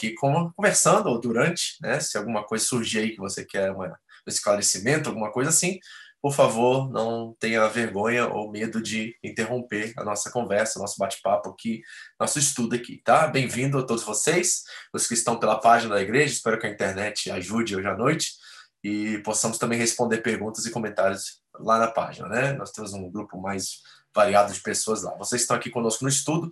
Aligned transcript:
aqui 0.00 0.14
conversando 0.14 1.10
ou 1.10 1.20
durante, 1.20 1.76
né? 1.82 2.00
Se 2.00 2.16
alguma 2.16 2.42
coisa 2.42 2.64
surgir 2.64 3.00
aí 3.00 3.10
que 3.10 3.18
você 3.18 3.44
quer 3.44 3.70
um 3.70 3.82
esclarecimento, 4.26 5.10
alguma 5.10 5.30
coisa 5.30 5.50
assim, 5.50 5.78
por 6.22 6.32
favor, 6.32 6.90
não 6.90 7.34
tenha 7.38 7.66
vergonha 7.68 8.26
ou 8.28 8.50
medo 8.50 8.82
de 8.82 9.14
interromper 9.22 9.92
a 9.96 10.04
nossa 10.04 10.30
conversa, 10.30 10.78
nosso 10.78 10.96
bate-papo 10.98 11.50
aqui, 11.50 11.82
nosso 12.18 12.38
estudo 12.38 12.74
aqui, 12.74 13.00
tá? 13.04 13.26
Bem-vindo 13.26 13.78
a 13.78 13.82
todos 13.82 14.02
vocês, 14.02 14.62
os 14.92 15.06
que 15.06 15.14
estão 15.14 15.38
pela 15.38 15.60
página 15.60 15.94
da 15.94 16.02
igreja, 16.02 16.32
espero 16.32 16.58
que 16.58 16.66
a 16.66 16.70
internet 16.70 17.30
ajude 17.30 17.76
hoje 17.76 17.86
à 17.86 17.96
noite 17.96 18.32
e 18.82 19.18
possamos 19.18 19.58
também 19.58 19.78
responder 19.78 20.18
perguntas 20.18 20.64
e 20.64 20.70
comentários 20.70 21.40
lá 21.58 21.78
na 21.78 21.88
página, 21.88 22.28
né? 22.28 22.52
Nós 22.54 22.70
temos 22.70 22.92
um 22.94 23.10
grupo 23.10 23.38
mais 23.40 23.82
variado 24.14 24.52
de 24.52 24.60
pessoas 24.60 25.02
lá. 25.02 25.14
Vocês 25.16 25.42
estão 25.42 25.56
aqui 25.56 25.70
conosco 25.70 26.04
no 26.04 26.10
estudo, 26.10 26.50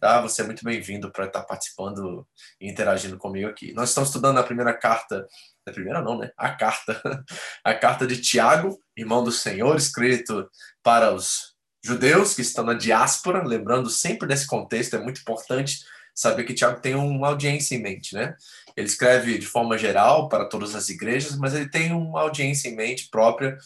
tá? 0.00 0.20
Você 0.22 0.40
é 0.40 0.46
muito 0.46 0.64
bem-vindo 0.64 1.12
para 1.12 1.26
estar 1.26 1.42
participando 1.42 2.26
e 2.58 2.68
interagindo 2.68 3.18
comigo 3.18 3.48
aqui. 3.48 3.72
Nós 3.74 3.90
estamos 3.90 4.08
estudando 4.08 4.38
a 4.38 4.42
primeira 4.42 4.72
carta, 4.72 5.28
a 5.68 5.70
primeira 5.70 6.00
não, 6.00 6.18
né? 6.18 6.30
A 6.36 6.50
carta, 6.50 7.00
a 7.62 7.74
carta 7.74 8.06
de 8.06 8.20
Tiago, 8.20 8.80
irmão 8.96 9.22
do 9.22 9.30
Senhor, 9.30 9.76
escrito 9.76 10.50
para 10.82 11.12
os 11.12 11.54
judeus 11.84 12.34
que 12.34 12.40
estão 12.40 12.64
na 12.64 12.74
diáspora, 12.74 13.46
lembrando 13.46 13.90
sempre 13.90 14.26
desse 14.26 14.46
contexto, 14.46 14.96
é 14.96 14.98
muito 14.98 15.20
importante 15.20 15.80
saber 16.14 16.44
que 16.44 16.54
Tiago 16.54 16.80
tem 16.80 16.94
uma 16.94 17.28
audiência 17.28 17.74
em 17.74 17.82
mente, 17.82 18.14
né? 18.14 18.34
Ele 18.76 18.86
escreve 18.86 19.38
de 19.38 19.46
forma 19.46 19.76
geral 19.76 20.28
para 20.28 20.46
todas 20.46 20.74
as 20.74 20.88
igrejas, 20.88 21.36
mas 21.36 21.54
ele 21.54 21.68
tem 21.68 21.92
uma 21.92 22.22
audiência 22.22 22.68
em 22.68 22.74
mente 22.74 23.08
própria 23.10 23.56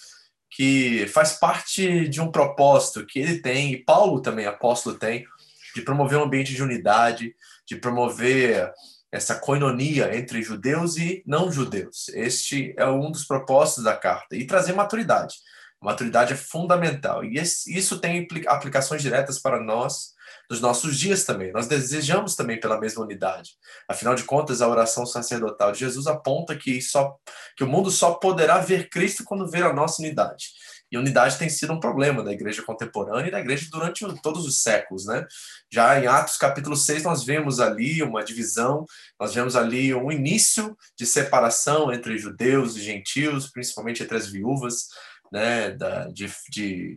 que 0.50 1.06
faz 1.08 1.32
parte 1.32 2.08
de 2.08 2.20
um 2.20 2.30
propósito 2.30 3.04
que 3.04 3.18
ele 3.18 3.40
tem, 3.40 3.72
e 3.72 3.84
Paulo 3.84 4.20
também, 4.20 4.46
apóstolo, 4.46 4.96
tem, 4.96 5.26
de 5.74 5.82
promover 5.82 6.18
um 6.18 6.24
ambiente 6.24 6.54
de 6.54 6.62
unidade, 6.62 7.34
de 7.66 7.76
promover 7.76 8.72
essa 9.10 9.34
coinonia 9.34 10.16
entre 10.16 10.42
judeus 10.42 10.96
e 10.96 11.22
não 11.26 11.50
judeus. 11.50 12.08
Este 12.08 12.74
é 12.76 12.86
um 12.86 13.10
dos 13.10 13.24
propósitos 13.24 13.84
da 13.84 13.96
carta, 13.96 14.36
e 14.36 14.46
trazer 14.46 14.72
maturidade. 14.72 15.36
Maturidade 15.80 16.32
é 16.32 16.36
fundamental, 16.36 17.24
e 17.24 17.34
isso 17.34 18.00
tem 18.00 18.26
aplicações 18.46 19.02
diretas 19.02 19.38
para 19.38 19.60
nós 19.60 20.14
dos 20.48 20.60
nossos 20.60 20.98
dias 20.98 21.24
também. 21.24 21.52
Nós 21.52 21.66
desejamos 21.66 22.34
também 22.34 22.58
pela 22.58 22.80
mesma 22.80 23.04
unidade. 23.04 23.52
Afinal 23.88 24.14
de 24.14 24.24
contas, 24.24 24.60
a 24.60 24.68
oração 24.68 25.06
sacerdotal 25.06 25.72
de 25.72 25.80
Jesus 25.80 26.06
aponta 26.06 26.56
que 26.56 26.80
só 26.80 27.16
que 27.56 27.64
o 27.64 27.68
mundo 27.68 27.90
só 27.90 28.14
poderá 28.14 28.58
ver 28.58 28.88
Cristo 28.88 29.24
quando 29.24 29.48
ver 29.48 29.64
a 29.64 29.72
nossa 29.72 30.02
unidade. 30.02 30.48
E 30.94 30.96
unidade 30.96 31.36
tem 31.36 31.48
sido 31.48 31.72
um 31.72 31.80
problema 31.80 32.22
da 32.22 32.32
igreja 32.32 32.62
contemporânea 32.62 33.26
e 33.26 33.30
da 33.32 33.40
igreja 33.40 33.66
durante 33.68 34.06
todos 34.22 34.46
os 34.46 34.62
séculos, 34.62 35.06
né? 35.06 35.26
Já 35.68 36.00
em 36.00 36.06
Atos 36.06 36.36
capítulo 36.36 36.76
6 36.76 37.02
nós 37.02 37.24
vemos 37.24 37.58
ali 37.58 38.00
uma 38.00 38.22
divisão, 38.22 38.86
nós 39.18 39.34
vemos 39.34 39.56
ali 39.56 39.92
um 39.92 40.12
início 40.12 40.78
de 40.96 41.04
separação 41.04 41.92
entre 41.92 42.16
judeus 42.16 42.76
e 42.76 42.80
gentios, 42.80 43.50
principalmente 43.50 44.04
entre 44.04 44.16
as 44.16 44.28
viúvas, 44.28 44.86
né, 45.32 45.72
da, 45.72 46.06
de, 46.06 46.30
de 46.48 46.96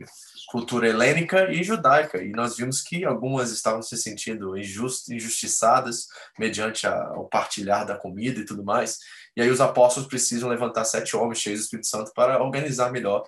cultura 0.51 0.87
helênica 0.87 1.51
e 1.51 1.63
judaica. 1.63 2.23
E 2.23 2.29
nós 2.29 2.55
vimos 2.55 2.83
que 2.83 3.03
algumas 3.03 3.51
estavam 3.51 3.81
se 3.81 3.97
sentindo 3.97 4.55
injust, 4.55 5.11
injustiçadas 5.11 6.05
mediante 6.37 6.85
a, 6.85 7.13
o 7.13 7.27
partilhar 7.27 7.83
da 7.83 7.97
comida 7.97 8.39
e 8.39 8.45
tudo 8.45 8.63
mais. 8.63 8.99
E 9.35 9.41
aí 9.41 9.49
os 9.49 9.59
apóstolos 9.59 10.07
precisam 10.07 10.49
levantar 10.49 10.85
sete 10.85 11.15
homens 11.15 11.39
cheios 11.39 11.61
do 11.61 11.63
Espírito 11.63 11.87
Santo 11.87 12.11
para 12.13 12.41
organizar 12.41 12.91
melhor. 12.91 13.23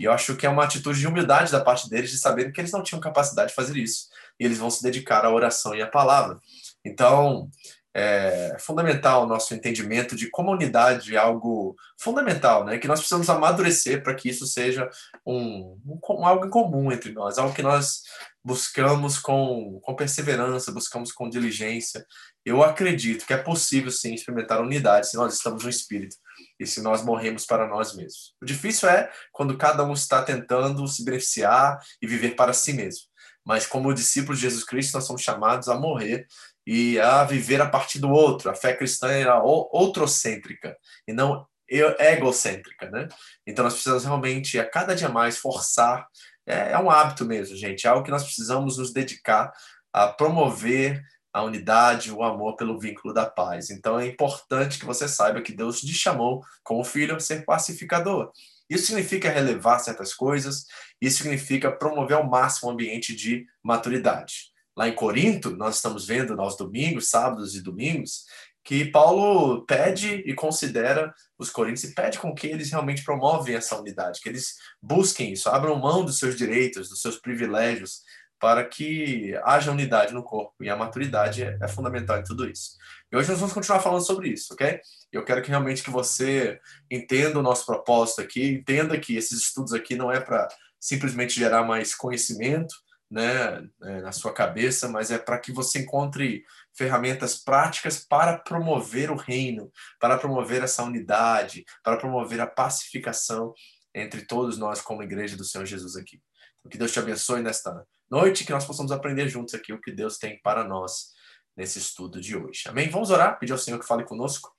E 0.00 0.04
eu 0.04 0.12
acho 0.12 0.34
que 0.34 0.46
é 0.46 0.48
uma 0.48 0.64
atitude 0.64 0.98
de 0.98 1.06
humildade 1.06 1.52
da 1.52 1.60
parte 1.60 1.86
deles 1.90 2.10
de 2.10 2.16
saberem 2.16 2.50
que 2.50 2.58
eles 2.58 2.72
não 2.72 2.82
tinham 2.82 2.98
capacidade 2.98 3.50
de 3.50 3.54
fazer 3.54 3.76
isso. 3.76 4.08
E 4.40 4.44
eles 4.46 4.56
vão 4.56 4.70
se 4.70 4.82
dedicar 4.82 5.26
à 5.26 5.30
oração 5.30 5.74
e 5.74 5.82
à 5.82 5.86
palavra. 5.86 6.40
Então, 6.82 7.50
é 7.92 8.56
fundamental 8.58 9.24
o 9.24 9.26
nosso 9.26 9.52
entendimento 9.52 10.16
de 10.16 10.30
como 10.30 10.48
a 10.48 10.54
unidade 10.54 11.14
é 11.14 11.18
algo 11.18 11.76
fundamental, 11.98 12.64
né? 12.64 12.78
Que 12.78 12.88
nós 12.88 13.00
precisamos 13.00 13.28
amadurecer 13.28 14.02
para 14.02 14.14
que 14.14 14.30
isso 14.30 14.46
seja 14.46 14.88
um, 15.26 15.78
um, 15.84 16.24
algo 16.24 16.46
em 16.46 16.50
comum 16.50 16.90
entre 16.90 17.12
nós, 17.12 17.36
algo 17.36 17.54
que 17.54 17.62
nós 17.62 18.00
buscamos 18.42 19.18
com, 19.18 19.80
com 19.82 19.94
perseverança, 19.94 20.72
buscamos 20.72 21.12
com 21.12 21.28
diligência. 21.28 22.06
Eu 22.42 22.62
acredito 22.62 23.26
que 23.26 23.34
é 23.34 23.36
possível 23.36 23.90
sim 23.90 24.14
experimentar 24.14 24.62
unidade 24.62 25.10
se 25.10 25.16
nós 25.18 25.34
estamos 25.34 25.64
no 25.64 25.68
Espírito 25.68 26.16
e 26.58 26.66
se 26.66 26.82
nós 26.82 27.02
morremos 27.02 27.46
para 27.46 27.66
nós 27.66 27.94
mesmos. 27.94 28.34
O 28.42 28.44
difícil 28.44 28.88
é 28.88 29.10
quando 29.32 29.56
cada 29.56 29.84
um 29.84 29.92
está 29.92 30.22
tentando 30.22 30.86
se 30.86 31.04
beneficiar 31.04 31.78
e 32.00 32.06
viver 32.06 32.34
para 32.34 32.52
si 32.52 32.72
mesmo. 32.72 33.04
Mas 33.44 33.66
como 33.66 33.94
discípulos 33.94 34.38
de 34.38 34.46
Jesus 34.48 34.64
Cristo, 34.64 34.94
nós 34.94 35.04
somos 35.04 35.22
chamados 35.22 35.68
a 35.68 35.78
morrer 35.78 36.26
e 36.66 37.00
a 37.00 37.24
viver 37.24 37.60
a 37.60 37.68
partir 37.68 37.98
do 37.98 38.10
outro. 38.10 38.50
A 38.50 38.54
fé 38.54 38.74
cristã 38.74 39.08
era 39.08 39.42
outrocêntrica 39.42 40.76
e 41.08 41.12
não 41.12 41.46
egocêntrica, 41.68 42.90
né? 42.90 43.08
Então 43.46 43.64
nós 43.64 43.74
precisamos 43.74 44.04
realmente 44.04 44.58
a 44.58 44.68
cada 44.68 44.94
dia 44.94 45.08
mais 45.08 45.38
forçar. 45.38 46.06
É, 46.46 46.72
é 46.72 46.78
um 46.78 46.90
hábito 46.90 47.24
mesmo, 47.24 47.56
gente. 47.56 47.86
É 47.86 47.90
algo 47.90 48.04
que 48.04 48.10
nós 48.10 48.24
precisamos 48.24 48.76
nos 48.76 48.92
dedicar 48.92 49.52
a 49.92 50.08
promover 50.08 51.02
a 51.32 51.42
unidade, 51.42 52.12
o 52.12 52.22
amor 52.22 52.56
pelo 52.56 52.78
vínculo 52.78 53.14
da 53.14 53.26
paz. 53.26 53.70
Então 53.70 53.98
é 53.98 54.06
importante 54.06 54.78
que 54.78 54.86
você 54.86 55.08
saiba 55.08 55.42
que 55.42 55.52
Deus 55.52 55.80
te 55.80 55.94
chamou 55.94 56.42
como 56.62 56.84
filho 56.84 57.16
a 57.16 57.20
ser 57.20 57.44
pacificador. 57.44 58.30
Isso 58.68 58.86
significa 58.86 59.30
relevar 59.30 59.80
certas 59.80 60.14
coisas, 60.14 60.66
isso 61.00 61.22
significa 61.22 61.72
promover 61.72 62.16
ao 62.16 62.28
máximo 62.28 62.68
um 62.68 62.72
ambiente 62.72 63.14
de 63.14 63.46
maturidade 63.62 64.50
lá 64.80 64.88
em 64.88 64.94
Corinto, 64.94 65.50
nós 65.50 65.76
estamos 65.76 66.06
vendo 66.06 66.40
aos 66.40 66.56
domingos, 66.56 67.10
sábados 67.10 67.54
e 67.54 67.60
domingos, 67.62 68.24
que 68.64 68.86
Paulo 68.86 69.64
pede 69.66 70.22
e 70.26 70.32
considera 70.34 71.12
os 71.38 71.50
coríntios 71.50 71.84
e 71.84 71.94
pede 71.94 72.18
com 72.18 72.34
que 72.34 72.46
eles 72.46 72.70
realmente 72.70 73.04
promovem 73.04 73.54
essa 73.54 73.78
unidade, 73.78 74.20
que 74.22 74.28
eles 74.30 74.54
busquem 74.80 75.32
isso, 75.32 75.50
abram 75.50 75.78
mão 75.78 76.02
dos 76.02 76.18
seus 76.18 76.34
direitos, 76.34 76.88
dos 76.88 77.02
seus 77.02 77.18
privilégios, 77.18 78.00
para 78.40 78.64
que 78.64 79.38
haja 79.44 79.70
unidade 79.70 80.14
no 80.14 80.24
corpo. 80.24 80.54
E 80.64 80.70
a 80.70 80.76
maturidade 80.76 81.44
é, 81.44 81.58
é 81.60 81.68
fundamental 81.68 82.18
em 82.18 82.24
tudo 82.24 82.48
isso. 82.48 82.78
E 83.12 83.16
hoje 83.16 83.28
nós 83.28 83.38
vamos 83.38 83.52
continuar 83.52 83.80
falando 83.80 84.04
sobre 84.04 84.30
isso, 84.30 84.54
ok? 84.54 84.80
Eu 85.12 85.24
quero 85.24 85.42
que 85.42 85.50
realmente 85.50 85.82
que 85.82 85.90
você 85.90 86.58
entenda 86.90 87.38
o 87.38 87.42
nosso 87.42 87.66
propósito 87.66 88.22
aqui, 88.22 88.48
entenda 88.48 88.98
que 88.98 89.14
esses 89.14 89.42
estudos 89.42 89.74
aqui 89.74 89.94
não 89.94 90.10
é 90.10 90.18
para 90.18 90.48
simplesmente 90.80 91.38
gerar 91.38 91.62
mais 91.64 91.94
conhecimento, 91.94 92.74
né, 93.10 93.68
é, 93.82 94.00
na 94.00 94.12
sua 94.12 94.32
cabeça, 94.32 94.88
mas 94.88 95.10
é 95.10 95.18
para 95.18 95.38
que 95.38 95.52
você 95.52 95.80
encontre 95.80 96.44
ferramentas 96.72 97.36
práticas 97.36 97.98
para 97.98 98.38
promover 98.38 99.10
o 99.10 99.16
reino, 99.16 99.70
para 99.98 100.16
promover 100.16 100.62
essa 100.62 100.84
unidade, 100.84 101.64
para 101.82 101.96
promover 101.96 102.40
a 102.40 102.46
pacificação 102.46 103.52
entre 103.92 104.24
todos 104.24 104.56
nós 104.56 104.80
como 104.80 105.02
igreja 105.02 105.36
do 105.36 105.44
Senhor 105.44 105.66
Jesus 105.66 105.96
aqui. 105.96 106.22
Que 106.70 106.78
Deus 106.78 106.92
te 106.92 107.00
abençoe 107.00 107.42
nesta 107.42 107.84
noite, 108.10 108.44
que 108.44 108.52
nós 108.52 108.64
possamos 108.64 108.92
aprender 108.92 109.28
juntos 109.28 109.54
aqui 109.54 109.72
o 109.72 109.80
que 109.80 109.92
Deus 109.92 110.18
tem 110.18 110.40
para 110.42 110.64
nós 110.64 111.12
nesse 111.56 111.78
estudo 111.78 112.20
de 112.20 112.36
hoje. 112.36 112.62
Amém? 112.66 112.88
Vamos 112.88 113.10
orar, 113.10 113.38
pedir 113.38 113.52
ao 113.52 113.58
Senhor 113.58 113.78
que 113.78 113.86
fale 113.86 114.04
conosco. 114.04 114.50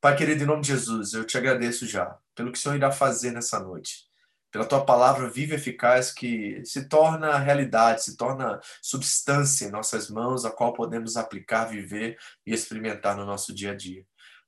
Pai 0.00 0.16
querido, 0.16 0.42
em 0.42 0.46
nome 0.46 0.62
de 0.62 0.68
Jesus, 0.68 1.14
eu 1.14 1.24
te 1.24 1.38
agradeço 1.38 1.86
já 1.86 2.16
pelo 2.34 2.52
que 2.52 2.58
o 2.58 2.60
Senhor 2.60 2.76
irá 2.76 2.90
fazer 2.90 3.30
nessa 3.32 3.60
noite 3.60 4.06
pela 4.56 4.64
tua 4.64 4.86
palavra 4.86 5.28
viva 5.28 5.52
e 5.52 5.56
eficaz 5.56 6.10
que 6.10 6.64
se 6.64 6.88
torna 6.88 7.36
realidade, 7.36 8.02
se 8.02 8.16
torna 8.16 8.58
substância 8.80 9.66
em 9.66 9.70
nossas 9.70 10.08
mãos, 10.08 10.46
a 10.46 10.50
qual 10.50 10.72
podemos 10.72 11.18
aplicar, 11.18 11.66
viver 11.66 12.16
e 12.46 12.54
experimentar 12.54 13.14
no 13.14 13.26
nosso 13.26 13.54
dia 13.54 13.72
a 13.72 13.74
dia. 13.74 14.02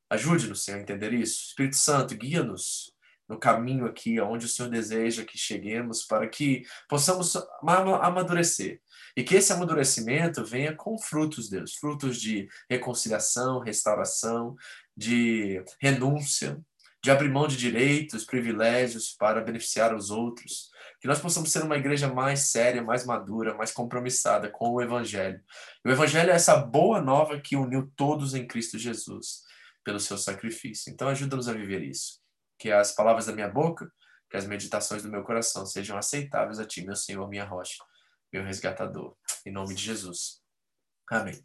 Ajude-nos, 0.09 0.65
Senhor, 0.65 0.79
a 0.79 0.81
entender 0.81 1.13
isso. 1.13 1.49
Espírito 1.49 1.77
Santo, 1.77 2.17
guia-nos 2.17 2.91
no 3.29 3.39
caminho 3.39 3.87
aqui, 3.87 4.19
aonde 4.19 4.47
o 4.47 4.49
Senhor 4.49 4.71
deseja 4.71 5.25
que 5.25 5.37
cheguemos, 5.37 6.03
para 6.05 6.27
que 6.27 6.63
possamos 6.89 7.37
amadurecer. 7.63 8.81
E 9.17 9.23
que 9.23 9.35
esse 9.35 9.53
amadurecimento 9.53 10.45
venha 10.45 10.75
com 10.75 10.99
frutos, 10.99 11.49
Deus, 11.49 11.75
frutos 11.75 12.21
de 12.21 12.49
reconciliação, 12.71 13.59
restauração, 13.59 14.57
de 14.97 15.63
renúncia, 15.81 16.59
de 17.03 17.11
abrir 17.11 17.31
mão 17.31 17.47
de 17.47 17.57
direitos, 17.57 18.25
privilégios 18.25 19.15
para 19.17 19.41
beneficiar 19.41 19.95
os 19.95 20.11
outros. 20.11 20.71
Que 21.01 21.07
nós 21.07 21.21
possamos 21.21 21.51
ser 21.51 21.63
uma 21.63 21.77
igreja 21.77 22.13
mais 22.13 22.51
séria, 22.51 22.83
mais 22.83 23.05
madura, 23.05 23.55
mais 23.55 23.71
compromissada 23.71 24.51
com 24.51 24.71
o 24.71 24.83
Evangelho. 24.83 25.41
O 25.85 25.91
Evangelho 25.91 26.31
é 26.31 26.35
essa 26.35 26.57
boa 26.57 27.01
nova 27.01 27.41
que 27.41 27.57
uniu 27.57 27.91
todos 27.95 28.35
em 28.35 28.47
Cristo 28.47 28.79
Jesus 28.79 29.45
pelo 29.85 30.01
seu 30.01 30.19
sacrifício. 30.19 30.93
Então, 30.93 31.09
ajuda-nos 31.09 31.49
a 31.49 31.53
viver 31.53 31.83
isso. 31.83 32.21
Que 32.59 32.73
as 32.73 32.93
palavras 32.93 33.27
da 33.27 33.33
minha 33.33 33.49
boca, 33.49 33.91
que 34.29 34.37
as 34.37 34.47
meditações 34.47 35.03
do 35.03 35.11
meu 35.11 35.23
coração 35.23 35.65
sejam 35.65 35.97
aceitáveis 35.97 36.59
a 36.59 36.65
Ti, 36.65 36.85
meu 36.85 36.97
Senhor, 36.97 37.29
minha 37.29 37.45
rocha, 37.45 37.83
meu 38.33 38.43
resgatador. 38.43 39.17
Em 39.47 39.53
nome 39.53 39.75
de 39.75 39.83
Jesus. 39.83 40.43
Amém. 41.09 41.43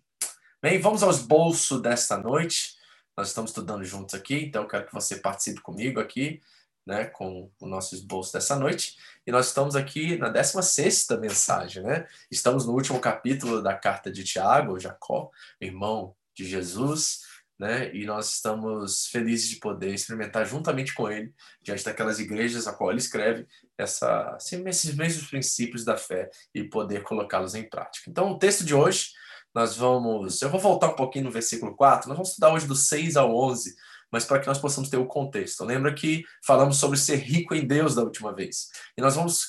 Bem, 0.62 0.80
vamos 0.80 1.04
aos 1.04 1.20
bolsos 1.20 1.82
desta 1.82 2.18
noite. 2.18 2.76
Nós 3.16 3.28
estamos 3.28 3.52
estudando 3.52 3.84
juntos 3.84 4.16
aqui, 4.16 4.46
então 4.46 4.64
eu 4.64 4.68
quero 4.68 4.88
que 4.88 4.94
você 4.94 5.18
participe 5.18 5.62
comigo 5.62 6.00
aqui, 6.00 6.42
né, 6.86 7.06
com 7.06 7.52
o 7.60 7.68
nosso 7.68 7.94
esboço 7.94 8.34
dessa 8.34 8.56
noite. 8.56 8.98
E 9.26 9.32
nós 9.32 9.48
estamos 9.48 9.76
aqui 9.76 10.18
na 10.18 10.30
16ª 10.30 11.20
mensagem, 11.20 11.84
né? 11.84 12.08
Estamos 12.32 12.66
no 12.66 12.74
último 12.74 13.00
capítulo 13.00 13.62
da 13.62 13.76
carta 13.78 14.12
de 14.12 14.24
Tiago, 14.24 14.80
Jacó, 14.80 15.30
irmão 15.62 16.16
de 16.36 16.46
Jesus, 16.46 17.22
né? 17.60 17.94
E 17.96 18.06
nós 18.06 18.34
estamos 18.34 19.08
felizes 19.08 19.50
de 19.50 19.58
poder 19.58 19.94
experimentar 19.94 20.46
juntamente 20.46 20.94
com 20.94 21.10
ele, 21.10 21.34
diante 21.62 21.84
daquelas 21.84 22.20
igrejas 22.20 22.68
a 22.68 22.74
qual 22.74 22.90
ele 22.90 23.00
escreve, 23.00 23.48
essa, 23.78 24.38
esses 24.40 24.96
mesmos 24.96 25.28
princípios 25.28 25.84
da 25.84 25.98
fé 25.98 26.30
e 26.54 26.64
poder 26.64 27.04
colocá-los 27.04 27.56
em 27.56 27.68
prática. 27.68 28.10
Então, 28.10 28.32
o 28.32 28.40
texto 28.40 28.64
de 28.64 28.74
hoje, 28.74 29.10
nós 29.54 29.76
vamos. 29.76 30.42
Eu 30.42 30.50
vou 30.50 30.60
voltar 30.60 30.90
um 30.90 30.96
pouquinho 30.96 31.26
no 31.26 31.32
versículo 31.32 31.76
4, 31.76 32.08
nós 32.10 32.18
vamos 32.18 32.30
estudar 32.30 32.54
hoje 32.54 32.68
do 32.68 32.76
6 32.76 33.16
ao 33.16 33.36
11, 33.36 33.76
mas 34.12 34.26
para 34.26 34.40
que 34.40 34.48
nós 34.48 34.60
possamos 34.60 34.90
ter 34.90 34.98
o 34.98 35.06
contexto. 35.06 35.64
Lembra 35.64 35.94
que 35.94 36.24
falamos 36.46 36.78
sobre 36.78 36.98
ser 36.98 37.18
rico 37.18 37.56
em 37.56 37.66
Deus 37.66 37.96
da 37.96 38.04
última 38.04 38.34
vez. 38.34 38.70
E 38.98 39.02
nós 39.02 39.16
vamos 39.16 39.48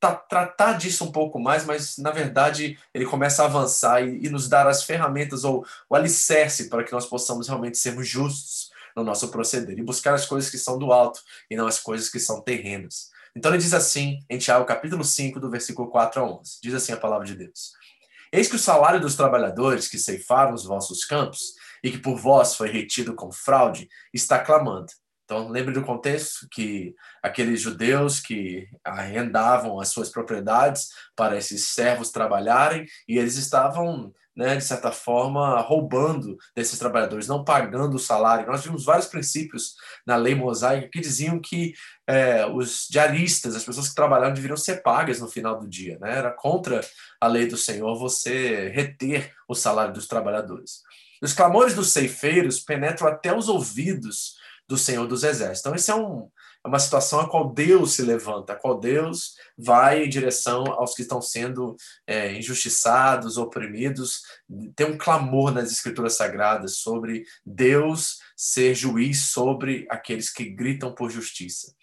tratar 0.00 0.74
disso 0.74 1.04
um 1.04 1.12
pouco 1.12 1.38
mais, 1.38 1.64
mas 1.64 1.98
na 1.98 2.10
verdade 2.10 2.78
ele 2.94 3.04
começa 3.04 3.42
a 3.42 3.46
avançar 3.46 4.02
e, 4.02 4.26
e 4.26 4.28
nos 4.28 4.48
dar 4.48 4.66
as 4.66 4.82
ferramentas 4.82 5.44
ou 5.44 5.64
o 5.88 5.94
alicerce 5.94 6.68
para 6.68 6.82
que 6.82 6.92
nós 6.92 7.06
possamos 7.06 7.48
realmente 7.48 7.78
sermos 7.78 8.08
justos 8.08 8.70
no 8.96 9.04
nosso 9.04 9.28
proceder 9.28 9.78
e 9.78 9.82
buscar 9.82 10.14
as 10.14 10.26
coisas 10.26 10.50
que 10.50 10.58
são 10.58 10.78
do 10.78 10.92
alto 10.92 11.20
e 11.50 11.56
não 11.56 11.66
as 11.66 11.78
coisas 11.78 12.08
que 12.08 12.18
são 12.18 12.40
terrenas. 12.40 13.10
Então 13.36 13.50
ele 13.52 13.62
diz 13.62 13.72
assim, 13.72 14.18
em 14.28 14.38
Tiago 14.38 14.64
capítulo 14.64 15.04
5, 15.04 15.38
do 15.38 15.50
versículo 15.50 15.88
4 15.88 16.20
a 16.20 16.24
11. 16.24 16.58
Diz 16.62 16.74
assim 16.74 16.92
a 16.92 16.96
palavra 16.96 17.26
de 17.26 17.36
Deus. 17.36 17.72
Eis 18.32 18.48
que 18.48 18.56
o 18.56 18.60
salário 18.60 19.00
dos 19.00 19.16
trabalhadores 19.16 19.88
que 19.88 19.98
ceifaram 19.98 20.54
os 20.54 20.64
vossos 20.64 21.04
campos 21.04 21.54
e 21.82 21.90
que 21.90 21.98
por 21.98 22.16
vós 22.16 22.54
foi 22.54 22.70
retido 22.70 23.14
com 23.14 23.32
fraude 23.32 23.88
está 24.12 24.38
clamando. 24.38 24.92
Então, 25.30 25.48
lembre 25.48 25.72
do 25.72 25.84
contexto 25.84 26.48
que 26.50 26.92
aqueles 27.22 27.60
judeus 27.60 28.18
que 28.18 28.66
arrendavam 28.84 29.78
as 29.78 29.90
suas 29.90 30.10
propriedades 30.10 30.88
para 31.14 31.38
esses 31.38 31.68
servos 31.68 32.10
trabalharem 32.10 32.84
e 33.08 33.16
eles 33.16 33.36
estavam, 33.36 34.12
né, 34.36 34.56
de 34.56 34.64
certa 34.64 34.90
forma, 34.90 35.60
roubando 35.60 36.36
desses 36.52 36.76
trabalhadores, 36.80 37.28
não 37.28 37.44
pagando 37.44 37.94
o 37.94 37.98
salário. 38.00 38.48
Nós 38.48 38.64
vimos 38.64 38.84
vários 38.84 39.06
princípios 39.06 39.76
na 40.04 40.16
lei 40.16 40.34
mosaica 40.34 40.88
que 40.92 40.98
diziam 40.98 41.38
que 41.38 41.74
é, 42.08 42.44
os 42.46 42.88
diaristas, 42.90 43.54
as 43.54 43.62
pessoas 43.62 43.88
que 43.88 43.94
trabalhavam, 43.94 44.34
deveriam 44.34 44.56
ser 44.56 44.82
pagas 44.82 45.20
no 45.20 45.28
final 45.28 45.60
do 45.60 45.68
dia. 45.68 45.96
Né? 46.00 46.18
Era 46.18 46.32
contra 46.32 46.80
a 47.20 47.28
lei 47.28 47.46
do 47.46 47.56
Senhor 47.56 47.96
você 47.96 48.68
reter 48.70 49.32
o 49.46 49.54
salário 49.54 49.94
dos 49.94 50.08
trabalhadores. 50.08 50.82
Os 51.22 51.32
clamores 51.32 51.72
dos 51.72 51.92
ceifeiros 51.92 52.58
penetram 52.58 53.06
até 53.06 53.32
os 53.32 53.48
ouvidos 53.48 54.39
do 54.70 54.78
Senhor 54.78 55.04
dos 55.08 55.24
Exércitos. 55.24 55.60
Então, 55.60 55.74
isso 55.74 55.90
é, 55.90 55.94
um, 55.96 56.30
é 56.64 56.68
uma 56.68 56.78
situação 56.78 57.18
a 57.18 57.28
qual 57.28 57.52
Deus 57.52 57.94
se 57.94 58.02
levanta, 58.02 58.52
a 58.52 58.56
qual 58.56 58.78
Deus 58.78 59.34
vai 59.58 60.04
em 60.04 60.08
direção 60.08 60.64
aos 60.74 60.94
que 60.94 61.02
estão 61.02 61.20
sendo 61.20 61.74
é, 62.06 62.32
injustiçados, 62.34 63.36
oprimidos. 63.36 64.22
Tem 64.76 64.86
um 64.86 64.96
clamor 64.96 65.52
nas 65.52 65.72
Escrituras 65.72 66.14
Sagradas 66.14 66.76
sobre 66.76 67.24
Deus 67.44 68.20
ser 68.36 68.76
juiz 68.76 69.24
sobre 69.24 69.88
aqueles 69.90 70.32
que 70.32 70.44
gritam 70.44 70.94
por 70.94 71.10
justiça. 71.10 71.74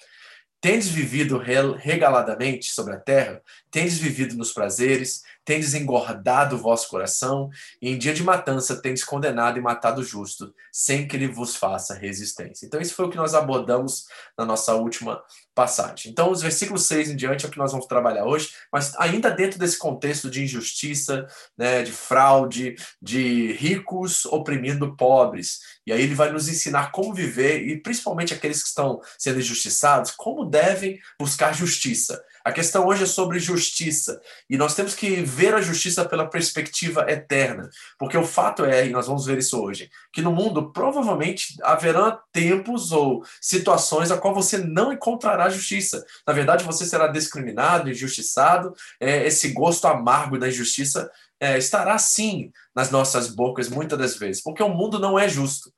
Tendes 0.61 0.87
vivido 0.87 1.37
regaladamente 1.37 2.71
sobre 2.71 2.93
a 2.93 2.99
terra? 2.99 3.41
Tendes 3.69 3.97
vivido 3.97 4.35
nos 4.35 4.53
prazeres? 4.53 5.23
Tendes 5.47 5.73
engordado 5.73 6.57
o 6.57 6.59
vosso 6.59 6.89
coração? 6.89 7.49
E 7.81 7.89
em 7.89 7.97
dia 7.97 8.13
de 8.13 8.21
matança 8.21 8.81
tendes 8.81 9.01
condenado 9.01 9.57
e 9.57 9.61
matado 9.61 10.01
o 10.01 10.03
justo, 10.03 10.53
sem 10.73 11.07
que 11.07 11.15
ele 11.15 11.29
vos 11.29 11.55
faça 11.55 11.93
resistência. 11.93 12.65
Então, 12.65 12.81
isso 12.81 12.93
foi 12.93 13.05
o 13.05 13.09
que 13.09 13.15
nós 13.15 13.33
abordamos 13.33 14.07
na 14.37 14.43
nossa 14.43 14.73
última 14.75 15.23
passagem. 15.55 16.11
Então, 16.11 16.29
os 16.29 16.41
versículos 16.41 16.85
6 16.85 17.11
em 17.11 17.15
diante 17.15 17.45
é 17.45 17.47
o 17.47 17.51
que 17.51 17.57
nós 17.57 17.71
vamos 17.71 17.87
trabalhar 17.87 18.25
hoje, 18.25 18.49
mas 18.73 18.93
ainda 18.97 19.31
dentro 19.31 19.57
desse 19.57 19.77
contexto 19.77 20.29
de 20.29 20.43
injustiça, 20.43 21.25
né, 21.57 21.81
de 21.81 21.93
fraude, 21.93 22.75
de 23.01 23.53
ricos 23.53 24.25
oprimindo 24.25 24.97
pobres. 24.97 25.59
E 25.85 25.93
aí 25.93 26.01
ele 26.01 26.13
vai 26.13 26.29
nos 26.29 26.49
ensinar 26.49 26.91
como 26.91 27.13
viver, 27.13 27.65
e 27.65 27.81
principalmente 27.81 28.33
aqueles 28.33 28.61
que 28.61 28.67
estão 28.67 28.99
sendo 29.17 29.39
injustiçados, 29.39 30.11
como 30.11 30.43
devem 30.43 30.99
buscar 31.17 31.53
justiça. 31.53 32.21
A 32.47 32.51
questão 32.53 32.87
hoje 32.87 33.03
é 33.03 33.05
sobre 33.05 33.39
justiça. 33.39 34.21
E 34.49 34.57
nós 34.57 34.73
temos 34.73 34.95
que 34.95 35.21
ver 35.21 35.53
a 35.53 35.59
justiça 35.59 36.05
pela 36.05 36.29
perspectiva 36.29 37.05
eterna. 37.11 37.69
Porque 37.99 38.17
o 38.17 38.23
fato 38.25 38.63
é, 38.63 38.87
e 38.87 38.89
nós 38.89 39.05
vamos 39.05 39.25
ver 39.25 39.37
isso 39.37 39.61
hoje, 39.61 39.89
que 40.13 40.21
no 40.21 40.31
mundo 40.31 40.71
provavelmente 40.71 41.57
haverá 41.61 42.17
tempos 42.31 42.93
ou 42.93 43.21
situações 43.41 44.11
a 44.11 44.17
qual 44.17 44.33
você 44.33 44.59
não 44.59 44.93
encontrará 44.93 45.49
justiça. 45.49 46.05
Na 46.25 46.31
verdade, 46.31 46.63
você 46.63 46.85
será 46.85 47.07
discriminado, 47.07 47.89
injustiçado. 47.89 48.73
É, 48.97 49.27
esse 49.27 49.49
gosto 49.49 49.85
amargo 49.85 50.39
da 50.39 50.47
injustiça 50.47 51.11
é, 51.41 51.57
estará 51.57 51.97
sim 51.97 52.53
nas 52.73 52.89
nossas 52.89 53.27
bocas 53.27 53.67
muitas 53.67 53.99
das 53.99 54.15
vezes. 54.15 54.41
Porque 54.41 54.63
o 54.63 54.69
mundo 54.69 54.99
não 54.99 55.19
é 55.19 55.27
justo. 55.27 55.69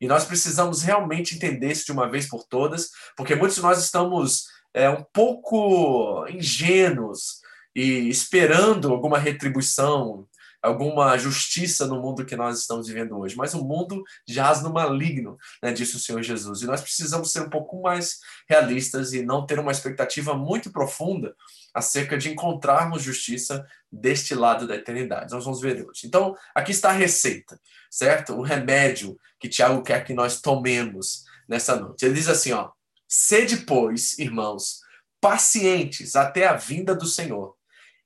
E 0.00 0.08
nós 0.08 0.24
precisamos 0.24 0.82
realmente 0.82 1.36
entender 1.36 1.70
isso 1.70 1.86
de 1.86 1.92
uma 1.92 2.10
vez 2.10 2.26
por 2.26 2.42
todas, 2.42 2.90
porque 3.16 3.36
muitos 3.36 3.56
de 3.56 3.62
nós 3.62 3.82
estamos 3.82 4.46
é, 4.74 4.88
um 4.88 5.04
pouco 5.12 6.26
ingênuos 6.28 7.40
e 7.74 8.08
esperando 8.08 8.92
alguma 8.92 9.18
retribuição, 9.18 10.26
alguma 10.62 11.16
justiça 11.16 11.86
no 11.86 12.00
mundo 12.00 12.24
que 12.24 12.36
nós 12.36 12.60
estamos 12.60 12.88
vivendo 12.88 13.16
hoje. 13.16 13.36
Mas 13.36 13.54
o 13.54 13.64
mundo 13.64 14.02
jaz 14.26 14.62
no 14.62 14.72
maligno, 14.72 15.36
né, 15.62 15.72
disse 15.72 15.96
o 15.96 16.00
Senhor 16.00 16.22
Jesus. 16.22 16.62
E 16.62 16.66
nós 16.66 16.80
precisamos 16.80 17.30
ser 17.30 17.42
um 17.42 17.50
pouco 17.50 17.80
mais 17.80 18.18
realistas 18.48 19.12
e 19.12 19.22
não 19.22 19.46
ter 19.46 19.58
uma 19.58 19.72
expectativa 19.72 20.34
muito 20.34 20.72
profunda 20.72 21.34
acerca 21.72 22.18
de 22.18 22.30
encontrarmos 22.30 23.02
justiça 23.02 23.64
deste 23.90 24.34
lado 24.34 24.66
da 24.66 24.74
eternidade. 24.74 25.32
Nós 25.32 25.44
vamos 25.44 25.60
ver 25.60 25.86
hoje. 25.86 26.06
Então, 26.06 26.34
aqui 26.54 26.72
está 26.72 26.90
a 26.90 26.92
receita, 26.92 27.58
certo? 27.90 28.34
O 28.34 28.42
remédio 28.42 29.18
que 29.38 29.48
Tiago 29.48 29.82
quer 29.82 30.04
que 30.04 30.12
nós 30.12 30.40
tomemos 30.40 31.24
nessa 31.48 31.76
noite. 31.76 32.04
Ele 32.04 32.14
diz 32.14 32.28
assim, 32.28 32.52
ó: 32.52 32.70
Sede, 33.08 33.58
pois, 33.58 34.18
irmãos, 34.18 34.80
pacientes 35.18 36.14
até 36.14 36.46
a 36.46 36.52
vinda 36.52 36.94
do 36.94 37.06
Senhor. 37.06 37.56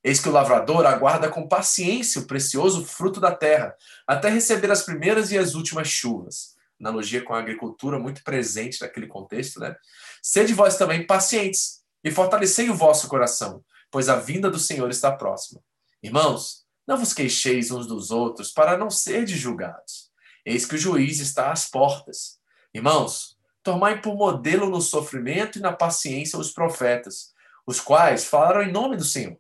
Eis 0.05 0.21
que 0.21 0.29
o 0.29 0.33
lavrador 0.33 0.87
aguarda 0.87 1.29
com 1.29 1.49
paciência 1.49 2.21
o 2.21 2.27
precioso 2.27 2.85
fruto 2.85 3.21
da 3.21 3.35
terra, 3.35 3.75
até 4.07 4.29
receber 4.29 4.71
as 4.71 4.83
primeiras 4.83 5.33
e 5.33 5.39
as 5.39 5.55
últimas 5.55 5.89
chuvas. 5.89 6.57
Analogia 6.81 7.23
com 7.23 7.35
a 7.35 7.39
agricultura 7.39 7.99
muito 7.99 8.23
presente 8.25 8.81
naquele 8.81 9.07
contexto, 9.07 9.61
né? 9.61 9.77
Sede 10.23 10.55
vós 10.55 10.77
também 10.77 11.07
pacientes 11.07 11.83
e 12.03 12.11
fortalecei 12.11 12.71
o 12.71 12.75
vosso 12.75 13.09
coração, 13.09 13.65
pois 13.91 14.09
a 14.09 14.17
vinda 14.17 14.51
do 14.51 14.59
Senhor 14.59 14.91
está 14.91 15.13
próxima. 15.13 15.61
Irmãos, 16.03 16.65
não 16.87 16.97
vos 16.97 17.13
queixeis 17.13 17.71
uns 17.71 17.87
dos 17.87 18.11
outros 18.11 18.51
para 18.51 18.77
não 18.77 18.91
serdes 18.91 19.39
julgados. 19.39 20.11
Eis 20.45 20.67
que 20.67 20.75
o 20.75 20.79
juiz 20.79 21.21
está 21.21 21.53
às 21.53 21.69
portas. 21.71 22.41
Irmãos, 22.75 23.32
Tomai 23.63 24.01
por 24.01 24.17
modelo 24.17 24.69
no 24.69 24.81
sofrimento 24.81 25.59
e 25.59 25.63
na 25.63 25.73
paciência 25.73 26.39
os 26.39 26.51
profetas, 26.51 27.33
os 27.67 27.81
quais 27.81 28.25
falaram 28.25 28.63
em 28.63 28.73
nome 28.73 28.97
do 28.97 29.05
Senhor. 29.05 29.39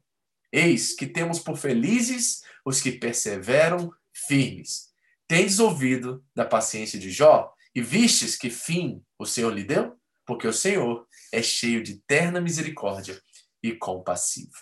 Eis 0.52 0.94
que 0.94 1.06
temos 1.06 1.38
por 1.38 1.56
felizes 1.56 2.42
os 2.64 2.80
que 2.80 2.92
perseveram 2.92 3.92
firmes. 4.12 4.92
Tendes 5.26 5.58
ouvido 5.58 6.24
da 6.34 6.44
paciência 6.44 6.98
de 6.98 7.10
Jó 7.10 7.52
e 7.74 7.80
vistes 7.80 8.36
que 8.36 8.50
fim 8.50 9.02
o 9.18 9.24
Senhor 9.24 9.52
lhe 9.52 9.64
deu? 9.64 9.96
Porque 10.26 10.46
o 10.46 10.52
Senhor 10.52 11.06
é 11.32 11.42
cheio 11.42 11.82
de 11.82 12.00
terna 12.06 12.40
misericórdia 12.40 13.20
e 13.62 13.72
compassivo. 13.72 14.52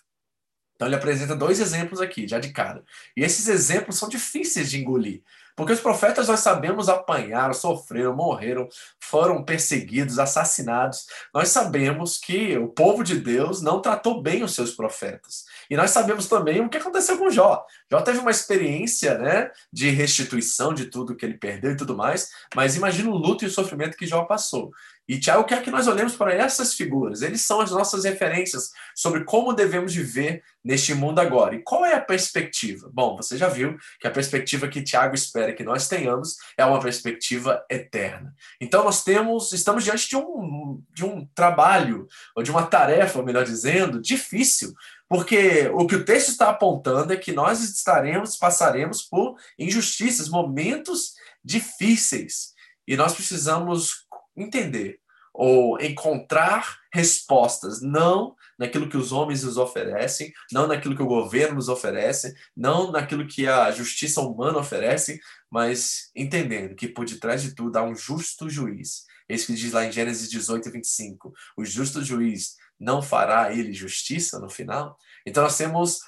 Então 0.75 0.89
ele 0.89 0.97
apresenta 0.97 1.37
dois 1.37 1.61
exemplos 1.61 2.01
aqui, 2.01 2.27
já 2.27 2.39
de 2.39 2.53
cara. 2.53 2.83
E 3.15 3.23
esses 3.23 3.49
exemplos 3.49 3.99
são 3.99 4.09
difíceis 4.09 4.71
de 4.71 4.81
engolir, 4.81 5.23
porque 5.61 5.75
os 5.75 5.81
profetas, 5.81 6.27
nós 6.27 6.41
sabemos, 6.41 6.89
apanharam, 6.89 7.53
sofreram, 7.53 8.17
morreram, 8.17 8.67
foram 8.99 9.45
perseguidos, 9.45 10.19
assassinados. 10.19 11.05
Nós 11.35 11.51
sabemos 11.51 12.17
que 12.17 12.57
o 12.57 12.67
povo 12.67 13.05
de 13.05 13.21
Deus 13.21 13.61
não 13.61 13.83
tratou 13.83 14.23
bem 14.23 14.43
os 14.43 14.55
seus 14.55 14.71
profetas. 14.71 15.45
E 15.69 15.77
nós 15.77 15.91
sabemos 15.91 16.27
também 16.29 16.63
o 16.63 16.71
que 16.71 16.79
aconteceu 16.79 17.19
com 17.19 17.29
Jó. 17.29 17.63
Jó 17.93 18.01
teve 18.01 18.21
uma 18.21 18.31
experiência 18.31 19.19
né, 19.19 19.51
de 19.71 19.91
restituição 19.91 20.73
de 20.73 20.87
tudo 20.87 21.15
que 21.15 21.27
ele 21.27 21.37
perdeu 21.37 21.73
e 21.73 21.77
tudo 21.77 21.95
mais, 21.95 22.31
mas 22.57 22.75
imagina 22.75 23.11
o 23.11 23.19
luto 23.19 23.45
e 23.45 23.47
o 23.47 23.51
sofrimento 23.51 23.99
que 23.99 24.07
Jó 24.07 24.25
passou. 24.25 24.73
E 25.11 25.19
Tiago 25.19 25.43
quer 25.43 25.61
que 25.61 25.73
nós 25.73 25.89
olhemos 25.89 26.15
para 26.15 26.33
essas 26.33 26.75
figuras. 26.75 27.21
Eles 27.21 27.43
são 27.43 27.61
as 27.61 27.73
nossas 27.73 28.05
referências 28.05 28.71
sobre 28.95 29.25
como 29.25 29.53
devemos 29.53 29.93
viver 29.93 30.41
neste 30.63 30.95
mundo 30.95 31.19
agora. 31.19 31.57
E 31.57 31.63
qual 31.65 31.85
é 31.85 31.97
a 31.97 32.01
perspectiva? 32.01 32.89
Bom, 32.93 33.17
você 33.17 33.37
já 33.37 33.49
viu 33.49 33.77
que 33.99 34.07
a 34.07 34.11
perspectiva 34.13 34.69
que 34.69 34.85
Tiago 34.85 35.13
espera 35.17 35.53
que 35.53 35.65
nós 35.65 35.89
tenhamos 35.89 36.37
é 36.57 36.65
uma 36.65 36.79
perspectiva 36.79 37.61
eterna. 37.69 38.33
Então 38.61 38.85
nós 38.85 39.03
temos, 39.03 39.53
estamos 39.53 39.83
diante 39.83 40.09
de 40.09 40.17
um, 40.17 40.81
de 40.93 41.05
um 41.05 41.27
trabalho, 41.35 42.07
ou 42.37 42.45
de 42.45 42.53
uma 42.53 42.65
tarefa, 42.69 43.21
melhor 43.21 43.45
dizendo, 43.45 44.01
difícil, 44.01 44.73
porque 45.09 45.69
o 45.75 45.89
que 45.89 45.97
o 45.97 46.05
texto 46.05 46.29
está 46.29 46.51
apontando 46.51 47.13
é 47.13 47.17
que 47.17 47.33
nós 47.33 47.61
estaremos, 47.65 48.37
passaremos 48.37 49.03
por 49.03 49.35
injustiças, 49.59 50.29
momentos 50.29 51.15
difíceis. 51.45 52.55
E 52.87 52.97
nós 52.97 53.13
precisamos 53.13 54.09
entender 54.43 55.01
ou 55.33 55.81
encontrar 55.81 56.79
respostas, 56.93 57.81
não 57.81 58.35
naquilo 58.59 58.89
que 58.89 58.97
os 58.97 59.13
homens 59.13 59.43
nos 59.45 59.57
oferecem, 59.57 60.33
não 60.53 60.67
naquilo 60.67 60.95
que 60.95 61.03
o 61.03 61.07
governo 61.07 61.55
nos 61.55 61.69
oferece, 61.69 62.35
não 62.55 62.91
naquilo 62.91 63.27
que 63.27 63.47
a 63.47 63.71
justiça 63.71 64.21
humana 64.21 64.59
oferece, 64.59 65.21
mas 65.51 66.11
entendendo 66.15 66.75
que 66.75 66.89
por 66.89 67.07
detrás 67.07 67.43
de 67.43 67.55
tudo 67.55 67.77
há 67.77 67.83
um 67.83 67.95
justo 67.95 68.51
juiz. 68.51 69.05
Esse 69.29 69.47
que 69.47 69.55
diz 69.55 69.73
lá 69.73 69.85
em 69.85 69.93
Gênesis 69.93 70.29
18, 70.29 70.71
25: 70.71 71.33
o 71.57 71.65
justo 71.65 72.05
juiz 72.05 72.57
não 72.79 73.01
fará 73.01 73.53
ele 73.53 73.73
justiça 73.73 74.39
no 74.41 74.51
final? 74.51 74.99
Então 75.25 75.45
nós 75.45 75.57
temos 75.57 76.01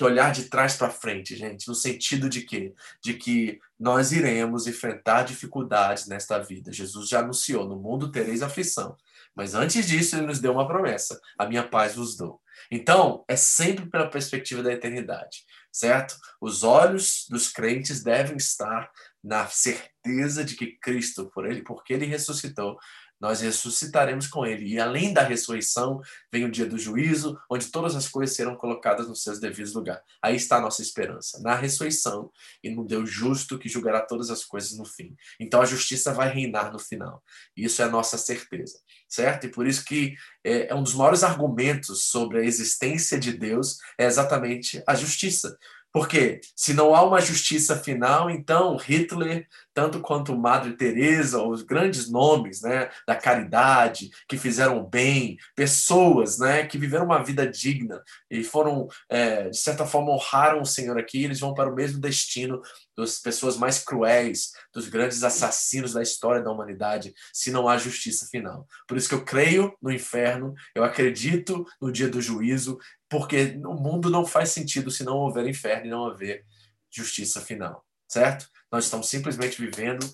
que 0.00 0.04
olhar 0.04 0.32
de 0.32 0.44
trás 0.44 0.76
para 0.76 0.88
frente, 0.88 1.36
gente, 1.36 1.68
no 1.68 1.74
sentido 1.74 2.26
de 2.26 2.40
que 2.40 2.72
de 3.04 3.12
que 3.12 3.60
nós 3.78 4.12
iremos 4.12 4.66
enfrentar 4.66 5.24
dificuldades 5.24 6.06
nesta 6.06 6.38
vida. 6.38 6.72
Jesus 6.72 7.06
já 7.06 7.20
anunciou: 7.20 7.68
no 7.68 7.76
mundo 7.76 8.10
tereis 8.10 8.42
aflição. 8.42 8.96
Mas 9.36 9.54
antes 9.54 9.86
disso, 9.86 10.16
ele 10.16 10.26
nos 10.26 10.40
deu 10.40 10.52
uma 10.52 10.66
promessa: 10.66 11.20
a 11.38 11.44
minha 11.44 11.68
paz 11.68 11.96
vos 11.96 12.16
dou. 12.16 12.40
Então, 12.70 13.22
é 13.28 13.36
sempre 13.36 13.90
pela 13.90 14.08
perspectiva 14.08 14.62
da 14.62 14.72
eternidade, 14.72 15.44
certo? 15.70 16.16
Os 16.40 16.62
olhos 16.62 17.26
dos 17.28 17.48
crentes 17.52 18.02
devem 18.02 18.38
estar 18.38 18.90
na 19.22 19.46
certeza 19.48 20.42
de 20.42 20.56
que 20.56 20.78
Cristo, 20.78 21.30
por 21.34 21.44
ele, 21.46 21.62
porque 21.62 21.92
ele 21.92 22.06
ressuscitou, 22.06 22.78
nós 23.20 23.40
ressuscitaremos 23.42 24.26
com 24.26 24.46
ele. 24.46 24.66
E 24.66 24.80
além 24.80 25.12
da 25.12 25.22
ressurreição, 25.22 26.00
vem 26.32 26.44
o 26.44 26.50
dia 26.50 26.66
do 26.66 26.78
juízo, 26.78 27.38
onde 27.50 27.66
todas 27.66 27.94
as 27.94 28.08
coisas 28.08 28.34
serão 28.34 28.56
colocadas 28.56 29.06
nos 29.06 29.22
seus 29.22 29.38
devidos 29.38 29.74
lugares. 29.74 30.02
Aí 30.22 30.36
está 30.36 30.56
a 30.56 30.60
nossa 30.60 30.80
esperança, 30.80 31.40
na 31.42 31.54
ressurreição 31.54 32.30
e 32.64 32.70
no 32.70 32.84
Deus 32.84 33.10
justo 33.10 33.58
que 33.58 33.68
julgará 33.68 34.00
todas 34.00 34.30
as 34.30 34.44
coisas 34.44 34.76
no 34.78 34.84
fim. 34.84 35.14
Então 35.38 35.60
a 35.60 35.66
justiça 35.66 36.12
vai 36.14 36.30
reinar 36.32 36.72
no 36.72 36.78
final. 36.78 37.22
Isso 37.56 37.82
é 37.82 37.84
a 37.84 37.90
nossa 37.90 38.16
certeza, 38.16 38.78
certo? 39.08 39.46
E 39.46 39.50
por 39.50 39.66
isso 39.66 39.84
que 39.84 40.14
é, 40.42 40.68
é 40.68 40.74
um 40.74 40.82
dos 40.82 40.94
maiores 40.94 41.22
argumentos 41.22 42.04
sobre 42.04 42.38
a 42.38 42.44
existência 42.44 43.18
de 43.18 43.32
Deus 43.32 43.78
é 43.98 44.06
exatamente 44.06 44.82
a 44.86 44.94
justiça. 44.94 45.58
Porque 45.92 46.40
se 46.54 46.72
não 46.72 46.94
há 46.94 47.02
uma 47.02 47.20
justiça 47.20 47.76
final, 47.76 48.30
então 48.30 48.76
Hitler, 48.76 49.48
tanto 49.80 49.98
quanto 50.00 50.36
Madre 50.36 50.76
Teresa, 50.76 51.42
os 51.42 51.62
grandes 51.62 52.10
nomes, 52.10 52.60
né, 52.60 52.90
da 53.06 53.16
caridade, 53.16 54.10
que 54.28 54.36
fizeram 54.36 54.84
bem, 54.84 55.38
pessoas, 55.56 56.38
né, 56.38 56.66
que 56.66 56.76
viveram 56.76 57.06
uma 57.06 57.24
vida 57.24 57.46
digna 57.46 58.02
e 58.30 58.44
foram, 58.44 58.88
é, 59.08 59.48
de 59.48 59.56
certa 59.56 59.86
forma, 59.86 60.12
honraram 60.12 60.60
o 60.60 60.66
Senhor 60.66 60.98
aqui, 60.98 61.24
eles 61.24 61.40
vão 61.40 61.54
para 61.54 61.72
o 61.72 61.74
mesmo 61.74 61.98
destino 61.98 62.60
das 62.94 63.20
pessoas 63.20 63.56
mais 63.56 63.78
cruéis, 63.78 64.50
dos 64.70 64.86
grandes 64.86 65.22
assassinos 65.22 65.94
da 65.94 66.02
história 66.02 66.42
da 66.42 66.52
humanidade, 66.52 67.14
se 67.32 67.50
não 67.50 67.66
há 67.66 67.78
justiça 67.78 68.28
final. 68.30 68.68
Por 68.86 68.98
isso 68.98 69.08
que 69.08 69.14
eu 69.14 69.24
creio 69.24 69.74
no 69.80 69.90
inferno, 69.90 70.52
eu 70.74 70.84
acredito 70.84 71.64
no 71.80 71.90
dia 71.90 72.10
do 72.10 72.20
juízo, 72.20 72.78
porque 73.08 73.58
o 73.64 73.72
mundo 73.72 74.10
não 74.10 74.26
faz 74.26 74.50
sentido 74.50 74.90
se 74.90 75.04
não 75.04 75.16
houver 75.16 75.48
inferno 75.48 75.86
e 75.86 75.90
não 75.90 76.04
haver 76.04 76.44
justiça 76.90 77.40
final, 77.40 77.82
certo? 78.10 78.48
Nós 78.70 78.84
estamos 78.84 79.08
simplesmente 79.08 79.60
vivendo 79.60 80.04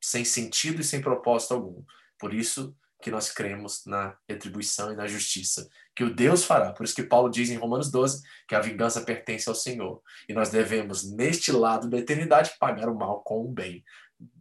sem 0.00 0.24
sentido 0.24 0.80
e 0.80 0.84
sem 0.84 1.02
propósito 1.02 1.54
algum. 1.54 1.84
Por 2.18 2.32
isso 2.32 2.74
que 3.02 3.10
nós 3.10 3.30
cremos 3.30 3.82
na 3.86 4.16
retribuição 4.28 4.92
e 4.92 4.96
na 4.96 5.06
justiça 5.06 5.68
que 5.94 6.04
o 6.04 6.14
Deus 6.14 6.44
fará. 6.44 6.72
Por 6.72 6.84
isso 6.84 6.94
que 6.94 7.02
Paulo 7.02 7.30
diz 7.30 7.50
em 7.50 7.56
Romanos 7.56 7.90
12 7.90 8.22
que 8.48 8.54
a 8.54 8.60
vingança 8.60 9.02
pertence 9.02 9.48
ao 9.48 9.54
Senhor. 9.54 10.02
E 10.28 10.32
nós 10.32 10.50
devemos, 10.50 11.10
neste 11.10 11.52
lado 11.52 11.88
da 11.88 11.98
eternidade, 11.98 12.52
pagar 12.58 12.88
o 12.88 12.94
mal 12.94 13.22
com 13.22 13.44
o 13.44 13.48
bem. 13.48 13.84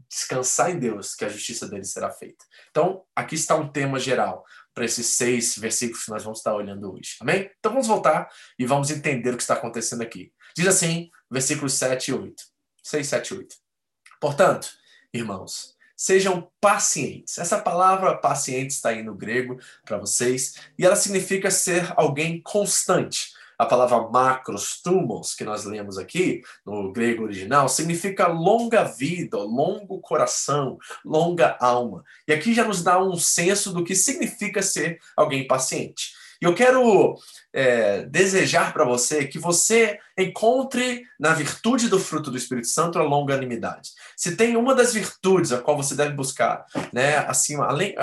Descansar 0.09 0.71
em 0.71 0.79
Deus, 0.79 1.15
que 1.15 1.23
a 1.23 1.29
justiça 1.29 1.67
dele 1.67 1.83
será 1.83 2.09
feita. 2.11 2.43
Então, 2.69 3.03
aqui 3.15 3.35
está 3.35 3.55
um 3.55 3.71
tema 3.71 3.99
geral 3.99 4.43
para 4.73 4.85
esses 4.85 5.07
seis 5.07 5.57
versículos 5.57 6.03
que 6.03 6.11
nós 6.11 6.23
vamos 6.23 6.39
estar 6.39 6.53
olhando 6.53 6.93
hoje. 6.93 7.15
Amém? 7.21 7.49
Então 7.59 7.71
vamos 7.71 7.87
voltar 7.87 8.29
e 8.57 8.65
vamos 8.65 8.89
entender 8.89 9.33
o 9.33 9.37
que 9.37 9.43
está 9.43 9.53
acontecendo 9.53 10.01
aqui. 10.01 10.33
Diz 10.55 10.67
assim, 10.67 11.09
versículos 11.29 11.73
7 11.73 12.11
e 12.11 12.13
8. 12.13 12.58
6, 12.89 13.07
7 13.07 13.27
e 13.27 13.37
8. 13.37 13.55
Portanto, 14.19 14.69
irmãos, 15.13 15.75
sejam 15.95 16.49
pacientes. 16.59 17.37
Essa 17.37 17.59
palavra 17.59 18.17
paciente 18.17 18.71
está 18.71 18.89
aí 18.89 19.03
no 19.03 19.15
grego 19.15 19.59
para 19.85 19.97
vocês 19.97 20.55
e 20.77 20.85
ela 20.85 20.95
significa 20.95 21.51
ser 21.51 21.93
alguém 21.95 22.41
constante 22.41 23.33
a 23.59 23.65
palavra 23.65 24.09
macros, 24.09 24.81
tumos, 24.81 25.35
que 25.35 25.43
nós 25.43 25.65
lemos 25.65 25.97
aqui 25.97 26.41
no 26.65 26.93
grego 26.93 27.23
original, 27.23 27.67
significa 27.67 28.25
longa 28.25 28.85
vida, 28.85 29.37
longo 29.37 29.99
coração, 29.99 30.77
longa 31.03 31.57
alma. 31.59 32.01
E 32.25 32.31
aqui 32.31 32.53
já 32.53 32.63
nos 32.63 32.81
dá 32.81 33.03
um 33.03 33.17
senso 33.17 33.73
do 33.73 33.83
que 33.83 33.93
significa 33.95 34.61
ser 34.61 34.97
alguém 35.13 35.45
paciente. 35.45 36.13
E 36.41 36.45
eu 36.45 36.55
quero 36.55 37.17
é, 37.51 38.03
desejar 38.03 38.71
para 38.71 38.85
você 38.85 39.27
que 39.27 39.37
você 39.37 39.99
encontre 40.17 41.03
na 41.19 41.33
virtude 41.33 41.89
do 41.89 41.99
fruto 41.99 42.31
do 42.31 42.37
Espírito 42.37 42.67
Santo 42.67 42.97
a 42.97 43.03
longanimidade. 43.03 43.91
Se 44.15 44.35
tem 44.35 44.55
uma 44.55 44.73
das 44.73 44.93
virtudes 44.93 45.51
a 45.51 45.61
qual 45.61 45.75
você 45.75 45.95
deve 45.95 46.13
buscar, 46.13 46.65
né, 46.93 47.17
assim, 47.19 47.55
além, 47.57 47.93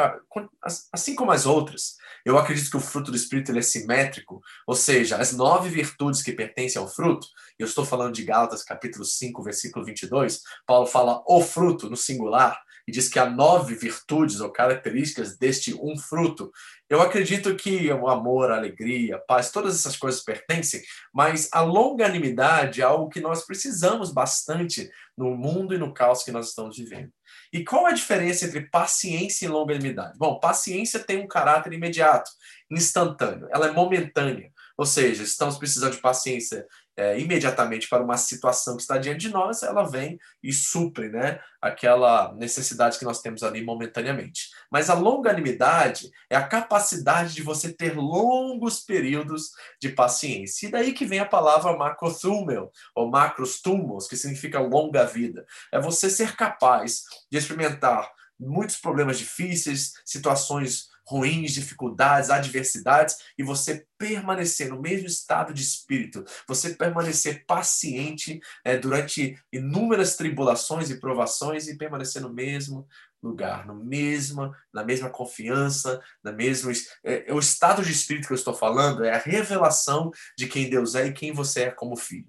assim 0.93 1.15
como 1.15 1.33
as 1.33 1.47
outras, 1.47 1.97
eu 2.27 2.37
acredito 2.37 2.71
que 2.71 2.77
o 2.77 2.81
fruto 2.81 3.11
do 3.11 3.17
Espírito 3.17 3.53
ele 3.53 3.61
é 3.61 3.63
simétrico, 3.63 4.43
ou 4.67 4.75
seja, 4.75 5.17
as 5.17 5.33
nove 5.33 5.69
virtudes 5.69 6.23
que 6.23 6.33
pertencem 6.33 6.81
ao 6.81 6.89
fruto, 6.89 7.27
eu 7.59 7.67
estou 7.67 7.85
falando 7.85 8.15
de 8.15 8.25
Gálatas 8.25 8.63
capítulo 8.63 9.05
5, 9.05 9.43
versículo 9.43 9.85
22, 9.85 10.43
Paulo 10.67 10.87
fala 10.87 11.23
o 11.27 11.41
fruto 11.41 11.89
no 11.89 11.97
singular, 11.97 12.61
e 12.87 12.93
diz 12.93 13.09
que 13.09 13.19
há 13.19 13.29
nove 13.29 13.75
virtudes 13.75 14.41
ou 14.41 14.51
características 14.51 15.37
deste 15.37 15.75
um 15.75 15.99
fruto. 15.99 16.51
Eu 16.89 17.03
acredito 17.03 17.55
que 17.57 17.93
o 17.93 18.09
amor, 18.09 18.51
a 18.51 18.57
alegria, 18.57 19.17
a 19.17 19.19
paz, 19.19 19.51
todas 19.51 19.75
essas 19.75 19.97
coisas 19.97 20.23
pertencem, 20.23 20.83
mas 21.13 21.49
a 21.53 21.61
longanimidade 21.61 22.81
é 22.81 22.85
algo 22.85 23.09
que 23.09 23.21
nós 23.21 23.45
precisamos 23.45 24.13
bastante 24.13 24.89
no 25.17 25.37
mundo 25.37 25.75
e 25.75 25.79
no 25.79 25.93
caos 25.93 26.23
que 26.23 26.31
nós 26.31 26.49
estamos 26.49 26.77
vivendo. 26.77 27.11
E 27.53 27.65
qual 27.65 27.87
a 27.87 27.93
diferença 27.93 28.45
entre 28.45 28.69
paciência 28.71 29.47
e 29.47 29.49
longanimidade? 29.49 30.17
Bom, 30.17 30.39
paciência 30.39 31.01
tem 31.01 31.19
um 31.19 31.27
caráter 31.27 31.73
imediato, 31.73 32.31
instantâneo, 32.71 33.49
ela 33.51 33.69
é 33.69 33.73
momentânea. 33.73 34.53
Ou 34.77 34.85
seja, 34.85 35.23
estamos 35.23 35.57
precisando 35.57 35.93
de 35.93 36.01
paciência 36.01 36.67
é, 36.97 37.19
imediatamente 37.19 37.89
para 37.89 38.03
uma 38.03 38.17
situação 38.17 38.75
que 38.75 38.83
está 38.83 38.97
diante 38.97 39.21
de 39.21 39.31
nós, 39.31 39.63
ela 39.63 39.83
vem 39.83 40.19
e 40.43 40.53
supre 40.53 41.11
né, 41.11 41.41
aquela 41.61 42.35
necessidade 42.35 42.99
que 42.99 43.05
nós 43.05 43.21
temos 43.21 43.43
ali 43.43 43.63
momentaneamente. 43.63 44.49
Mas 44.71 44.89
a 44.89 44.95
longanimidade 44.95 46.11
é 46.31 46.37
a 46.37 46.47
capacidade 46.47 47.35
de 47.35 47.43
você 47.43 47.73
ter 47.73 47.95
longos 47.95 48.81
períodos 48.81 49.51
de 49.81 49.91
paciência. 49.91 50.67
E 50.67 50.71
daí 50.71 50.93
que 50.93 51.05
vem 51.05 51.21
a 51.21 51.27
palavra 51.27 51.77
macrothumel, 51.77 52.73
ou 52.95 53.11
macrostumos, 53.11 54.09
que 54.09 54.17
significa 54.17 54.59
longa 54.59 55.05
vida. 55.05 55.45
É 55.71 55.79
você 55.79 56.09
ser 56.09 56.35
capaz 56.35 57.03
de 57.31 57.37
experimentar 57.37 58.11
muitos 58.39 58.77
problemas 58.77 59.19
difíceis, 59.19 59.95
situações 60.05 60.89
ruins, 61.07 61.53
dificuldades, 61.53 62.31
adversidades, 62.31 63.17
e 63.39 63.43
você 63.43 63.87
permanecer 63.97 64.69
no 64.69 64.81
mesmo 64.81 65.07
estado 65.07 65.55
de 65.55 65.63
espírito, 65.63 66.25
você 66.47 66.75
permanecer 66.75 67.45
paciente 67.47 68.41
é, 68.65 68.77
durante 68.77 69.39
inúmeras 69.53 70.17
tribulações 70.17 70.91
e 70.91 70.99
provações 70.99 71.69
e 71.69 71.77
permanecer 71.77 72.21
no 72.21 72.33
mesmo 72.33 72.87
lugar, 73.23 73.67
no 73.67 73.75
mesmo, 73.75 74.55
na 74.73 74.85
mesma 74.85 75.11
confiança, 75.11 76.01
na 76.23 76.33
mesma 76.33 76.73
é, 77.05 77.29
é, 77.29 77.35
o 77.35 77.39
estado 77.39 77.83
de 77.83 77.93
espírito 77.93 78.27
que 78.27 78.33
eu 78.33 78.37
estou 78.37 78.55
falando 78.55 79.05
é 79.05 79.15
a 79.15 79.19
revelação 79.19 80.11
de 80.37 80.47
quem 80.47 80.69
Deus 80.69 80.95
é 80.95 81.07
e 81.07 81.13
quem 81.13 81.33
você 81.33 81.65
é 81.65 81.71
como 81.71 81.97
filho. 81.97 82.29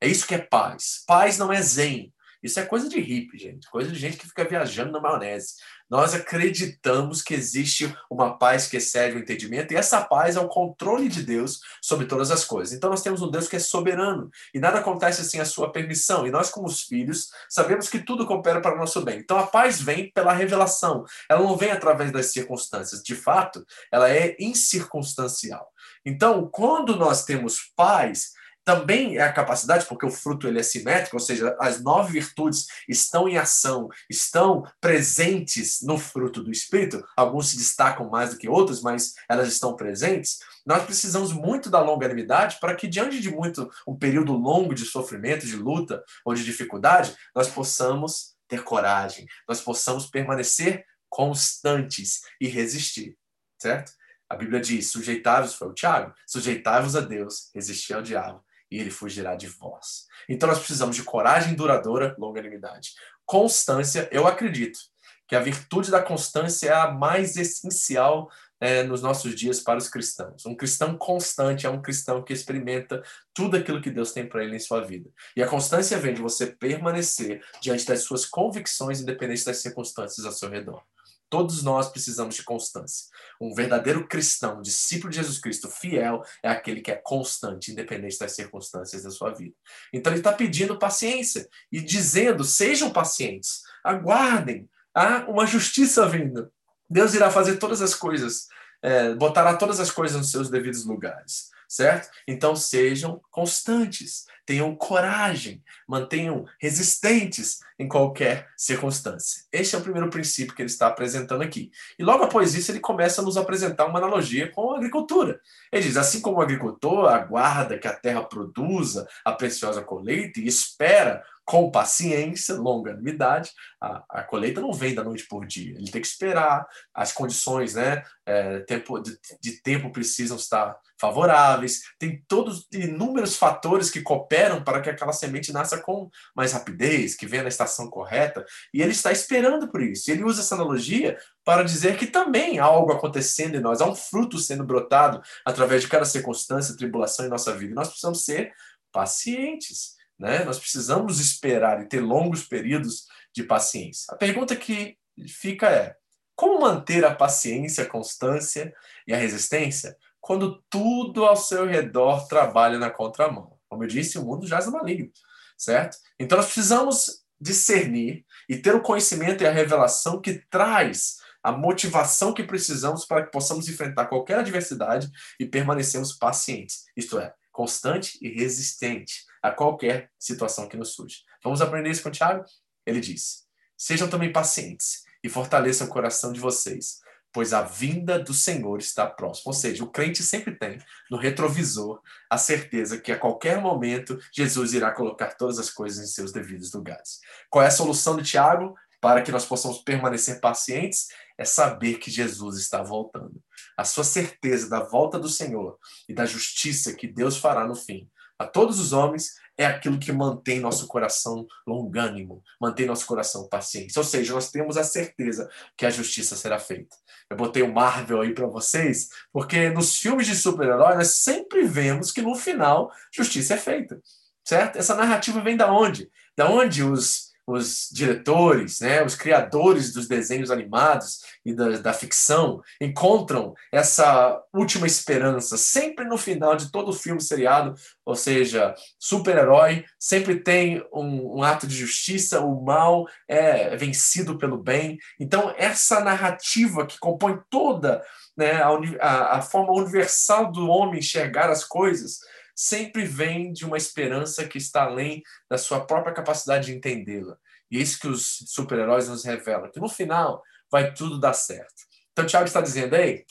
É 0.00 0.06
isso 0.06 0.26
que 0.26 0.34
é 0.34 0.38
paz. 0.38 1.02
Paz 1.06 1.38
não 1.38 1.52
é 1.52 1.60
zen. 1.60 2.12
Isso 2.42 2.60
é 2.60 2.64
coisa 2.64 2.88
de 2.88 3.00
hippie, 3.00 3.38
gente. 3.38 3.68
Coisa 3.68 3.90
de 3.90 3.98
gente 3.98 4.16
que 4.16 4.28
fica 4.28 4.44
viajando 4.44 4.92
na 4.92 5.00
maionese. 5.00 5.54
Nós 5.90 6.14
acreditamos 6.14 7.22
que 7.22 7.34
existe 7.34 7.92
uma 8.10 8.38
paz 8.38 8.66
que 8.66 8.76
excede 8.76 9.16
o 9.16 9.18
entendimento, 9.18 9.72
e 9.72 9.76
essa 9.76 10.02
paz 10.02 10.36
é 10.36 10.40
o 10.40 10.48
controle 10.48 11.08
de 11.08 11.22
Deus 11.22 11.60
sobre 11.82 12.06
todas 12.06 12.30
as 12.30 12.44
coisas. 12.44 12.74
Então 12.74 12.90
nós 12.90 13.02
temos 13.02 13.22
um 13.22 13.30
Deus 13.30 13.48
que 13.48 13.56
é 13.56 13.58
soberano, 13.58 14.30
e 14.54 14.60
nada 14.60 14.78
acontece 14.78 15.24
sem 15.24 15.40
a 15.40 15.44
sua 15.44 15.72
permissão. 15.72 16.26
E 16.26 16.30
nós, 16.30 16.50
como 16.50 16.66
os 16.66 16.82
filhos, 16.82 17.30
sabemos 17.48 17.88
que 17.88 18.00
tudo 18.00 18.26
coopera 18.26 18.60
para 18.60 18.74
o 18.74 18.78
nosso 18.78 19.02
bem. 19.02 19.18
Então 19.18 19.38
a 19.38 19.46
paz 19.46 19.80
vem 19.80 20.12
pela 20.12 20.32
revelação, 20.32 21.04
ela 21.28 21.42
não 21.42 21.56
vem 21.56 21.70
através 21.70 22.12
das 22.12 22.26
circunstâncias. 22.26 23.02
De 23.02 23.14
fato, 23.14 23.64
ela 23.90 24.10
é 24.10 24.36
incircunstancial. 24.38 25.72
Então, 26.04 26.48
quando 26.50 26.96
nós 26.96 27.24
temos 27.24 27.72
paz, 27.74 28.32
também 28.68 29.16
é 29.16 29.22
a 29.22 29.32
capacidade, 29.32 29.86
porque 29.86 30.04
o 30.04 30.10
fruto 30.10 30.46
ele 30.46 30.60
é 30.60 30.62
simétrico, 30.62 31.16
ou 31.16 31.20
seja, 31.20 31.56
as 31.58 31.82
nove 31.82 32.12
virtudes 32.12 32.66
estão 32.86 33.26
em 33.26 33.38
ação, 33.38 33.88
estão 34.10 34.62
presentes 34.78 35.80
no 35.80 35.96
fruto 35.96 36.42
do 36.42 36.52
Espírito. 36.52 37.02
Alguns 37.16 37.48
se 37.48 37.56
destacam 37.56 38.10
mais 38.10 38.28
do 38.28 38.36
que 38.36 38.46
outros, 38.46 38.82
mas 38.82 39.14
elas 39.26 39.48
estão 39.48 39.74
presentes. 39.74 40.40
Nós 40.66 40.84
precisamos 40.84 41.32
muito 41.32 41.70
da 41.70 41.80
longanimidade 41.80 42.58
para 42.60 42.74
que, 42.74 42.86
diante 42.86 43.20
de 43.20 43.30
muito 43.30 43.70
um 43.86 43.96
período 43.96 44.34
longo 44.34 44.74
de 44.74 44.84
sofrimento, 44.84 45.46
de 45.46 45.56
luta 45.56 46.04
ou 46.22 46.34
de 46.34 46.44
dificuldade, 46.44 47.16
nós 47.34 47.48
possamos 47.48 48.34
ter 48.46 48.62
coragem, 48.62 49.24
nós 49.48 49.62
possamos 49.62 50.10
permanecer 50.10 50.84
constantes 51.08 52.20
e 52.38 52.46
resistir, 52.48 53.16
certo? 53.58 53.92
A 54.28 54.36
Bíblia 54.36 54.60
diz: 54.60 54.90
sujeitai-vos, 54.90 55.54
foi 55.54 55.68
o 55.68 55.72
Tiago, 55.72 56.12
sujeitai-vos 56.26 56.94
a 56.94 57.00
Deus, 57.00 57.50
resisti 57.54 57.94
ao 57.94 58.02
diabo, 58.02 58.44
e 58.70 58.78
ele 58.78 58.90
fugirá 58.90 59.34
de 59.34 59.46
vós. 59.46 60.06
Então 60.28 60.48
nós 60.48 60.58
precisamos 60.58 60.96
de 60.96 61.02
coragem 61.02 61.54
duradoura, 61.54 62.14
longanimidade. 62.18 62.92
Constância, 63.24 64.08
eu 64.12 64.26
acredito 64.26 64.78
que 65.26 65.36
a 65.36 65.40
virtude 65.40 65.90
da 65.90 66.02
constância 66.02 66.68
é 66.70 66.72
a 66.72 66.90
mais 66.90 67.36
essencial 67.36 68.30
é, 68.60 68.82
nos 68.82 69.02
nossos 69.02 69.34
dias 69.34 69.60
para 69.60 69.78
os 69.78 69.88
cristãos. 69.88 70.44
Um 70.46 70.54
cristão 70.54 70.96
constante 70.96 71.66
é 71.66 71.70
um 71.70 71.80
cristão 71.80 72.22
que 72.22 72.32
experimenta 72.32 73.02
tudo 73.34 73.56
aquilo 73.56 73.80
que 73.80 73.90
Deus 73.90 74.12
tem 74.12 74.26
para 74.26 74.42
ele 74.42 74.56
em 74.56 74.60
sua 74.60 74.80
vida. 74.80 75.10
E 75.36 75.42
a 75.42 75.46
constância 75.46 75.98
vem 75.98 76.14
de 76.14 76.20
você 76.22 76.46
permanecer 76.46 77.42
diante 77.60 77.86
das 77.86 78.02
suas 78.02 78.24
convicções, 78.24 79.00
independente 79.00 79.44
das 79.44 79.58
circunstâncias 79.58 80.26
ao 80.26 80.32
seu 80.32 80.48
redor. 80.48 80.82
Todos 81.30 81.62
nós 81.62 81.88
precisamos 81.88 82.34
de 82.34 82.42
constância. 82.42 83.06
Um 83.40 83.54
verdadeiro 83.54 84.06
cristão, 84.08 84.62
discípulo 84.62 85.10
de 85.10 85.16
Jesus 85.16 85.38
Cristo, 85.38 85.68
fiel, 85.68 86.22
é 86.42 86.48
aquele 86.48 86.80
que 86.80 86.90
é 86.90 86.96
constante, 86.96 87.70
independente 87.70 88.18
das 88.18 88.34
circunstâncias 88.34 89.02
da 89.02 89.10
sua 89.10 89.32
vida. 89.34 89.54
Então 89.92 90.12
ele 90.12 90.20
está 90.20 90.32
pedindo 90.32 90.78
paciência 90.78 91.48
e 91.70 91.80
dizendo: 91.80 92.44
sejam 92.44 92.90
pacientes, 92.90 93.62
aguardem, 93.84 94.68
há 94.94 95.26
uma 95.28 95.46
justiça 95.46 96.08
vindo. 96.08 96.50
Deus 96.88 97.12
irá 97.12 97.30
fazer 97.30 97.58
todas 97.58 97.82
as 97.82 97.94
coisas, 97.94 98.46
é, 98.82 99.14
botará 99.14 99.54
todas 99.56 99.78
as 99.80 99.90
coisas 99.90 100.16
nos 100.16 100.30
seus 100.30 100.48
devidos 100.48 100.86
lugares, 100.86 101.50
certo? 101.68 102.08
Então 102.26 102.56
sejam 102.56 103.20
constantes, 103.30 104.24
tenham 104.46 104.74
coragem, 104.74 105.62
mantenham 105.86 106.46
resistentes 106.58 107.58
em 107.78 107.86
qualquer 107.86 108.48
circunstância. 108.56 109.44
Este 109.52 109.76
é 109.76 109.78
o 109.78 109.82
primeiro 109.82 110.08
princípio 110.08 110.54
que 110.54 110.62
ele 110.62 110.70
está 110.70 110.86
apresentando 110.86 111.42
aqui. 111.42 111.70
E 111.98 112.02
logo 112.02 112.24
após 112.24 112.54
isso, 112.54 112.72
ele 112.72 112.80
começa 112.80 113.20
a 113.20 113.24
nos 113.24 113.36
apresentar 113.36 113.84
uma 113.84 113.98
analogia 113.98 114.50
com 114.50 114.72
a 114.72 114.78
agricultura. 114.78 115.38
Ele 115.70 115.82
diz: 115.82 115.98
assim 115.98 116.22
como 116.22 116.38
o 116.38 116.40
agricultor 116.40 117.08
aguarda 117.08 117.78
que 117.78 117.86
a 117.86 117.94
terra 117.94 118.24
produza 118.24 119.06
a 119.22 119.32
preciosa 119.32 119.82
colheita 119.82 120.40
e 120.40 120.46
espera 120.46 121.22
com 121.48 121.70
paciência, 121.70 122.54
longanimidade. 122.56 123.52
A, 123.80 124.04
a 124.10 124.22
colheita 124.22 124.60
não 124.60 124.70
vem 124.70 124.94
da 124.94 125.02
noite 125.02 125.26
por 125.26 125.46
dia. 125.46 125.76
Ele 125.76 125.90
tem 125.90 126.02
que 126.02 126.06
esperar, 126.06 126.66
as 126.92 127.10
condições 127.10 127.74
né, 127.74 128.02
é, 128.26 128.60
tempo, 128.60 129.00
de, 129.00 129.18
de, 129.40 129.52
tempo 129.62 129.90
precisam 129.90 130.36
estar 130.36 130.78
favoráveis. 131.00 131.82
Tem 131.98 132.22
todos 132.26 132.66
inúmeros 132.72 133.36
fatores 133.36 133.90
que 133.90 134.02
cooperam 134.02 134.62
para 134.62 134.80
que 134.80 134.90
aquela 134.90 135.12
semente 135.12 135.52
nasça 135.52 135.78
com 135.78 136.10
mais 136.34 136.52
rapidez, 136.52 137.14
que 137.14 137.26
venha 137.26 137.42
na 137.42 137.48
estação 137.48 137.88
correta. 137.88 138.44
E 138.72 138.82
ele 138.82 138.92
está 138.92 139.12
esperando 139.12 139.68
por 139.68 139.82
isso. 139.82 140.10
Ele 140.10 140.24
usa 140.24 140.40
essa 140.40 140.54
analogia 140.54 141.18
para 141.44 141.62
dizer 141.62 141.96
que 141.96 142.06
também 142.06 142.58
há 142.58 142.64
algo 142.64 142.92
acontecendo 142.92 143.56
em 143.56 143.60
nós, 143.60 143.80
há 143.80 143.86
um 143.86 143.94
fruto 143.94 144.38
sendo 144.38 144.64
brotado 144.64 145.22
através 145.44 145.82
de 145.82 145.88
cada 145.88 146.04
circunstância, 146.04 146.76
tribulação 146.76 147.26
em 147.26 147.30
nossa 147.30 147.54
vida. 147.56 147.72
E 147.72 147.74
nós 147.74 147.88
precisamos 147.88 148.24
ser 148.24 148.52
pacientes 148.92 149.98
né? 150.18 150.44
Nós 150.44 150.58
precisamos 150.58 151.20
esperar 151.20 151.80
e 151.80 151.86
ter 151.86 152.00
longos 152.00 152.42
períodos 152.42 153.06
de 153.32 153.44
paciência. 153.44 154.12
A 154.12 154.16
pergunta 154.16 154.56
que 154.56 154.98
fica 155.28 155.70
é: 155.70 155.94
como 156.34 156.60
manter 156.60 157.04
a 157.04 157.14
paciência, 157.14 157.84
a 157.84 157.88
constância 157.88 158.74
e 159.06 159.14
a 159.14 159.16
resistência 159.16 159.96
quando 160.20 160.62
tudo 160.68 161.24
ao 161.24 161.36
seu 161.36 161.66
redor 161.66 162.26
trabalha 162.28 162.78
na 162.78 162.90
contramão? 162.90 163.58
Como 163.68 163.84
eu 163.84 163.88
disse, 163.88 164.18
o 164.18 164.24
mundo 164.24 164.46
jaz 164.46 164.66
no 164.66 164.72
maligno, 164.72 165.10
certo? 165.56 165.96
Então 166.18 166.36
nós 166.36 166.46
precisamos 166.46 167.22
discernir 167.40 168.24
e 168.48 168.56
ter 168.56 168.74
o 168.74 168.82
conhecimento 168.82 169.42
e 169.42 169.46
a 169.46 169.52
revelação 169.52 170.20
que 170.20 170.42
traz 170.50 171.18
a 171.42 171.52
motivação 171.52 172.34
que 172.34 172.42
precisamos 172.42 173.04
para 173.04 173.24
que 173.24 173.30
possamos 173.30 173.68
enfrentar 173.68 174.06
qualquer 174.06 174.40
adversidade 174.40 175.10
e 175.38 175.46
permanecermos 175.46 176.12
pacientes, 176.12 176.84
isto 176.96 177.18
é, 177.18 177.32
constante 177.52 178.18
e 178.20 178.28
resistente 178.28 179.24
a 179.42 179.50
qualquer 179.50 180.10
situação 180.18 180.68
que 180.68 180.76
nos 180.76 180.94
surge. 180.94 181.22
Vamos 181.42 181.60
aprender 181.60 181.90
isso 181.90 182.02
com 182.02 182.08
o 182.08 182.12
Tiago? 182.12 182.44
Ele 182.84 183.00
diz: 183.00 183.46
Sejam 183.76 184.08
também 184.08 184.32
pacientes 184.32 185.04
e 185.22 185.28
fortaleçam 185.28 185.86
o 185.86 185.90
coração 185.90 186.32
de 186.32 186.40
vocês, 186.40 187.00
pois 187.32 187.52
a 187.52 187.62
vinda 187.62 188.18
do 188.18 188.32
Senhor 188.32 188.78
está 188.78 189.06
próxima. 189.06 189.50
Ou 189.50 189.52
seja, 189.52 189.84
o 189.84 189.90
crente 189.90 190.22
sempre 190.22 190.56
tem 190.56 190.78
no 191.10 191.16
retrovisor 191.16 192.00
a 192.30 192.38
certeza 192.38 192.98
que 192.98 193.12
a 193.12 193.18
qualquer 193.18 193.60
momento 193.60 194.18
Jesus 194.32 194.72
irá 194.72 194.90
colocar 194.90 195.34
todas 195.34 195.58
as 195.58 195.70
coisas 195.70 196.02
em 196.02 196.12
seus 196.12 196.32
devidos 196.32 196.72
lugares. 196.72 197.20
Qual 197.50 197.62
é 197.62 197.68
a 197.68 197.72
solução 197.72 198.16
de 198.16 198.22
Tiago 198.22 198.74
para 199.00 199.22
que 199.22 199.30
nós 199.30 199.44
possamos 199.44 199.78
permanecer 199.78 200.40
pacientes? 200.40 201.08
É 201.36 201.44
saber 201.44 201.98
que 201.98 202.10
Jesus 202.10 202.58
está 202.58 202.82
voltando. 202.82 203.40
A 203.76 203.84
sua 203.84 204.04
certeza 204.04 204.68
da 204.68 204.80
volta 204.80 205.18
do 205.18 205.28
Senhor 205.28 205.78
e 206.08 206.14
da 206.14 206.26
justiça 206.26 206.94
que 206.94 207.06
Deus 207.06 207.36
fará 207.36 207.66
no 207.66 207.76
fim 207.76 208.08
a 208.38 208.46
todos 208.46 208.78
os 208.78 208.92
homens 208.92 209.34
é 209.58 209.66
aquilo 209.66 209.98
que 209.98 210.12
mantém 210.12 210.60
nosso 210.60 210.86
coração 210.86 211.46
longânimo, 211.66 212.42
mantém 212.60 212.86
nosso 212.86 213.04
coração 213.04 213.48
paciente. 213.48 213.98
Ou 213.98 214.04
seja, 214.04 214.32
nós 214.32 214.52
temos 214.52 214.76
a 214.76 214.84
certeza 214.84 215.50
que 215.76 215.84
a 215.84 215.90
justiça 215.90 216.36
será 216.36 216.60
feita. 216.60 216.96
Eu 217.28 217.36
botei 217.36 217.62
o 217.62 217.72
Marvel 217.72 218.20
aí 218.20 218.32
para 218.32 218.46
vocês, 218.46 219.08
porque 219.32 219.68
nos 219.70 219.98
filmes 219.98 220.28
de 220.28 220.36
super-herói 220.36 220.94
nós 220.94 221.14
sempre 221.16 221.64
vemos 221.64 222.12
que 222.12 222.22
no 222.22 222.36
final 222.36 222.92
justiça 223.12 223.54
é 223.54 223.58
feita, 223.58 224.00
certo? 224.44 224.78
Essa 224.78 224.94
narrativa 224.94 225.40
vem 225.40 225.56
da 225.56 225.72
onde? 225.72 226.08
Da 226.36 226.48
onde 226.48 226.84
os 226.84 227.27
os 227.48 227.88
diretores, 227.90 228.80
né, 228.80 229.02
os 229.02 229.14
criadores 229.14 229.90
dos 229.92 230.06
desenhos 230.06 230.50
animados 230.50 231.20
e 231.44 231.54
da, 231.54 231.78
da, 231.78 231.92
ficção 231.94 232.60
encontram 232.78 233.54
essa 233.72 234.38
última 234.52 234.86
esperança 234.86 235.56
sempre 235.56 236.04
no 236.04 236.18
final 236.18 236.56
de 236.56 236.70
todo 236.70 236.92
filme 236.92 237.22
seriado, 237.22 237.74
ou 238.04 238.14
seja, 238.14 238.74
super-herói 238.98 239.84
sempre 239.98 240.40
tem 240.40 240.84
um, 240.92 241.38
um, 241.38 241.42
ato 241.42 241.66
de 241.66 241.74
justiça, 241.74 242.40
o 242.40 242.62
mal 242.62 243.06
é 243.26 243.74
vencido 243.76 244.36
pelo 244.36 244.58
bem. 244.58 244.98
Então 245.18 245.54
essa 245.56 246.00
narrativa 246.00 246.86
que 246.86 246.98
compõe 246.98 247.38
toda 247.48 248.02
né, 248.36 248.62
a, 249.00 249.38
a 249.38 249.42
forma 249.42 249.72
universal 249.72 250.52
do 250.52 250.68
homem 250.68 250.98
enxergar 250.98 251.48
as 251.48 251.64
coisas 251.64 252.18
sempre 252.58 253.04
vem 253.04 253.52
de 253.52 253.64
uma 253.64 253.76
esperança 253.76 254.44
que 254.44 254.58
está 254.58 254.82
além 254.82 255.22
da 255.48 255.56
sua 255.56 255.86
própria 255.86 256.12
capacidade 256.12 256.66
de 256.66 256.76
entendê-la. 256.76 257.38
E 257.70 257.78
é 257.78 257.80
isso 257.80 258.00
que 258.00 258.08
os 258.08 258.42
super-heróis 258.48 259.08
nos 259.08 259.24
revelam, 259.24 259.70
que 259.70 259.78
no 259.78 259.88
final 259.88 260.42
vai 260.68 260.92
tudo 260.92 261.20
dar 261.20 261.34
certo. 261.34 261.86
Então, 262.10 262.24
o 262.24 262.28
Thiago 262.28 262.46
está 262.46 262.60
dizendo, 262.60 262.96
ei, 262.96 263.24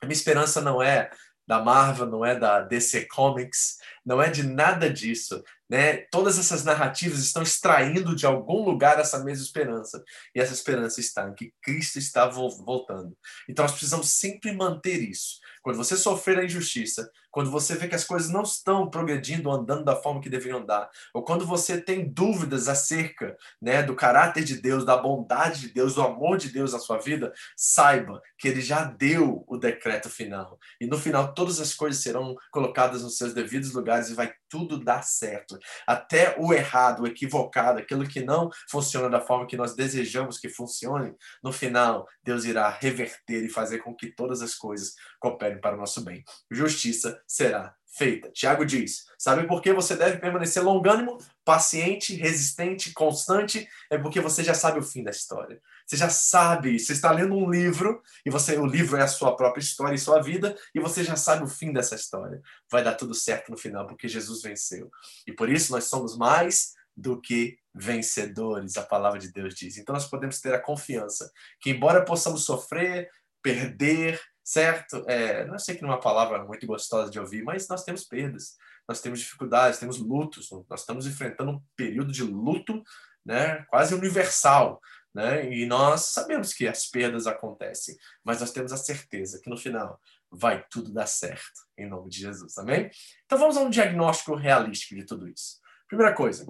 a 0.00 0.06
minha 0.06 0.16
esperança 0.16 0.60
não 0.60 0.82
é 0.82 1.10
da 1.46 1.62
Marvel, 1.62 2.06
não 2.06 2.24
é 2.24 2.34
da 2.34 2.60
DC 2.60 3.06
Comics, 3.06 3.76
não 4.04 4.20
é 4.20 4.28
de 4.28 4.42
nada 4.42 4.90
disso. 4.90 5.44
Né? 5.70 5.98
Todas 6.10 6.36
essas 6.36 6.64
narrativas 6.64 7.20
estão 7.20 7.42
extraindo 7.42 8.16
de 8.16 8.26
algum 8.26 8.64
lugar 8.64 8.98
essa 8.98 9.22
mesma 9.22 9.44
esperança. 9.44 10.02
E 10.34 10.40
essa 10.40 10.54
esperança 10.54 10.98
está 10.98 11.28
em 11.28 11.34
que 11.34 11.52
Cristo 11.62 11.98
está 12.00 12.26
voltando. 12.26 13.16
Então 13.48 13.64
nós 13.64 13.72
precisamos 13.72 14.10
sempre 14.10 14.50
manter 14.50 15.00
isso. 15.02 15.38
Quando 15.62 15.76
você 15.76 15.96
sofrer 15.96 16.38
a 16.40 16.44
injustiça, 16.44 17.08
quando 17.32 17.50
você 17.50 17.74
vê 17.74 17.88
que 17.88 17.94
as 17.94 18.04
coisas 18.04 18.30
não 18.30 18.42
estão 18.42 18.88
progredindo, 18.88 19.50
andando 19.50 19.84
da 19.84 19.96
forma 19.96 20.20
que 20.20 20.28
deveriam 20.28 20.58
andar, 20.58 20.88
ou 21.14 21.24
quando 21.24 21.46
você 21.46 21.80
tem 21.80 22.06
dúvidas 22.06 22.68
acerca 22.68 23.36
né, 23.60 23.82
do 23.82 23.96
caráter 23.96 24.44
de 24.44 24.60
Deus, 24.60 24.84
da 24.84 24.96
bondade 24.96 25.62
de 25.62 25.68
Deus, 25.70 25.94
do 25.94 26.02
amor 26.02 26.36
de 26.36 26.50
Deus 26.50 26.72
na 26.72 26.78
sua 26.78 26.98
vida, 26.98 27.32
saiba 27.56 28.20
que 28.38 28.46
Ele 28.46 28.60
já 28.60 28.84
deu 28.84 29.44
o 29.48 29.56
decreto 29.56 30.10
final. 30.10 30.58
E 30.78 30.86
no 30.86 30.98
final, 30.98 31.32
todas 31.32 31.58
as 31.58 31.74
coisas 31.74 32.02
serão 32.02 32.36
colocadas 32.50 33.02
nos 33.02 33.16
seus 33.16 33.32
devidos 33.32 33.72
lugares 33.72 34.10
e 34.10 34.14
vai 34.14 34.32
tudo 34.48 34.78
dar 34.78 35.02
certo. 35.02 35.58
Até 35.86 36.36
o 36.38 36.52
errado, 36.52 37.02
o 37.02 37.06
equivocado, 37.06 37.78
aquilo 37.78 38.06
que 38.06 38.20
não 38.20 38.50
funciona 38.70 39.08
da 39.08 39.20
forma 39.20 39.46
que 39.46 39.56
nós 39.56 39.74
desejamos 39.74 40.38
que 40.38 40.50
funcione, 40.50 41.14
no 41.42 41.50
final, 41.50 42.06
Deus 42.22 42.44
irá 42.44 42.68
reverter 42.68 43.42
e 43.42 43.48
fazer 43.48 43.78
com 43.78 43.94
que 43.94 44.08
todas 44.08 44.42
as 44.42 44.54
coisas 44.54 44.94
cooperem 45.18 45.58
para 45.58 45.74
o 45.74 45.78
nosso 45.78 46.04
bem. 46.04 46.22
Justiça 46.50 47.21
será 47.26 47.74
feita. 47.86 48.30
Tiago 48.30 48.64
diz: 48.64 49.04
Sabe 49.18 49.46
por 49.46 49.60
que 49.60 49.72
você 49.72 49.94
deve 49.94 50.18
permanecer 50.18 50.62
longânimo, 50.62 51.18
paciente, 51.44 52.14
resistente, 52.14 52.92
constante? 52.92 53.68
É 53.90 53.98
porque 53.98 54.20
você 54.20 54.42
já 54.42 54.54
sabe 54.54 54.78
o 54.78 54.82
fim 54.82 55.04
da 55.04 55.10
história. 55.10 55.60
Você 55.86 55.96
já 55.96 56.08
sabe, 56.08 56.78
você 56.78 56.92
está 56.92 57.10
lendo 57.10 57.34
um 57.34 57.50
livro 57.50 58.02
e 58.24 58.30
você 58.30 58.56
o 58.56 58.64
livro 58.64 58.96
é 58.96 59.02
a 59.02 59.08
sua 59.08 59.36
própria 59.36 59.60
história 59.60 59.94
e 59.94 59.98
sua 59.98 60.22
vida 60.22 60.56
e 60.74 60.80
você 60.80 61.04
já 61.04 61.16
sabe 61.16 61.44
o 61.44 61.48
fim 61.48 61.72
dessa 61.72 61.94
história. 61.94 62.40
Vai 62.70 62.82
dar 62.82 62.94
tudo 62.94 63.14
certo 63.14 63.50
no 63.50 63.58
final 63.58 63.86
porque 63.86 64.08
Jesus 64.08 64.42
venceu. 64.42 64.90
E 65.26 65.32
por 65.32 65.50
isso 65.50 65.72
nós 65.72 65.84
somos 65.84 66.16
mais 66.16 66.72
do 66.96 67.20
que 67.20 67.58
vencedores, 67.74 68.76
a 68.76 68.82
palavra 68.82 69.18
de 69.18 69.32
Deus 69.32 69.54
diz. 69.54 69.76
Então 69.76 69.94
nós 69.94 70.08
podemos 70.08 70.40
ter 70.40 70.54
a 70.54 70.60
confiança 70.60 71.30
que 71.60 71.70
embora 71.70 72.04
possamos 72.04 72.44
sofrer, 72.44 73.10
perder, 73.42 74.20
certo? 74.44 75.04
É, 75.08 75.44
não 75.46 75.58
sei 75.58 75.76
que 75.76 75.82
não 75.82 75.90
é 75.90 75.92
uma 75.94 76.00
palavra 76.00 76.44
muito 76.44 76.66
gostosa 76.66 77.10
de 77.10 77.18
ouvir, 77.18 77.42
mas 77.42 77.68
nós 77.68 77.84
temos 77.84 78.04
perdas, 78.04 78.56
nós 78.88 79.00
temos 79.00 79.20
dificuldades, 79.20 79.78
temos 79.78 79.98
lutos, 79.98 80.50
nós 80.68 80.80
estamos 80.80 81.06
enfrentando 81.06 81.52
um 81.52 81.62
período 81.76 82.12
de 82.12 82.22
luto, 82.22 82.82
né, 83.24 83.64
quase 83.68 83.94
universal, 83.94 84.80
né? 85.14 85.52
E 85.52 85.66
nós 85.66 86.06
sabemos 86.06 86.54
que 86.54 86.66
as 86.66 86.86
perdas 86.86 87.26
acontecem, 87.26 87.96
mas 88.24 88.40
nós 88.40 88.50
temos 88.50 88.72
a 88.72 88.76
certeza 88.76 89.40
que 89.40 89.50
no 89.50 89.56
final 89.56 90.00
vai 90.30 90.64
tudo 90.70 90.92
dar 90.92 91.06
certo, 91.06 91.60
em 91.76 91.88
nome 91.88 92.08
de 92.08 92.18
Jesus, 92.18 92.56
amém? 92.56 92.90
Então 93.26 93.38
vamos 93.38 93.56
a 93.56 93.60
um 93.60 93.70
diagnóstico 93.70 94.34
realístico 94.34 94.94
de 94.94 95.04
tudo 95.04 95.28
isso. 95.28 95.60
Primeira 95.86 96.14
coisa 96.14 96.46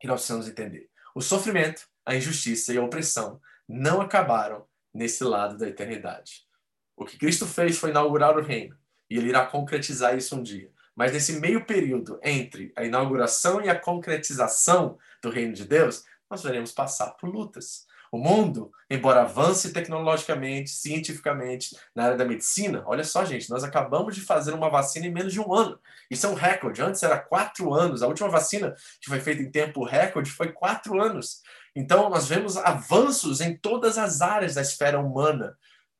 que 0.00 0.06
nós 0.06 0.20
precisamos 0.20 0.48
entender: 0.48 0.88
o 1.14 1.20
sofrimento, 1.20 1.86
a 2.06 2.14
injustiça 2.14 2.72
e 2.72 2.78
a 2.78 2.82
opressão 2.82 3.40
não 3.68 4.00
acabaram 4.00 4.66
nesse 4.92 5.22
lado 5.22 5.58
da 5.58 5.68
eternidade. 5.68 6.46
O 6.96 7.04
que 7.04 7.18
Cristo 7.18 7.46
fez 7.46 7.76
foi 7.76 7.90
inaugurar 7.90 8.36
o 8.36 8.42
reino, 8.42 8.76
e 9.10 9.16
ele 9.16 9.28
irá 9.28 9.44
concretizar 9.46 10.16
isso 10.16 10.36
um 10.36 10.42
dia. 10.42 10.70
Mas 10.94 11.12
nesse 11.12 11.40
meio 11.40 11.64
período 11.66 12.20
entre 12.22 12.72
a 12.76 12.84
inauguração 12.84 13.60
e 13.60 13.68
a 13.68 13.78
concretização 13.78 14.96
do 15.20 15.30
reino 15.30 15.52
de 15.52 15.64
Deus, 15.64 16.04
nós 16.30 16.42
veremos 16.42 16.72
passar 16.72 17.10
por 17.12 17.28
lutas. 17.28 17.86
O 18.12 18.18
mundo, 18.18 18.70
embora 18.88 19.22
avance 19.22 19.72
tecnologicamente, 19.72 20.70
cientificamente, 20.70 21.76
na 21.92 22.04
área 22.04 22.16
da 22.16 22.24
medicina, 22.24 22.84
olha 22.86 23.02
só, 23.02 23.24
gente, 23.24 23.50
nós 23.50 23.64
acabamos 23.64 24.14
de 24.14 24.20
fazer 24.20 24.54
uma 24.54 24.70
vacina 24.70 25.06
em 25.06 25.12
menos 25.12 25.32
de 25.32 25.40
um 25.40 25.52
ano. 25.52 25.80
Isso 26.08 26.24
é 26.24 26.28
um 26.28 26.34
recorde. 26.34 26.80
Antes 26.80 27.02
era 27.02 27.18
quatro 27.18 27.74
anos. 27.74 28.04
A 28.04 28.06
última 28.06 28.28
vacina 28.28 28.72
que 29.00 29.08
foi 29.08 29.18
feita 29.18 29.42
em 29.42 29.50
tempo 29.50 29.82
recorde 29.82 30.30
foi 30.30 30.52
quatro 30.52 31.02
anos. 31.02 31.40
Então, 31.74 32.08
nós 32.08 32.28
vemos 32.28 32.56
avanços 32.56 33.40
em 33.40 33.56
todas 33.56 33.98
as 33.98 34.20
áreas 34.20 34.54
da 34.54 34.62
esfera 34.62 35.00
humana 35.00 35.56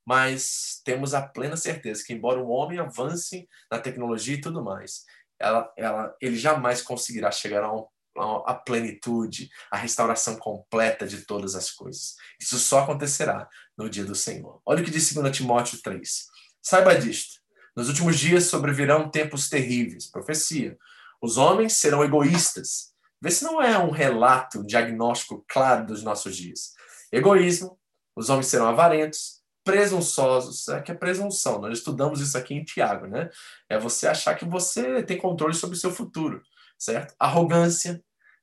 mas 0.07 0.81
temos 0.85 1.15
a 1.15 1.23
plena 1.23 1.57
certeza 1.57 2.05
que, 2.05 2.13
embora 2.13 2.41
o 2.41 2.49
homem 2.49 2.79
avance 2.79 3.49
na 3.71 3.79
tecnologia 3.79 4.35
e 4.35 4.41
tudo 4.41 4.63
mais, 4.63 5.05
ela, 5.39 5.73
ela, 5.77 6.17
ele 6.21 6.37
jamais 6.37 6.83
conseguirá 6.83 7.31
chegar 7.31 7.65
a, 7.65 7.75
um, 7.75 7.87
a, 8.47 8.55
plenitude, 8.55 9.51
a 9.71 9.77
restauração 9.77 10.37
completa 10.37 11.07
de 11.07 11.23
todas 11.23 11.55
as 11.55 11.71
coisas. 11.71 12.15
Isso 12.41 12.59
só 12.59 12.81
acontecerá 12.81 13.49
no 13.77 13.89
dia 13.89 14.05
do 14.05 14.15
Senhor. 14.15 14.61
Olha 14.65 14.83
o 14.83 14.85
que 14.85 14.91
diz 14.91 15.13
2 15.13 15.37
Timóteo 15.37 15.81
3. 15.83 16.27
Saiba 16.63 16.95
disto. 16.95 17.41
Nos 17.77 17.89
últimos 17.89 18.19
dias 18.19 18.45
sobrevirão 18.45 19.11
tempos 19.11 19.49
terríveis. 19.49 20.11
Profecia. 20.11 20.79
Os 21.21 21.37
homens 21.37 21.75
serão 21.75 22.05
egoístas. 22.05 22.93
Vê 23.21 23.31
se 23.31 23.43
não 23.43 23.61
é 23.61 23.79
um 23.79 23.91
relato, 23.91 24.61
um 24.61 24.67
diagnóstico 24.67 25.45
claro 25.49 25.87
dos 25.87 26.03
nossos 26.03 26.37
dias. 26.37 26.73
Egoísmo. 27.11 27.79
Os 28.17 28.31
homens 28.31 28.47
serão 28.47 28.69
avarentos, 28.69 29.43
presunçosos. 29.65 30.69
É 30.69 30.81
que 30.81 30.93
é 30.93 30.95
presunção. 30.95 31.61
Nós 31.61 31.79
estudamos 31.79 32.21
isso 32.21 32.37
aqui 32.37 32.55
em 32.55 32.65
Tiago, 32.65 33.07
né? 33.07 33.31
É 33.69 33.79
você 33.79 34.07
achar 34.07 34.35
que 34.35 34.45
você 34.45 35.03
tem 35.03 35.17
controle 35.17 35.55
sobre 35.55 35.77
o 35.77 35.81
seu 35.81 35.91
futuro, 35.91 36.43
certo? 36.79 37.15
Arrogância, 37.19 38.03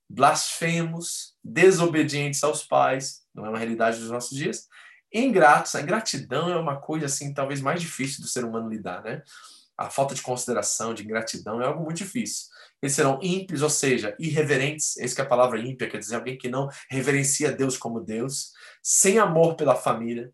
blasfemos, 0.10 1.36
desobedientes 1.44 2.44
aos 2.44 2.64
pais, 2.64 3.22
não 3.34 3.46
é 3.46 3.50
uma 3.50 3.58
realidade 3.58 4.00
dos 4.00 4.10
nossos 4.10 4.38
dias. 4.38 4.68
Ingratos, 5.14 5.76
a 5.76 5.82
ingratidão 5.82 6.50
é 6.52 6.58
uma 6.58 6.80
coisa 6.80 7.06
assim 7.06 7.34
talvez 7.34 7.62
mais 7.62 7.82
difícil 7.82 8.22
do 8.22 8.28
ser 8.28 8.44
humano 8.44 8.70
lidar, 8.70 9.04
né? 9.04 9.22
A 9.78 9.90
falta 9.90 10.14
de 10.14 10.22
consideração, 10.22 10.94
de 10.94 11.04
ingratidão 11.04 11.62
é 11.62 11.66
algo 11.66 11.84
muito 11.84 11.98
difícil. 11.98 12.48
Eles 12.82 12.96
serão 12.96 13.20
ímpios, 13.22 13.62
ou 13.62 13.70
seja, 13.70 14.16
irreverentes. 14.20 14.98
Essa 14.98 15.16
que 15.16 15.22
é 15.22 15.24
a 15.24 15.28
palavra 15.28 15.60
ímpia, 15.60 15.90
quer 15.90 15.98
dizer 15.98 16.16
alguém 16.16 16.38
que 16.38 16.50
não 16.50 16.70
reverencia 16.90 17.52
Deus 17.52 17.78
como 17.78 18.00
Deus, 18.00 18.52
sem 18.82 19.18
amor 19.18 19.56
pela 19.56 19.76
família, 19.76 20.32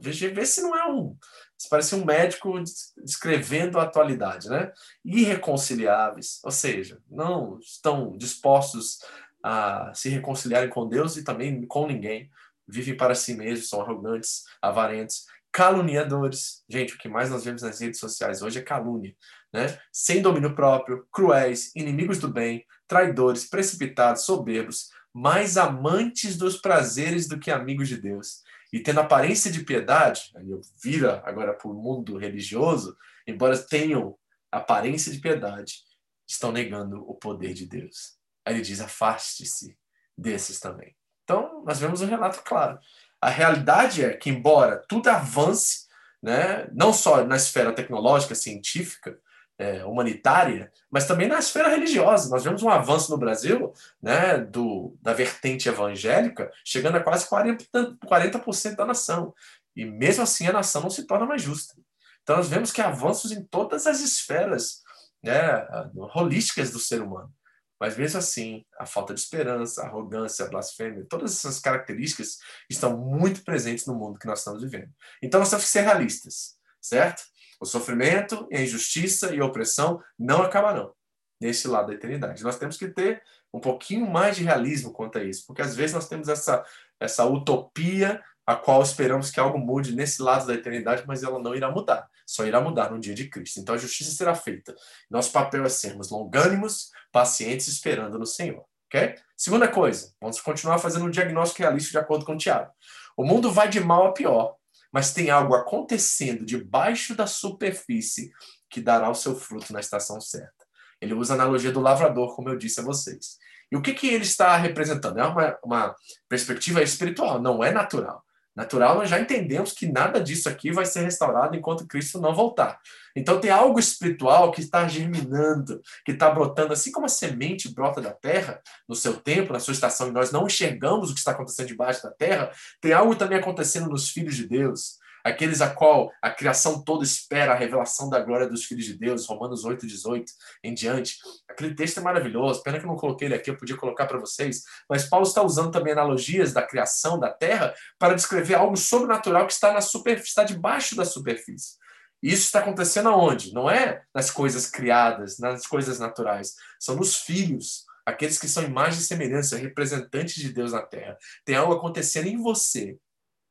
Veja, 0.00 0.32
vê 0.32 0.46
se 0.46 0.62
não 0.62 0.76
é 0.76 0.90
um. 0.90 1.16
Se 1.56 1.68
parece 1.68 1.94
um 1.94 2.04
médico 2.04 2.62
descrevendo 2.96 3.78
a 3.78 3.82
atualidade, 3.82 4.48
né? 4.48 4.72
Irreconciliáveis, 5.04 6.40
ou 6.42 6.50
seja, 6.50 6.98
não 7.10 7.58
estão 7.58 8.16
dispostos 8.16 9.00
a 9.42 9.92
se 9.94 10.08
reconciliarem 10.08 10.70
com 10.70 10.88
Deus 10.88 11.16
e 11.16 11.24
também 11.24 11.66
com 11.66 11.86
ninguém. 11.86 12.30
Vivem 12.66 12.96
para 12.96 13.14
si 13.14 13.34
mesmos, 13.34 13.68
são 13.68 13.80
arrogantes, 13.80 14.44
avarentos, 14.60 15.26
caluniadores. 15.52 16.64
Gente, 16.68 16.94
o 16.94 16.98
que 16.98 17.08
mais 17.08 17.30
nós 17.30 17.44
vemos 17.44 17.62
nas 17.62 17.80
redes 17.80 18.00
sociais 18.00 18.42
hoje 18.42 18.58
é 18.58 18.62
calúnia, 18.62 19.14
né? 19.52 19.78
Sem 19.92 20.22
domínio 20.22 20.54
próprio, 20.54 21.06
cruéis, 21.12 21.74
inimigos 21.76 22.18
do 22.18 22.28
bem, 22.28 22.64
traidores, 22.88 23.48
precipitados, 23.48 24.22
soberbos, 24.22 24.90
mais 25.12 25.56
amantes 25.56 26.36
dos 26.36 26.56
prazeres 26.56 27.28
do 27.28 27.38
que 27.38 27.50
amigos 27.50 27.88
de 27.88 27.96
Deus 27.98 28.42
e 28.72 28.80
tendo 28.80 29.00
aparência 29.00 29.50
de 29.50 29.64
piedade, 29.64 30.32
aí 30.36 30.50
eu 30.50 30.60
vira 30.82 31.22
agora 31.24 31.54
para 31.54 31.68
o 31.68 31.74
mundo 31.74 32.16
religioso, 32.16 32.96
embora 33.26 33.56
tenham 33.58 34.16
aparência 34.50 35.12
de 35.12 35.18
piedade, 35.18 35.82
estão 36.26 36.50
negando 36.50 37.08
o 37.08 37.14
poder 37.14 37.54
de 37.54 37.66
Deus. 37.66 38.16
Aí 38.44 38.54
ele 38.54 38.62
diz: 38.62 38.80
afaste-se 38.80 39.76
desses 40.16 40.60
também. 40.60 40.96
Então, 41.24 41.62
nós 41.64 41.78
vemos 41.78 42.00
um 42.00 42.06
relato 42.06 42.42
claro. 42.44 42.78
A 43.20 43.28
realidade 43.28 44.04
é 44.04 44.16
que, 44.16 44.30
embora 44.30 44.84
tudo 44.88 45.08
avance, 45.08 45.86
né, 46.22 46.68
não 46.72 46.92
só 46.92 47.24
na 47.24 47.36
esfera 47.36 47.72
tecnológica, 47.72 48.34
científica, 48.34 49.18
é, 49.58 49.84
humanitária, 49.84 50.70
mas 50.90 51.06
também 51.06 51.28
na 51.28 51.38
esfera 51.38 51.68
religiosa. 51.68 52.28
Nós 52.28 52.44
vemos 52.44 52.62
um 52.62 52.68
avanço 52.68 53.10
no 53.10 53.18
Brasil 53.18 53.72
né, 54.02 54.38
do, 54.38 54.96
da 55.00 55.12
vertente 55.12 55.68
evangélica, 55.68 56.50
chegando 56.64 56.96
a 56.96 57.02
quase 57.02 57.28
40%, 57.28 57.98
40 58.06 58.76
da 58.76 58.86
nação. 58.86 59.34
E 59.74 59.84
mesmo 59.84 60.22
assim 60.22 60.46
a 60.46 60.52
nação 60.52 60.82
não 60.82 60.90
se 60.90 61.06
torna 61.06 61.26
mais 61.26 61.42
justa. 61.42 61.74
Então 62.22 62.36
nós 62.36 62.48
vemos 62.48 62.72
que 62.72 62.82
avanços 62.82 63.32
em 63.32 63.44
todas 63.44 63.86
as 63.86 64.00
esferas 64.00 64.82
né, 65.22 65.66
holísticas 66.14 66.70
do 66.70 66.78
ser 66.78 67.00
humano. 67.00 67.32
Mas 67.78 67.96
mesmo 67.96 68.18
assim, 68.18 68.64
a 68.78 68.86
falta 68.86 69.12
de 69.12 69.20
esperança, 69.20 69.82
a 69.82 69.86
arrogância, 69.86 70.44
a 70.44 70.48
blasfêmia, 70.48 71.06
todas 71.08 71.32
essas 71.32 71.60
características 71.60 72.38
estão 72.70 72.96
muito 72.96 73.44
presentes 73.44 73.86
no 73.86 73.94
mundo 73.94 74.18
que 74.18 74.26
nós 74.26 74.38
estamos 74.38 74.62
vivendo. 74.62 74.90
Então 75.22 75.40
nós 75.40 75.50
temos 75.50 75.66
que 75.66 75.70
ser 75.70 75.82
realistas, 75.82 76.56
certo? 76.80 77.22
O 77.60 77.66
sofrimento, 77.66 78.48
a 78.52 78.60
injustiça 78.60 79.34
e 79.34 79.40
a 79.40 79.44
opressão 79.44 80.02
não 80.18 80.42
acabarão 80.42 80.92
nesse 81.40 81.68
lado 81.68 81.88
da 81.88 81.94
eternidade. 81.94 82.42
Nós 82.42 82.58
temos 82.58 82.76
que 82.76 82.88
ter 82.88 83.22
um 83.52 83.60
pouquinho 83.60 84.06
mais 84.10 84.36
de 84.36 84.44
realismo 84.44 84.92
quanto 84.92 85.18
a 85.18 85.24
isso, 85.24 85.46
porque 85.46 85.62
às 85.62 85.74
vezes 85.74 85.94
nós 85.94 86.08
temos 86.08 86.28
essa, 86.28 86.64
essa 87.00 87.24
utopia 87.24 88.22
a 88.46 88.54
qual 88.54 88.80
esperamos 88.80 89.30
que 89.30 89.40
algo 89.40 89.58
mude 89.58 89.94
nesse 89.94 90.22
lado 90.22 90.46
da 90.46 90.54
eternidade, 90.54 91.02
mas 91.06 91.24
ela 91.24 91.38
não 91.40 91.54
irá 91.54 91.70
mudar. 91.70 92.08
Só 92.24 92.46
irá 92.46 92.60
mudar 92.60 92.90
no 92.90 93.00
dia 93.00 93.14
de 93.14 93.28
Cristo. 93.28 93.58
Então 93.58 93.74
a 93.74 93.78
justiça 93.78 94.12
será 94.12 94.34
feita. 94.34 94.74
Nosso 95.10 95.32
papel 95.32 95.64
é 95.64 95.68
sermos 95.68 96.10
longânimos, 96.10 96.92
pacientes, 97.10 97.66
esperando 97.66 98.18
no 98.18 98.26
Senhor. 98.26 98.64
Ok? 98.86 99.16
Segunda 99.36 99.66
coisa, 99.66 100.12
vamos 100.20 100.40
continuar 100.40 100.78
fazendo 100.78 101.06
um 101.06 101.10
diagnóstico 101.10 101.62
realista 101.62 101.90
de 101.90 101.98
acordo 101.98 102.24
com 102.24 102.34
o 102.34 102.38
Tiago. 102.38 102.70
O 103.16 103.24
mundo 103.24 103.50
vai 103.50 103.68
de 103.68 103.80
mal 103.80 104.06
a 104.06 104.12
pior, 104.12 104.54
mas 104.96 105.12
tem 105.12 105.28
algo 105.28 105.54
acontecendo 105.54 106.42
debaixo 106.42 107.14
da 107.14 107.26
superfície 107.26 108.32
que 108.70 108.80
dará 108.80 109.10
o 109.10 109.14
seu 109.14 109.36
fruto 109.36 109.70
na 109.70 109.78
estação 109.78 110.18
certa. 110.22 110.64
Ele 111.02 111.12
usa 111.12 111.34
a 111.34 111.36
analogia 111.36 111.70
do 111.70 111.80
lavrador, 111.80 112.34
como 112.34 112.48
eu 112.48 112.56
disse 112.56 112.80
a 112.80 112.82
vocês. 112.82 113.36
E 113.70 113.76
o 113.76 113.82
que, 113.82 113.92
que 113.92 114.06
ele 114.06 114.24
está 114.24 114.56
representando? 114.56 115.18
É 115.18 115.26
uma, 115.26 115.58
uma 115.62 115.96
perspectiva 116.30 116.82
espiritual, 116.82 117.42
não 117.42 117.62
é 117.62 117.70
natural. 117.70 118.24
Natural, 118.56 118.96
nós 118.96 119.10
já 119.10 119.20
entendemos 119.20 119.72
que 119.72 119.86
nada 119.86 120.18
disso 120.18 120.48
aqui 120.48 120.72
vai 120.72 120.86
ser 120.86 121.00
restaurado 121.00 121.54
enquanto 121.54 121.86
Cristo 121.86 122.18
não 122.18 122.34
voltar. 122.34 122.80
Então 123.14 123.38
tem 123.38 123.50
algo 123.50 123.78
espiritual 123.78 124.50
que 124.50 124.62
está 124.62 124.88
germinando, 124.88 125.82
que 126.02 126.12
está 126.12 126.30
brotando, 126.30 126.72
assim 126.72 126.90
como 126.90 127.04
a 127.04 127.10
semente 127.10 127.68
brota 127.68 128.00
da 128.00 128.12
terra, 128.12 128.62
no 128.88 128.94
seu 128.94 129.14
tempo, 129.14 129.52
na 129.52 129.60
sua 129.60 129.72
estação, 129.72 130.08
e 130.08 130.12
nós 130.12 130.32
não 130.32 130.46
enxergamos 130.46 131.10
o 131.10 131.12
que 131.12 131.18
está 131.18 131.32
acontecendo 131.32 131.68
debaixo 131.68 132.02
da 132.02 132.10
terra, 132.10 132.50
tem 132.80 132.94
algo 132.94 133.14
também 133.14 133.38
acontecendo 133.38 133.90
nos 133.90 134.08
filhos 134.08 134.34
de 134.34 134.48
Deus 134.48 134.98
aqueles 135.26 135.60
a 135.60 135.68
qual 135.68 136.12
a 136.22 136.30
criação 136.30 136.82
toda 136.82 137.02
espera 137.04 137.52
a 137.52 137.56
revelação 137.56 138.08
da 138.08 138.20
glória 138.20 138.48
dos 138.48 138.64
filhos 138.64 138.84
de 138.84 138.96
Deus, 138.96 139.26
Romanos 139.26 139.64
8, 139.64 139.84
18 139.84 140.32
em 140.62 140.72
diante. 140.72 141.16
Aquele 141.48 141.74
texto 141.74 141.98
é 141.98 142.02
maravilhoso, 142.02 142.62
pena 142.62 142.78
que 142.78 142.84
eu 142.84 142.88
não 142.88 142.96
coloquei 142.96 143.26
ele 143.26 143.34
aqui, 143.34 143.50
eu 143.50 143.56
podia 143.56 143.76
colocar 143.76 144.06
para 144.06 144.20
vocês, 144.20 144.62
mas 144.88 145.08
Paulo 145.08 145.26
está 145.26 145.42
usando 145.42 145.72
também 145.72 145.92
analogias 145.92 146.52
da 146.52 146.62
criação 146.62 147.18
da 147.18 147.28
terra 147.28 147.74
para 147.98 148.14
descrever 148.14 148.54
algo 148.54 148.76
sobrenatural 148.76 149.46
que 149.46 149.52
está 149.52 149.72
na 149.72 149.80
superfície, 149.80 150.28
está 150.28 150.44
debaixo 150.44 150.94
da 150.94 151.04
superfície. 151.04 151.74
Isso 152.22 152.44
está 152.44 152.60
acontecendo 152.60 153.08
aonde? 153.08 153.52
Não 153.52 153.68
é 153.68 154.02
nas 154.14 154.30
coisas 154.30 154.70
criadas, 154.70 155.38
nas 155.38 155.66
coisas 155.66 155.98
naturais, 155.98 156.54
são 156.78 156.94
nos 156.94 157.16
filhos, 157.16 157.84
aqueles 158.06 158.38
que 158.38 158.48
são 158.48 158.62
imagem 158.62 159.00
e 159.00 159.02
semelhança, 159.02 159.56
representantes 159.56 160.36
de 160.36 160.52
Deus 160.52 160.72
na 160.72 160.82
terra. 160.82 161.18
Tem 161.44 161.56
algo 161.56 161.74
acontecendo 161.74 162.26
em 162.26 162.40
você 162.40 162.96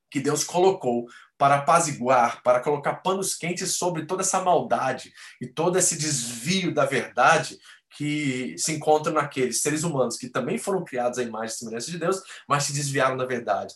que 0.10 0.20
Deus 0.20 0.44
colocou 0.44 1.08
para 1.38 1.56
apaziguar, 1.56 2.42
para 2.44 2.60
colocar 2.60 2.96
panos 2.96 3.36
quentes 3.36 3.74
sobre 3.74 4.06
toda 4.06 4.22
essa 4.22 4.42
maldade 4.42 5.12
e 5.42 5.48
todo 5.48 5.78
esse 5.78 5.98
desvio 5.98 6.74
da 6.74 6.86
verdade 6.86 7.58
que 7.98 8.56
se 8.58 8.74
encontra 8.74 9.12
naqueles 9.12 9.62
seres 9.62 9.84
humanos 9.84 10.18
que 10.18 10.30
também 10.30 10.58
foram 10.58 10.84
criados 10.84 11.18
à 11.18 11.24
imagem 11.24 11.56
e 11.56 11.58
semelhança 11.58 11.92
de 11.92 11.98
Deus, 11.98 12.22
mas 12.48 12.64
se 12.64 12.74
desviaram 12.74 13.16
da 13.16 13.26
verdade, 13.26 13.74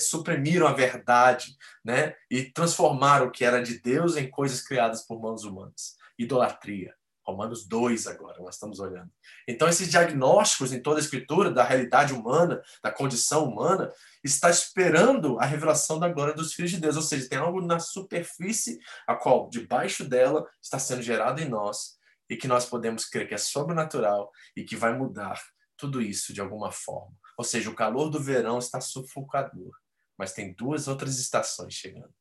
suprimiram 0.00 0.66
a 0.66 0.72
verdade, 0.72 1.54
né? 1.84 2.14
E 2.30 2.44
transformaram 2.44 3.26
o 3.26 3.30
que 3.30 3.44
era 3.44 3.62
de 3.62 3.78
Deus 3.80 4.16
em 4.16 4.30
coisas 4.30 4.62
criadas 4.62 5.06
por 5.06 5.20
mãos 5.20 5.44
humanas. 5.44 5.96
Idolatria. 6.18 6.94
Romanos 7.24 7.66
2 7.66 8.06
agora, 8.06 8.38
nós 8.40 8.54
estamos 8.54 8.80
olhando. 8.80 9.10
Então, 9.48 9.66
esses 9.66 9.90
diagnósticos 9.90 10.72
em 10.72 10.82
toda 10.82 10.98
a 10.98 11.02
escritura 11.02 11.50
da 11.50 11.64
realidade 11.64 12.12
humana, 12.12 12.62
da 12.82 12.90
condição 12.90 13.48
humana, 13.48 13.90
está 14.22 14.50
esperando 14.50 15.38
a 15.38 15.46
revelação 15.46 15.98
da 15.98 16.08
glória 16.08 16.34
dos 16.34 16.52
filhos 16.52 16.70
de 16.70 16.78
Deus. 16.78 16.96
Ou 16.96 17.02
seja, 17.02 17.28
tem 17.28 17.38
algo 17.38 17.62
na 17.62 17.78
superfície, 17.78 18.78
a 19.06 19.14
qual, 19.14 19.48
debaixo 19.48 20.04
dela, 20.04 20.46
está 20.62 20.78
sendo 20.78 21.02
gerado 21.02 21.40
em 21.40 21.48
nós 21.48 21.98
e 22.28 22.36
que 22.36 22.48
nós 22.48 22.66
podemos 22.66 23.06
crer 23.06 23.26
que 23.26 23.34
é 23.34 23.38
sobrenatural 23.38 24.30
e 24.56 24.64
que 24.64 24.76
vai 24.76 24.96
mudar 24.96 25.40
tudo 25.76 26.02
isso 26.02 26.32
de 26.32 26.40
alguma 26.40 26.70
forma. 26.70 27.14
Ou 27.36 27.44
seja, 27.44 27.70
o 27.70 27.74
calor 27.74 28.10
do 28.10 28.20
verão 28.20 28.58
está 28.58 28.80
sufocador, 28.80 29.72
mas 30.16 30.32
tem 30.32 30.52
duas 30.52 30.88
outras 30.88 31.18
estações 31.18 31.74
chegando. 31.74 32.12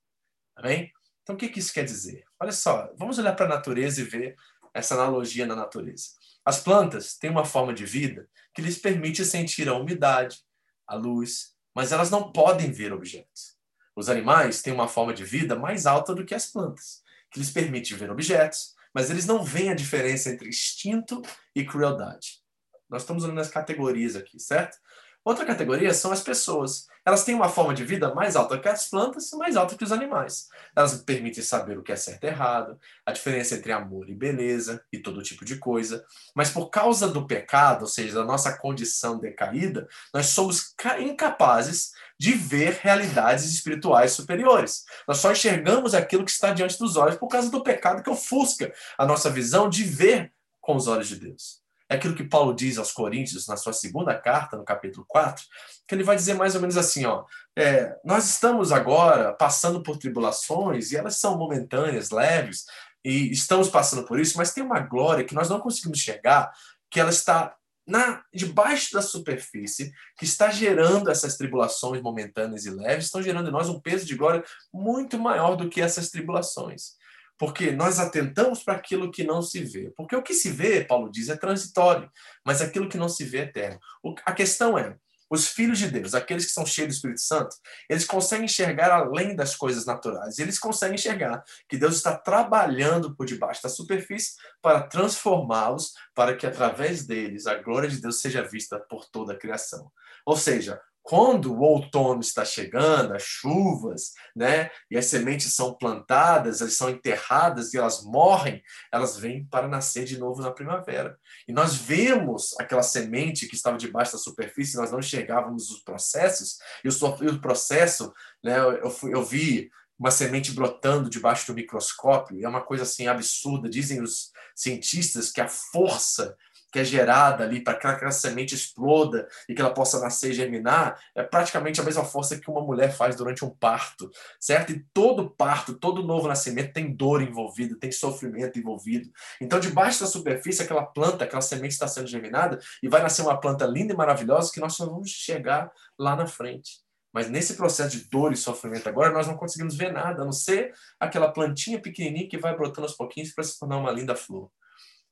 Amém? 0.56 0.92
Então, 1.22 1.36
o 1.36 1.38
que, 1.38 1.48
que 1.48 1.60
isso 1.60 1.74
quer 1.74 1.86
dizer? 1.86 2.26
Olha 2.40 2.52
só, 2.52 2.92
vamos 2.98 3.18
olhar 3.18 3.34
para 3.34 3.46
a 3.46 3.56
natureza 3.56 4.02
e 4.02 4.04
ver 4.04 4.36
essa 4.74 4.96
analogia 4.96 5.46
na 5.46 5.56
natureza. 5.56 6.10
As 6.46 6.60
plantas 6.60 7.18
têm 7.18 7.30
uma 7.30 7.46
forma 7.46 7.74
de 7.74 7.86
vida 7.86 8.28
que 8.54 8.62
lhes 8.62 8.78
permite 8.78 9.24
sentir 9.24 9.70
a 9.70 9.76
umidade, 9.76 10.40
a 10.88 10.96
luz, 10.96 11.54
mas 11.76 11.92
elas 11.92 12.10
não 12.10 12.32
podem 12.32 12.72
ver 12.72 12.94
objetos. 12.94 13.56
Os 13.96 14.10
animais 14.10 14.62
têm 14.62 14.74
uma 14.74 14.88
forma 14.88 15.14
de 15.14 15.24
vida 15.24 15.56
mais 15.56 15.86
alta 15.86 16.14
do 16.14 16.26
que 16.26 16.36
as 16.36 16.48
plantas, 16.48 17.02
que 17.32 17.40
lhes 17.40 17.52
permite 17.52 17.96
ver 17.96 18.12
objetos, 18.12 18.74
mas 18.94 19.10
eles 19.10 19.26
não 19.26 19.44
veem 19.44 19.70
a 19.70 19.76
diferença 19.76 20.30
entre 20.30 20.50
instinto 20.50 21.22
e 21.56 21.66
crueldade. 21.66 22.42
Nós 22.90 23.04
estamos 23.04 23.24
olhando 23.24 23.42
as 23.42 23.50
categorias 23.50 24.16
aqui, 24.16 24.40
certo? 24.40 24.78
Outra 25.24 25.46
categoria 25.46 25.94
são 25.94 26.12
as 26.12 26.22
pessoas. 26.22 26.88
Elas 27.06 27.24
têm 27.24 27.36
uma 27.36 27.50
forma 27.50 27.74
de 27.74 27.84
vida 27.84 28.14
mais 28.14 28.36
alta 28.36 28.58
que 28.58 28.70
as 28.70 28.90
plantas 28.90 29.32
e 29.32 29.36
mais 29.36 29.58
alta 29.58 29.76
que 29.76 29.84
os 29.84 29.92
animais. 29.92 30.48
Elas 30.76 30.96
permitem 30.96 31.44
saber 31.44 31.78
o 31.78 31.84
que 31.84 31.92
é 31.92 31.96
certo 31.96 32.24
e 32.24 32.28
errado, 32.28 32.80
a 33.06 33.12
diferença 33.12 33.56
entre 33.56 33.72
amor 33.72 34.10
e 34.10 34.16
beleza 34.16 34.84
e 34.92 34.98
todo 34.98 35.22
tipo 35.22 35.44
de 35.44 35.58
coisa. 35.58 36.06
Mas 36.34 36.50
por 36.50 36.70
causa 36.70 37.08
do 37.08 37.28
pecado, 37.28 37.82
ou 37.82 37.88
seja, 37.88 38.16
da 38.16 38.26
nossa 38.26 38.58
condição 38.58 39.20
decaída, 39.20 39.88
nós 40.14 40.28
somos 40.28 40.74
incapazes 41.00 41.92
de 42.18 42.34
ver 42.34 42.80
realidades 42.82 43.46
espirituais 43.46 44.12
superiores. 44.12 44.86
Nós 45.08 45.18
só 45.18 45.32
enxergamos 45.32 45.94
aquilo 45.94 46.24
que 46.24 46.32
está 46.32 46.54
diante 46.54 46.78
dos 46.80 46.96
olhos 46.96 47.18
por 47.18 47.28
causa 47.28 47.50
do 47.50 47.64
pecado 47.64 48.04
que 48.04 48.10
ofusca 48.10 48.74
a 48.98 49.06
nossa 49.06 49.30
visão 49.30 49.70
de 49.70 49.84
ver 49.84 50.32
com 50.62 50.76
os 50.76 50.88
olhos 50.88 51.10
de 51.10 51.18
Deus. 51.18 51.63
É 51.90 51.96
aquilo 51.96 52.16
que 52.16 52.24
Paulo 52.24 52.56
diz 52.56 52.78
aos 52.78 52.92
Coríntios 52.92 53.48
na 53.48 53.58
sua 53.58 53.74
segunda 53.74 54.18
carta, 54.18 54.58
no 54.58 54.64
capítulo 54.64 55.06
4, 55.08 55.44
que 55.88 55.94
ele 55.94 56.04
vai 56.04 56.16
dizer 56.16 56.34
mais 56.34 56.56
ou 56.56 56.62
menos 56.62 56.78
assim: 56.78 57.06
ó, 57.06 57.26
é, 57.56 57.96
nós 58.04 58.30
estamos 58.30 58.72
agora 58.72 59.34
passando 59.34 59.84
por 59.84 59.98
tribulações 59.98 60.92
e 60.92 60.98
elas 60.98 61.18
são 61.18 61.38
momentâneas, 61.38 62.10
leves, 62.10 62.66
e 63.04 63.32
estamos 63.32 63.70
passando 63.70 64.06
por 64.06 64.20
isso, 64.20 64.38
mas 64.38 64.54
tem 64.54 64.64
uma 64.64 64.80
glória 64.80 65.26
que 65.26 65.36
nós 65.36 65.50
não 65.50 65.60
conseguimos 65.60 66.00
chegar, 66.00 66.52
que 66.90 67.00
ela 67.00 67.10
está 67.10 67.56
na 67.86 68.24
debaixo 68.34 68.94
da 68.94 69.02
superfície, 69.02 69.92
que 70.18 70.24
está 70.24 70.50
gerando 70.50 71.12
essas 71.12 71.36
tribulações 71.36 72.02
momentâneas 72.02 72.66
e 72.66 72.70
leves, 72.70 73.06
estão 73.06 73.22
gerando 73.22 73.50
em 73.50 73.52
nós 73.52 73.68
um 73.68 73.80
peso 73.80 74.06
de 74.06 74.16
glória 74.16 74.44
muito 74.74 75.20
maior 75.20 75.56
do 75.56 75.70
que 75.70 75.82
essas 75.82 76.10
tribulações. 76.10 76.96
Porque 77.38 77.72
nós 77.72 78.00
atentamos 78.00 78.64
para 78.64 78.76
aquilo 78.76 79.12
que 79.12 79.24
não 79.24 79.42
se 79.42 79.64
vê. 79.64 79.92
Porque 79.96 80.16
o 80.16 80.22
que 80.22 80.34
se 80.34 80.50
vê, 80.50 80.84
Paulo 80.84 81.12
diz, 81.12 81.30
é 81.30 81.36
transitório, 81.36 82.10
mas 82.46 82.62
aquilo 82.62 82.90
que 82.90 82.98
não 82.98 83.10
se 83.10 83.24
vê 83.24 83.40
é 83.40 83.44
eterno. 83.44 83.80
O, 84.04 84.16
a 84.26 84.32
questão 84.32 84.78
é, 84.78 84.96
os 85.34 85.48
filhos 85.48 85.80
de 85.80 85.90
Deus, 85.90 86.14
aqueles 86.14 86.46
que 86.46 86.52
são 86.52 86.64
cheios 86.64 86.90
do 86.90 86.96
Espírito 86.96 87.22
Santo, 87.22 87.56
eles 87.90 88.06
conseguem 88.06 88.46
enxergar 88.46 88.92
além 88.92 89.36
das 89.36 89.56
coisas 89.56 89.84
naturais. 89.84 90.38
Eles 90.38 90.60
conseguem 90.60 90.94
enxergar 90.94 91.44
que 91.68 91.76
Deus 91.76 91.96
está 91.96 92.16
trabalhando 92.16 93.16
por 93.16 93.26
debaixo 93.26 93.64
da 93.64 93.70
superfície 93.70 94.36
para 94.62 94.84
transformá-los, 94.84 95.94
para 96.14 96.36
que 96.36 96.46
através 96.46 97.08
deles 97.08 97.48
a 97.48 97.56
glória 97.56 97.90
de 97.90 98.00
Deus 98.00 98.22
seja 98.22 98.44
vista 98.44 98.80
por 98.80 99.06
toda 99.06 99.34
a 99.34 99.38
criação. 99.38 99.92
Ou 100.24 100.38
seja, 100.38 100.80
quando 101.04 101.54
o 101.54 101.60
outono 101.60 102.22
está 102.22 102.46
chegando, 102.46 103.14
as 103.14 103.24
chuvas, 103.24 104.14
né, 104.34 104.70
e 104.90 104.98
as 104.98 105.06
sementes 105.06 105.54
são 105.54 105.74
plantadas, 105.76 106.62
elas 106.62 106.76
são 106.76 106.90
enterradas 106.90 107.74
e 107.74 107.78
elas 107.78 108.04
morrem, 108.06 108.64
elas 108.92 109.18
vêm 109.18 109.46
para 109.46 109.68
nascer 109.68 110.06
de 110.06 110.18
novo 110.18 110.42
na 110.42 110.50
primavera. 110.50 111.20
E 111.46 111.52
nós 111.52 111.76
vemos 111.76 112.56
aquela 112.58 112.82
semente 112.82 113.48
que 113.48 113.56
estava 113.56 113.78
debaixo 113.78 114.14
da 114.14 114.18
superfície, 114.18 114.78
nós 114.78 114.92
não 114.92 115.00
enxergávamos 115.00 115.70
os 115.70 115.84
processos, 115.84 116.58
e 116.84 116.88
o, 116.88 117.42
processo, 117.42 118.14
né, 118.42 118.58
eu, 118.60 118.90
fui, 118.90 119.14
eu 119.14 119.24
vi 119.24 119.70
uma 120.00 120.10
semente 120.10 120.54
brotando 120.54 121.10
debaixo 121.10 121.48
do 121.48 121.56
microscópio, 121.56 122.44
é 122.44 122.48
uma 122.48 122.62
coisa 122.62 122.84
assim 122.84 123.08
absurda. 123.08 123.70
Dizem 123.70 124.02
os 124.02 124.32
cientistas 124.56 125.32
que 125.32 125.42
a 125.42 125.48
força 125.48 126.36
que 126.74 126.80
é 126.80 126.84
gerada 126.84 127.44
ali 127.44 127.64
para 127.64 127.78
que 127.78 127.86
aquela 127.86 128.12
semente 128.12 128.56
exploda 128.56 129.28
e 129.48 129.54
que 129.54 129.62
ela 129.62 129.72
possa 129.72 130.00
nascer 130.00 130.32
e 130.32 130.34
germinar, 130.34 131.00
é 131.14 131.22
praticamente 131.22 131.80
a 131.80 131.84
mesma 131.84 132.04
força 132.04 132.40
que 132.40 132.50
uma 132.50 132.62
mulher 132.62 132.92
faz 132.92 133.16
durante 133.16 133.46
um 133.46 133.50
parto, 133.52 134.10
certo? 134.40 134.74
E 134.74 134.84
todo 134.92 135.30
parto, 135.30 135.76
todo 135.76 136.02
novo 136.02 136.28
nascimento 136.28 136.74
tem 136.74 136.92
dor 136.92 137.22
envolvida, 137.22 137.78
tem 137.80 137.92
sofrimento 137.92 138.58
envolvido. 138.58 139.08
Então, 139.40 139.60
debaixo 139.60 140.00
da 140.00 140.08
superfície, 140.08 140.64
aquela 140.64 140.84
planta, 140.84 141.26
aquela 141.26 141.44
semente 141.44 141.74
está 141.74 141.88
sendo 141.88 142.08
germinada 142.08 142.60
e 142.82 142.90
vai 142.90 143.04
nascer 143.04 143.22
uma 143.22 143.40
planta 143.40 143.68
linda 143.68 143.94
e 143.94 143.96
maravilhosa 143.96 144.52
que 144.52 144.60
nós 144.60 144.74
só 144.74 144.88
vamos 144.88 145.12
chegar 145.12 145.72
lá 145.98 146.16
na 146.16 146.26
frente. 146.26 146.82
Mas 147.14 147.30
nesse 147.30 147.56
processo 147.56 147.96
de 147.96 148.10
dor 148.10 148.34
e 148.34 148.36
sofrimento 148.36 148.90
agora, 148.90 149.14
nós 149.14 149.28
não 149.28 149.38
conseguimos 149.38 149.76
ver 149.76 149.94
nada, 149.94 150.24
a 150.24 150.26
não 150.26 150.32
ser 150.32 150.74
aquela 151.00 151.32
plantinha 151.32 151.80
pequenininha 151.80 152.28
que 152.28 152.40
vai 152.40 152.56
brotando 152.56 152.88
aos 152.88 152.98
pouquinhos 152.98 153.32
para 153.32 153.44
se 153.44 153.60
tornar 153.60 153.78
uma 153.78 153.92
linda 153.92 154.16
flor. 154.16 154.50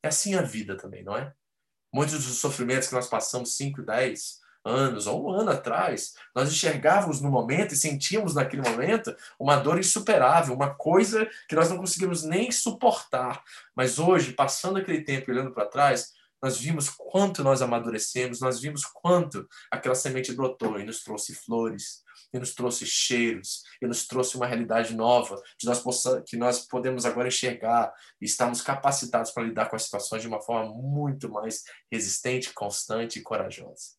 É 0.01 0.07
assim 0.07 0.33
a 0.33 0.41
vida 0.41 0.75
também, 0.75 1.03
não 1.03 1.15
é? 1.15 1.31
Muitos 1.93 2.25
dos 2.25 2.37
sofrimentos 2.37 2.87
que 2.87 2.95
nós 2.95 3.07
passamos 3.07 3.55
5, 3.55 3.81
10 3.81 4.41
anos 4.63 5.07
ou 5.07 5.25
um 5.25 5.31
ano 5.31 5.51
atrás, 5.51 6.13
nós 6.35 6.49
enxergávamos 6.51 7.19
no 7.19 7.31
momento 7.31 7.73
e 7.73 7.77
sentíamos 7.77 8.35
naquele 8.35 8.67
momento 8.67 9.15
uma 9.39 9.57
dor 9.57 9.79
insuperável, 9.79 10.53
uma 10.53 10.73
coisa 10.73 11.27
que 11.49 11.55
nós 11.55 11.69
não 11.69 11.77
conseguimos 11.77 12.23
nem 12.23 12.51
suportar. 12.51 13.43
Mas 13.75 13.97
hoje, 13.99 14.33
passando 14.33 14.77
aquele 14.77 15.01
tempo 15.03 15.29
e 15.29 15.33
olhando 15.33 15.51
para 15.51 15.65
trás, 15.65 16.13
nós 16.41 16.57
vimos 16.57 16.89
quanto 16.89 17.43
nós 17.43 17.61
amadurecemos, 17.61 18.39
nós 18.39 18.59
vimos 18.59 18.83
quanto 18.83 19.47
aquela 19.69 19.93
semente 19.93 20.33
brotou 20.33 20.79
e 20.79 20.83
nos 20.83 21.03
trouxe 21.03 21.35
flores, 21.35 22.00
e 22.33 22.39
nos 22.39 22.53
trouxe 22.53 22.85
cheiros, 22.85 23.63
e 23.81 23.87
nos 23.87 24.07
trouxe 24.07 24.35
uma 24.35 24.45
realidade 24.45 24.95
nova, 24.95 25.41
que 25.57 25.65
nós, 25.65 25.83
que 26.25 26.37
nós 26.37 26.59
podemos 26.67 27.05
agora 27.05 27.27
enxergar 27.27 27.93
e 28.19 28.25
estamos 28.25 28.61
capacitados 28.61 29.31
para 29.31 29.43
lidar 29.43 29.69
com 29.69 29.75
as 29.75 29.83
situações 29.83 30.21
de 30.21 30.27
uma 30.27 30.41
forma 30.41 30.73
muito 30.73 31.29
mais 31.29 31.63
resistente, 31.91 32.53
constante 32.53 33.19
e 33.19 33.21
corajosa. 33.21 33.95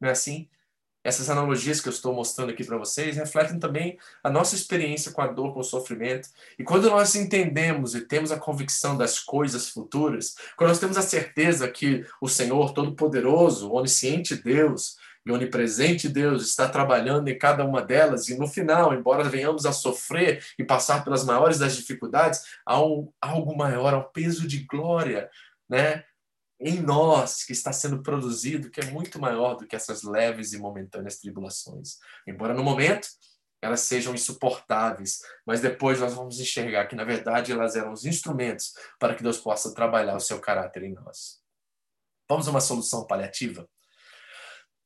Não 0.00 0.08
é 0.08 0.12
assim? 0.12 0.48
Essas 1.04 1.28
analogias 1.28 1.80
que 1.80 1.88
eu 1.88 1.92
estou 1.92 2.14
mostrando 2.14 2.50
aqui 2.50 2.62
para 2.62 2.78
vocês 2.78 3.16
refletem 3.16 3.58
também 3.58 3.98
a 4.22 4.30
nossa 4.30 4.54
experiência 4.54 5.10
com 5.10 5.20
a 5.20 5.26
dor, 5.26 5.52
com 5.52 5.58
o 5.58 5.64
sofrimento. 5.64 6.28
E 6.56 6.62
quando 6.62 6.88
nós 6.88 7.16
entendemos 7.16 7.96
e 7.96 8.02
temos 8.02 8.30
a 8.30 8.38
convicção 8.38 8.96
das 8.96 9.18
coisas 9.18 9.68
futuras, 9.68 10.36
quando 10.56 10.68
nós 10.68 10.78
temos 10.78 10.96
a 10.96 11.02
certeza 11.02 11.68
que 11.68 12.06
o 12.20 12.28
Senhor 12.28 12.72
Todo-Poderoso, 12.72 13.68
o 13.68 13.74
onisciente 13.74 14.36
Deus, 14.36 14.96
e 15.24 15.30
onipresente 15.30 16.08
Deus 16.08 16.42
está 16.42 16.68
trabalhando 16.68 17.28
em 17.28 17.38
cada 17.38 17.64
uma 17.64 17.82
delas, 17.82 18.28
e 18.28 18.36
no 18.36 18.46
final, 18.46 18.92
embora 18.92 19.28
venhamos 19.28 19.64
a 19.66 19.72
sofrer 19.72 20.44
e 20.58 20.64
passar 20.64 21.04
pelas 21.04 21.24
maiores 21.24 21.58
das 21.58 21.76
dificuldades, 21.76 22.42
há 22.66 22.82
um, 22.82 23.12
algo 23.20 23.56
maior, 23.56 23.94
há 23.94 23.98
um 23.98 24.12
peso 24.12 24.46
de 24.46 24.64
glória, 24.64 25.30
né? 25.68 26.04
Em 26.60 26.80
nós 26.80 27.44
que 27.44 27.52
está 27.52 27.72
sendo 27.72 28.02
produzido, 28.02 28.70
que 28.70 28.80
é 28.80 28.84
muito 28.84 29.20
maior 29.20 29.56
do 29.56 29.66
que 29.66 29.74
essas 29.74 30.04
leves 30.04 30.52
e 30.52 30.58
momentâneas 30.58 31.18
tribulações. 31.18 31.98
Embora 32.26 32.54
no 32.54 32.62
momento 32.62 33.08
elas 33.62 33.80
sejam 33.82 34.12
insuportáveis, 34.12 35.20
mas 35.46 35.60
depois 35.60 36.00
nós 36.00 36.14
vamos 36.14 36.40
enxergar 36.40 36.86
que, 36.86 36.96
na 36.96 37.04
verdade, 37.04 37.52
elas 37.52 37.76
eram 37.76 37.92
os 37.92 38.04
instrumentos 38.04 38.74
para 38.98 39.14
que 39.14 39.22
Deus 39.22 39.38
possa 39.38 39.72
trabalhar 39.72 40.16
o 40.16 40.20
seu 40.20 40.40
caráter 40.40 40.82
em 40.82 40.92
nós. 40.92 41.40
Vamos 42.28 42.48
a 42.48 42.50
uma 42.50 42.60
solução 42.60 43.06
paliativa? 43.06 43.68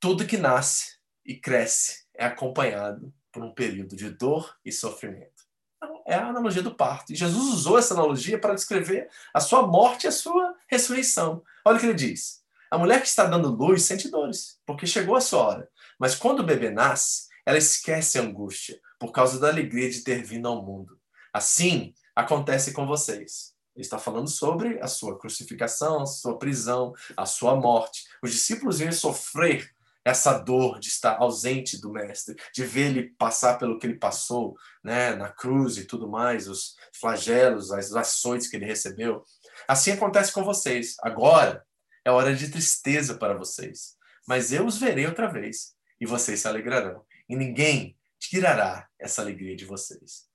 Tudo 0.01 0.27
que 0.27 0.37
nasce 0.37 0.97
e 1.25 1.35
cresce 1.35 2.05
é 2.15 2.25
acompanhado 2.25 3.13
por 3.33 3.43
um 3.43 3.53
período 3.53 3.97
de 3.97 4.11
dor 4.11 4.55
e 4.65 4.73
sofrimento. 4.73 5.45
Então, 5.77 6.03
é 6.07 6.15
a 6.15 6.29
analogia 6.29 6.63
do 6.63 6.75
parto. 6.75 7.13
E 7.13 7.17
Jesus 7.17 7.53
usou 7.53 7.79
essa 7.79 7.95
analogia 7.95 8.39
para 8.39 8.55
descrever 8.55 9.09
a 9.35 9.41
sua 9.41 9.67
morte 9.67 10.05
e 10.05 10.09
a 10.09 10.13
sua 10.13 10.55
ressurreição. 10.69 11.43
Olha 11.65 11.77
o 11.77 11.81
que 11.81 11.87
ele 11.87 11.95
diz. 11.95 12.43
A 12.71 12.79
mulher 12.79 13.01
que 13.01 13.09
está 13.09 13.25
dando 13.25 13.55
luz 13.55 13.83
sente 13.83 14.09
dores, 14.09 14.59
porque 14.67 14.87
chegou 14.87 15.17
a 15.17 15.21
sua 15.21 15.41
hora. 15.41 15.69
Mas 15.99 16.15
quando 16.15 16.41
o 16.41 16.47
bebê 16.47 16.71
nasce, 16.71 17.27
ela 17.45 17.59
esquece 17.59 18.19
a 18.19 18.23
angústia, 18.23 18.81
por 18.99 19.13
causa 19.13 19.39
da 19.39 19.49
alegria 19.49 19.89
de 19.89 20.01
ter 20.01 20.23
vindo 20.23 20.49
ao 20.49 20.65
mundo. 20.65 20.99
Assim 21.33 21.95
acontece 22.15 22.73
com 22.73 22.87
vocês. 22.87 23.55
Ele 23.75 23.85
está 23.85 23.99
falando 23.99 24.29
sobre 24.29 24.81
a 24.81 24.87
sua 24.87 25.19
crucificação, 25.19 26.03
a 26.03 26.07
sua 26.07 26.39
prisão, 26.39 26.95
a 27.15 27.27
sua 27.27 27.55
morte. 27.55 28.05
Os 28.23 28.33
discípulos 28.33 28.81
iam 28.81 28.91
sofrer 28.91 29.71
essa 30.07 30.39
dor 30.39 30.79
de 30.79 30.87
estar 30.87 31.17
ausente 31.19 31.81
do 31.81 31.91
mestre, 31.91 32.37
de 32.55 32.65
ver 32.65 32.91
ele 32.91 33.11
passar 33.19 33.59
pelo 33.59 33.77
que 33.77 33.89
ele 33.89 33.99
passou, 33.99 34.57
né, 34.83 35.17
na 35.17 35.29
cruz 35.29 35.79
e 35.79 35.85
tudo 35.85 36.09
mais, 36.09 36.47
os 36.47 36.77
flagelos, 36.95 37.73
as 37.73 37.93
ações 37.93 38.47
que 38.47 38.55
ele 38.55 38.65
recebeu. 38.65 39.25
Assim 39.67 39.91
acontece 39.91 40.31
com 40.31 40.45
vocês. 40.45 40.95
Agora 41.03 41.67
é 42.05 42.11
hora 42.13 42.37
de 42.37 42.49
tristeza 42.49 43.19
para 43.19 43.37
vocês. 43.37 43.97
Mas 44.29 44.53
eu 44.53 44.65
os 44.65 44.79
verei 44.79 45.07
outra 45.07 45.27
vez, 45.27 45.75
e 46.01 46.07
vocês 46.07 46.39
se 46.39 46.47
alegrarão. 46.47 47.05
E 47.29 47.35
ninguém 47.35 47.99
tirará 48.17 48.89
essa 49.01 49.23
alegria 49.23 49.57
de 49.57 49.65
vocês. 49.65 50.29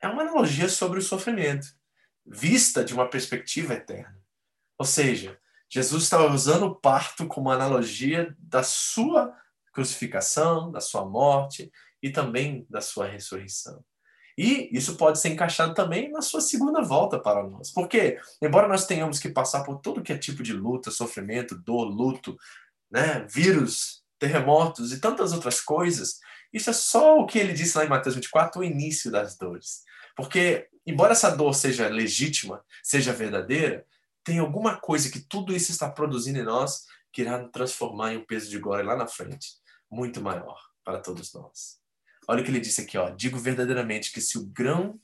É 0.00 0.08
uma 0.08 0.22
analogia 0.22 0.70
sobre 0.70 1.00
o 1.00 1.02
sofrimento, 1.02 1.66
vista 2.24 2.82
de 2.82 2.94
uma 2.94 3.10
perspectiva 3.10 3.74
eterna. 3.74 4.18
Ou 4.78 4.86
seja, 4.86 5.38
Jesus 5.68 6.04
estava 6.04 6.32
usando 6.32 6.66
o 6.66 6.74
parto 6.74 7.26
como 7.26 7.50
analogia 7.50 8.34
da 8.38 8.62
sua 8.62 9.34
crucificação, 9.72 10.70
da 10.70 10.80
sua 10.80 11.04
morte 11.04 11.70
e 12.02 12.10
também 12.10 12.66
da 12.70 12.80
sua 12.80 13.06
ressurreição. 13.06 13.84
E 14.38 14.68
isso 14.70 14.96
pode 14.96 15.18
ser 15.18 15.30
encaixado 15.30 15.74
também 15.74 16.10
na 16.10 16.20
sua 16.20 16.40
segunda 16.40 16.82
volta 16.82 17.18
para 17.18 17.42
nós. 17.42 17.72
Porque, 17.72 18.18
embora 18.42 18.68
nós 18.68 18.86
tenhamos 18.86 19.18
que 19.18 19.30
passar 19.30 19.64
por 19.64 19.80
todo 19.80 20.02
que 20.02 20.12
é 20.12 20.18
tipo 20.18 20.42
de 20.42 20.52
luta, 20.52 20.90
sofrimento, 20.90 21.56
dor, 21.56 21.84
luto, 21.84 22.36
né, 22.90 23.26
vírus, 23.30 24.02
terremotos 24.18 24.92
e 24.92 25.00
tantas 25.00 25.32
outras 25.32 25.60
coisas, 25.60 26.18
isso 26.52 26.68
é 26.70 26.72
só 26.72 27.18
o 27.18 27.26
que 27.26 27.38
ele 27.38 27.54
disse 27.54 27.76
lá 27.76 27.84
em 27.84 27.88
Mateus 27.88 28.14
24, 28.14 28.60
o 28.60 28.64
início 28.64 29.10
das 29.10 29.36
dores. 29.36 29.82
Porque, 30.14 30.68
embora 30.86 31.12
essa 31.12 31.30
dor 31.30 31.54
seja 31.54 31.88
legítima, 31.88 32.62
seja 32.82 33.12
verdadeira, 33.12 33.86
tem 34.26 34.40
alguma 34.40 34.76
coisa 34.76 35.08
que 35.08 35.20
tudo 35.20 35.54
isso 35.54 35.70
está 35.70 35.88
produzindo 35.88 36.40
em 36.40 36.42
nós 36.42 36.84
que 37.12 37.22
irá 37.22 37.48
transformar 37.48 38.12
em 38.12 38.16
um 38.16 38.26
peso 38.26 38.50
de 38.50 38.58
glória 38.58 38.84
lá 38.84 38.96
na 38.96 39.06
frente, 39.06 39.50
muito 39.88 40.20
maior 40.20 40.60
para 40.82 40.98
todos 40.98 41.32
nós. 41.32 41.78
Olha 42.26 42.42
o 42.42 42.44
que 42.44 42.50
ele 42.50 42.58
disse 42.58 42.80
aqui, 42.80 42.98
ó. 42.98 43.08
Digo 43.10 43.38
verdadeiramente 43.38 44.10
que 44.10 44.20
se 44.20 44.36
o 44.36 44.44
grão 44.44 45.00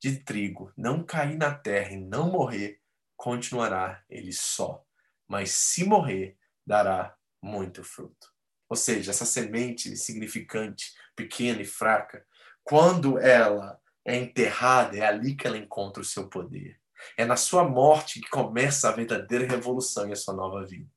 de 0.00 0.20
trigo 0.24 0.72
não 0.74 1.04
cair 1.04 1.36
na 1.36 1.54
terra 1.54 1.92
e 1.92 2.00
não 2.00 2.30
morrer, 2.30 2.80
continuará 3.14 4.02
ele 4.08 4.32
só. 4.32 4.82
Mas 5.28 5.50
se 5.50 5.84
morrer, 5.84 6.38
dará 6.66 7.14
muito 7.42 7.84
fruto. 7.84 8.32
Ou 8.70 8.76
seja, 8.76 9.10
essa 9.10 9.26
semente 9.26 9.90
insignificante, 9.90 10.94
pequena 11.14 11.60
e 11.60 11.66
fraca, 11.66 12.26
quando 12.64 13.18
ela 13.18 13.78
é 14.02 14.16
enterrada, 14.16 14.96
é 14.96 15.04
ali 15.04 15.36
que 15.36 15.46
ela 15.46 15.58
encontra 15.58 16.00
o 16.00 16.06
seu 16.06 16.26
poder. 16.26 16.80
É 17.16 17.24
na 17.24 17.36
sua 17.36 17.64
morte 17.64 18.20
que 18.20 18.28
começa 18.28 18.88
a 18.88 18.92
verdadeira 18.92 19.46
revolução 19.46 20.08
e 20.08 20.12
a 20.12 20.16
sua 20.16 20.34
nova 20.34 20.64
vida. 20.64 20.88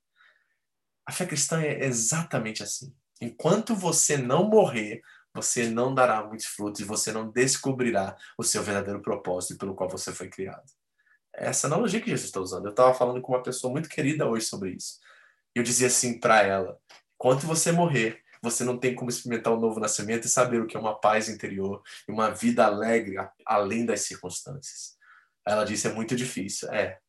A 1.05 1.11
fé 1.11 1.25
cristã 1.25 1.61
é 1.61 1.85
exatamente 1.85 2.61
assim. 2.61 2.93
Enquanto 3.21 3.75
você 3.75 4.17
não 4.17 4.47
morrer, 4.47 5.01
você 5.33 5.67
não 5.69 5.93
dará 5.93 6.23
muitos 6.23 6.45
frutos 6.45 6.81
e 6.81 6.85
você 6.85 7.11
não 7.11 7.29
descobrirá 7.29 8.17
o 8.37 8.43
seu 8.43 8.63
verdadeiro 8.63 9.01
propósito 9.01 9.57
pelo 9.57 9.75
qual 9.75 9.89
você 9.89 10.13
foi 10.13 10.29
criado. 10.29 10.71
É 11.35 11.47
essa 11.47 11.67
analogia 11.67 12.01
que 12.01 12.09
Jesus 12.09 12.27
está 12.27 12.39
usando. 12.39 12.65
Eu 12.65 12.71
estava 12.71 12.93
falando 12.93 13.21
com 13.21 13.33
uma 13.33 13.43
pessoa 13.43 13.71
muito 13.71 13.89
querida 13.89 14.27
hoje 14.27 14.45
sobre 14.45 14.71
isso. 14.71 14.99
Eu 15.53 15.63
dizia 15.63 15.87
assim 15.87 16.19
para 16.19 16.41
ela: 16.41 16.79
enquanto 17.15 17.45
você 17.45 17.71
morrer, 17.71 18.23
você 18.41 18.63
não 18.63 18.77
tem 18.77 18.95
como 18.95 19.09
experimentar 19.09 19.53
o 19.53 19.57
um 19.57 19.59
novo 19.59 19.79
nascimento 19.79 20.25
e 20.25 20.29
saber 20.29 20.61
o 20.61 20.67
que 20.67 20.77
é 20.77 20.79
uma 20.79 20.99
paz 20.99 21.27
interior 21.29 21.81
e 22.07 22.11
uma 22.11 22.29
vida 22.29 22.65
alegre 22.65 23.15
além 23.45 23.85
das 23.85 24.01
circunstâncias. 24.01 24.97
Ela 25.49 25.63
disse: 25.63 25.87
é 25.87 25.93
muito 25.93 26.15
difícil. 26.15 26.71
É. 26.71 26.99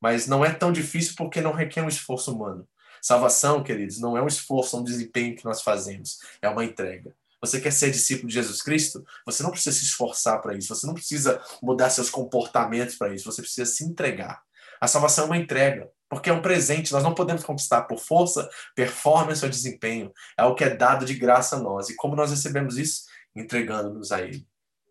Mas 0.00 0.26
não 0.26 0.44
é 0.44 0.52
tão 0.52 0.70
difícil 0.70 1.14
porque 1.16 1.40
não 1.40 1.52
requer 1.52 1.82
um 1.82 1.88
esforço 1.88 2.34
humano. 2.34 2.68
Salvação, 3.00 3.62
queridos, 3.62 3.98
não 3.98 4.16
é 4.16 4.22
um 4.22 4.26
esforço, 4.26 4.78
um 4.78 4.84
desempenho 4.84 5.34
que 5.36 5.44
nós 5.44 5.62
fazemos, 5.62 6.18
é 6.42 6.48
uma 6.48 6.64
entrega. 6.64 7.14
Você 7.40 7.60
quer 7.60 7.70
ser 7.70 7.90
discípulo 7.90 8.28
de 8.28 8.34
Jesus 8.34 8.62
Cristo? 8.62 9.04
Você 9.24 9.42
não 9.42 9.50
precisa 9.50 9.76
se 9.76 9.84
esforçar 9.84 10.40
para 10.40 10.54
isso, 10.54 10.74
você 10.74 10.86
não 10.86 10.94
precisa 10.94 11.40
mudar 11.62 11.90
seus 11.90 12.10
comportamentos 12.10 12.96
para 12.96 13.14
isso, 13.14 13.30
você 13.30 13.42
precisa 13.42 13.70
se 13.70 13.84
entregar. 13.84 14.42
A 14.80 14.88
salvação 14.88 15.24
é 15.24 15.26
uma 15.28 15.36
entrega, 15.36 15.88
porque 16.08 16.30
é 16.30 16.32
um 16.32 16.42
presente, 16.42 16.92
nós 16.92 17.02
não 17.02 17.14
podemos 17.14 17.44
conquistar 17.44 17.82
por 17.82 17.98
força, 17.98 18.48
performance 18.74 19.44
ou 19.44 19.50
desempenho. 19.50 20.12
É 20.36 20.44
o 20.44 20.54
que 20.54 20.64
é 20.64 20.74
dado 20.74 21.06
de 21.06 21.14
graça 21.14 21.56
a 21.56 21.60
nós. 21.60 21.88
E 21.88 21.96
como 21.96 22.16
nós 22.16 22.30
recebemos 22.30 22.76
isso? 22.76 23.04
Entregando-nos 23.34 24.10
a 24.12 24.20
Ele 24.20 24.46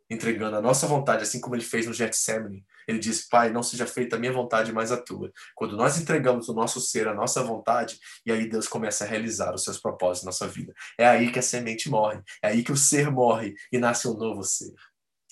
entregando 0.09 0.55
a 0.55 0.61
nossa 0.61 0.87
vontade, 0.87 1.23
assim 1.23 1.39
como 1.39 1.55
ele 1.55 1.63
fez 1.63 1.85
no 1.85 1.93
Getsemane. 1.93 2.63
Ele 2.87 2.99
diz: 2.99 3.27
Pai, 3.27 3.51
não 3.51 3.63
seja 3.63 3.85
feita 3.85 4.15
a 4.15 4.19
minha 4.19 4.31
vontade, 4.31 4.71
mas 4.71 4.91
a 4.91 4.97
tua. 4.97 5.31
Quando 5.53 5.75
nós 5.75 5.99
entregamos 5.99 6.49
o 6.49 6.53
nosso 6.53 6.79
ser, 6.79 7.07
a 7.07 7.13
nossa 7.13 7.43
vontade, 7.43 7.99
e 8.25 8.31
aí 8.31 8.49
Deus 8.49 8.67
começa 8.67 9.03
a 9.03 9.07
realizar 9.07 9.53
os 9.53 9.63
seus 9.63 9.79
propósitos 9.79 10.23
na 10.23 10.29
nossa 10.29 10.47
vida. 10.47 10.73
É 10.97 11.07
aí 11.07 11.31
que 11.31 11.39
a 11.39 11.41
semente 11.41 11.89
morre, 11.89 12.21
é 12.41 12.49
aí 12.49 12.63
que 12.63 12.71
o 12.71 12.77
ser 12.77 13.11
morre 13.11 13.55
e 13.71 13.77
nasce 13.77 14.07
um 14.07 14.13
novo 14.13 14.43
ser. 14.43 14.73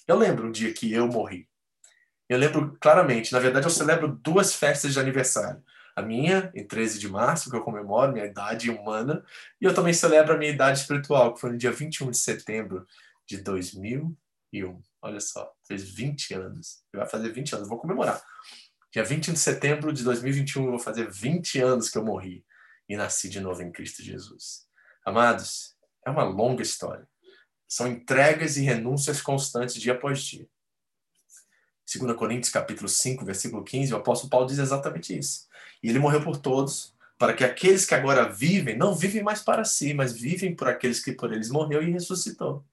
Eu 0.08 0.18
lembro 0.18 0.48
um 0.48 0.52
dia 0.52 0.74
que 0.74 0.92
eu 0.92 1.08
morri. 1.08 1.48
Eu 2.28 2.38
lembro 2.38 2.76
claramente, 2.80 3.32
na 3.34 3.40
verdade, 3.40 3.66
eu 3.66 3.70
celebro 3.70 4.08
duas 4.08 4.54
festas 4.54 4.94
de 4.94 5.00
aniversário. 5.00 5.62
A 5.96 6.02
minha, 6.02 6.52
em 6.56 6.66
13 6.66 6.98
de 6.98 7.08
março, 7.08 7.50
que 7.50 7.56
eu 7.56 7.62
comemoro 7.62 8.12
minha 8.12 8.26
idade 8.26 8.72
humana, 8.72 9.24
e 9.62 9.66
eu 9.66 9.74
também 9.74 9.94
celebro 9.94 10.34
a 10.34 10.38
minha 10.38 10.52
idade 10.52 10.80
espiritual, 10.80 11.34
que 11.34 11.42
foi 11.42 11.52
no 11.52 11.58
dia 11.58 11.72
21 11.72 12.10
de 12.10 12.18
setembro 12.18 12.88
de 13.28 13.38
2000 13.38 14.18
2021. 14.54 14.93
Olha 15.04 15.20
só, 15.20 15.54
fez 15.68 15.84
20 15.84 16.34
anos. 16.34 16.82
Vai 16.94 17.06
fazer 17.06 17.30
20 17.30 17.56
anos, 17.56 17.68
vou 17.68 17.78
comemorar. 17.78 18.24
Dia 18.90 19.04
21 19.04 19.34
de 19.34 19.40
setembro 19.40 19.92
de 19.92 20.02
2021, 20.02 20.64
eu 20.64 20.70
vou 20.70 20.80
fazer 20.80 21.12
20 21.12 21.60
anos 21.60 21.90
que 21.90 21.98
eu 21.98 22.06
morri 22.06 22.46
e 22.88 22.96
nasci 22.96 23.28
de 23.28 23.42
novo 23.42 23.62
em 23.62 23.70
Cristo 23.70 24.02
Jesus. 24.02 24.66
Amados, 25.06 25.76
é 26.06 26.10
uma 26.10 26.24
longa 26.24 26.64
história. 26.64 27.06
São 27.68 27.86
entregas 27.86 28.56
e 28.56 28.62
renúncias 28.62 29.22
constantes 29.22 29.76
dia 29.76 29.92
após 29.92 30.24
dia. 30.24 30.48
2 31.94 32.16
Coríntios 32.16 32.50
capítulo 32.54 32.88
5, 32.88 33.26
versículo 33.26 33.62
15, 33.62 33.94
o 33.94 33.98
apóstolo 33.98 34.30
Paulo 34.30 34.48
diz 34.48 34.58
exatamente 34.58 35.18
isso. 35.18 35.50
E 35.84 35.90
ele 35.90 36.00
morreu 36.00 36.24
por 36.24 36.38
todos, 36.38 36.96
para 37.18 37.34
que 37.34 37.44
aqueles 37.44 37.86
que 37.86 37.94
agora 37.94 38.32
vivem, 38.32 38.78
não 38.78 38.96
vivem 38.96 39.22
mais 39.22 39.42
para 39.42 39.66
si, 39.66 39.94
mas 39.94 40.14
vivem 40.14 40.56
por 40.56 40.70
aqueles 40.70 41.04
que 41.04 41.12
por 41.12 41.34
eles 41.34 41.50
morreu 41.50 41.84
e 41.84 41.92
ressuscitou. 41.92 42.66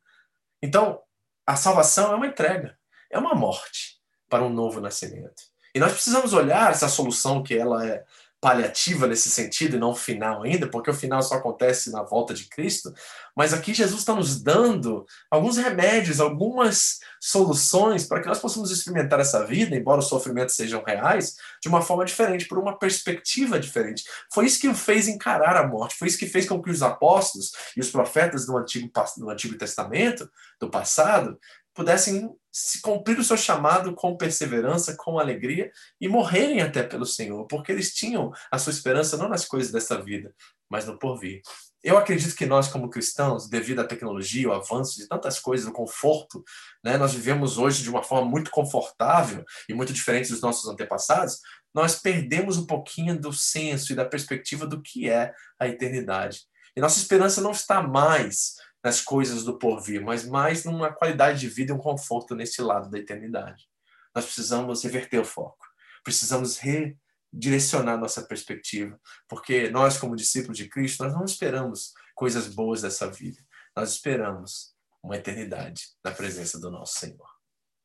Então, 0.62 1.03
a 1.50 1.56
salvação 1.56 2.12
é 2.12 2.16
uma 2.16 2.26
entrega, 2.28 2.78
é 3.10 3.18
uma 3.18 3.34
morte 3.34 3.98
para 4.28 4.44
um 4.44 4.48
novo 4.48 4.80
nascimento. 4.80 5.42
E 5.74 5.80
nós 5.80 5.92
precisamos 5.92 6.32
olhar 6.32 6.70
essa 6.70 6.88
solução 6.88 7.42
que 7.42 7.56
ela 7.56 7.84
é 7.84 8.04
paliativa 8.40 9.07
nesse 9.07 9.29
sentido 9.29 9.76
e 9.76 9.79
não 9.79 9.94
final 9.94 10.42
ainda, 10.42 10.66
porque 10.66 10.90
o 10.90 10.94
final 10.94 11.22
só 11.22 11.35
acontece 11.35 11.92
na 11.92 12.03
volta 12.03 12.33
de 12.33 12.48
Cristo. 12.48 12.92
Mas 13.37 13.53
aqui 13.53 13.74
Jesus 13.74 14.00
está 14.00 14.14
nos 14.14 14.42
dando 14.42 15.05
alguns 15.31 15.59
remédios, 15.59 16.20
algumas 16.20 16.98
soluções 17.20 18.07
para 18.07 18.20
que 18.20 18.29
nós 18.29 18.38
possamos 18.38 18.70
experimentar 18.70 19.20
essa 19.20 19.44
vida, 19.44 19.76
embora 19.76 20.00
os 20.00 20.09
sofrimentos 20.09 20.57
sejam 20.57 20.83
reais, 20.83 21.37
de 21.62 21.68
uma 21.68 21.83
forma 21.83 22.05
diferente, 22.05 22.48
por 22.48 22.59
uma 22.59 22.79
perspectiva 22.79 23.61
diferente. 23.61 24.05
Foi 24.33 24.46
isso 24.46 24.61
que 24.61 24.68
o 24.68 24.74
fez 24.74 25.07
encarar 25.07 25.57
a 25.57 25.66
morte, 25.66 25.96
foi 25.98 26.09
isso 26.09 26.18
que 26.18 26.26
fez 26.26 26.48
com 26.48 26.62
que 26.62 26.70
os 26.70 26.83
apóstolos 26.83 27.53
e 27.76 27.81
os 27.81 27.90
profetas 27.90 28.46
do 28.46 28.57
Antigo, 28.57 28.90
do 29.18 29.29
Antigo 29.29 29.59
Testamento, 29.59 30.31
do 30.59 30.70
passado, 30.70 31.38
pudessem 31.74 32.30
se 32.52 32.80
cumprir 32.80 33.18
o 33.18 33.24
seu 33.24 33.37
chamado 33.37 33.94
com 33.94 34.16
perseverança, 34.16 34.96
com 34.96 35.18
alegria 35.18 35.70
e 36.00 36.09
morrerem 36.09 36.61
até 36.61 36.83
pelo 36.83 37.06
Senhor, 37.06 37.46
porque 37.46 37.70
eles 37.70 37.94
tinham 37.94 38.33
a 38.50 38.59
sua 38.59 38.72
esperança 38.72 39.16
não 39.16 39.28
nas 39.28 39.44
coisas 39.44 39.70
dessa 39.70 40.02
vida, 40.02 40.35
mas 40.68 40.85
no 40.85 40.98
porvir. 40.98 41.42
Eu 41.83 41.96
acredito 41.96 42.37
que 42.37 42.44
nós, 42.44 42.68
como 42.68 42.90
cristãos, 42.90 43.48
devido 43.48 43.80
à 43.80 43.85
tecnologia, 43.85 44.48
o 44.48 44.52
avanço 44.52 44.98
de 44.98 45.09
tantas 45.09 45.38
coisas, 45.38 45.66
o 45.66 45.72
conforto, 45.72 46.44
né, 46.85 46.98
nós 46.98 47.14
vivemos 47.14 47.56
hoje 47.56 47.83
de 47.83 47.88
uma 47.88 48.02
forma 48.02 48.28
muito 48.28 48.50
confortável 48.50 49.44
e 49.68 49.72
muito 49.72 49.92
diferente 49.92 50.30
dos 50.30 50.42
nossos 50.42 50.68
antepassados, 50.68 51.38
nós 51.74 51.94
perdemos 51.98 52.59
um 52.59 52.66
pouquinho 52.66 53.18
do 53.18 53.33
senso 53.33 53.92
e 53.92 53.96
da 53.96 54.04
perspectiva 54.04 54.66
do 54.66 54.83
que 54.83 55.09
é 55.09 55.33
a 55.59 55.68
eternidade. 55.68 56.40
E 56.76 56.80
nossa 56.80 56.98
esperança 56.98 57.40
não 57.40 57.52
está 57.52 57.83
mais 57.83 58.56
nas 58.83 59.01
coisas 59.01 59.45
do 59.45 59.59
porvir, 59.59 60.03
mas 60.03 60.27
mais 60.27 60.64
numa 60.64 60.93
qualidade 60.93 61.40
de 61.40 61.49
vida 61.49 61.73
e 61.73 61.75
um 61.75 61.79
conforto 61.79 62.35
nesse 62.35 62.62
lado 62.62 62.90
da 62.90 62.99
eternidade. 62.99 63.69
Nós 64.14 64.25
precisamos 64.25 64.83
reverter 64.83 65.19
o 65.19 65.25
foco, 65.25 65.66
precisamos 66.03 66.59
redirecionar 66.59 67.99
nossa 67.99 68.23
perspectiva, 68.23 68.99
porque 69.29 69.69
nós, 69.71 69.99
como 69.99 70.16
discípulos 70.16 70.57
de 70.57 70.69
Cristo, 70.69 71.05
nós 71.05 71.12
não 71.12 71.25
esperamos 71.25 71.93
coisas 72.14 72.49
boas 72.49 72.83
dessa 72.83 73.11
vida, 73.11 73.40
nós 73.77 73.93
esperamos 73.93 74.75
uma 75.03 75.16
eternidade 75.16 75.90
na 76.05 76.11
presença 76.11 76.59
do 76.59 76.71
nosso 76.71 76.99
Senhor. 76.99 77.29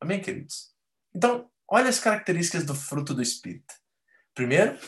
Amém, 0.00 0.20
queridos? 0.20 0.74
Então, 1.14 1.50
olha 1.68 1.88
as 1.88 1.98
características 1.98 2.64
do 2.64 2.74
fruto 2.74 3.14
do 3.14 3.22
Espírito. 3.22 3.74
Primeiro, 4.34 4.78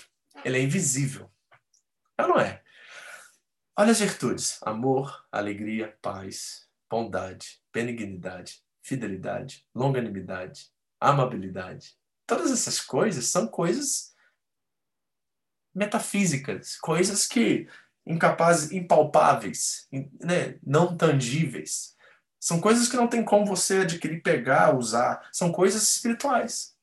ele 0.44 0.59
é 0.59 0.63
invisível. 0.63 1.31
Não, 2.19 2.29
não 2.29 2.40
é? 2.40 2.63
Olha 3.81 3.92
as 3.92 4.00
virtudes: 4.00 4.58
amor, 4.62 5.24
alegria, 5.31 5.96
paz, 6.02 6.68
bondade, 6.90 7.62
benignidade, 7.72 8.60
fidelidade, 8.83 9.64
longanimidade, 9.72 10.72
amabilidade. 11.00 11.96
Todas 12.26 12.50
essas 12.50 12.81
coisas 12.81 13.26
são 13.26 13.46
coisas 13.46 14.16
metafísicas, 15.72 16.76
coisas 16.76 17.24
que 17.24 17.68
incapazes, 18.04 18.72
impalpáveis, 18.72 19.87
né? 19.92 20.58
não 20.60 20.96
tangíveis. 20.96 21.96
São 22.40 22.60
coisas 22.60 22.88
que 22.88 22.96
não 22.96 23.06
tem 23.06 23.24
como 23.24 23.46
você 23.46 23.83
adquirir, 23.83 24.22
pegar, 24.22 24.76
usar. 24.76 25.29
São 25.33 25.52
coisas 25.52 25.85
espirituais. 25.85 26.76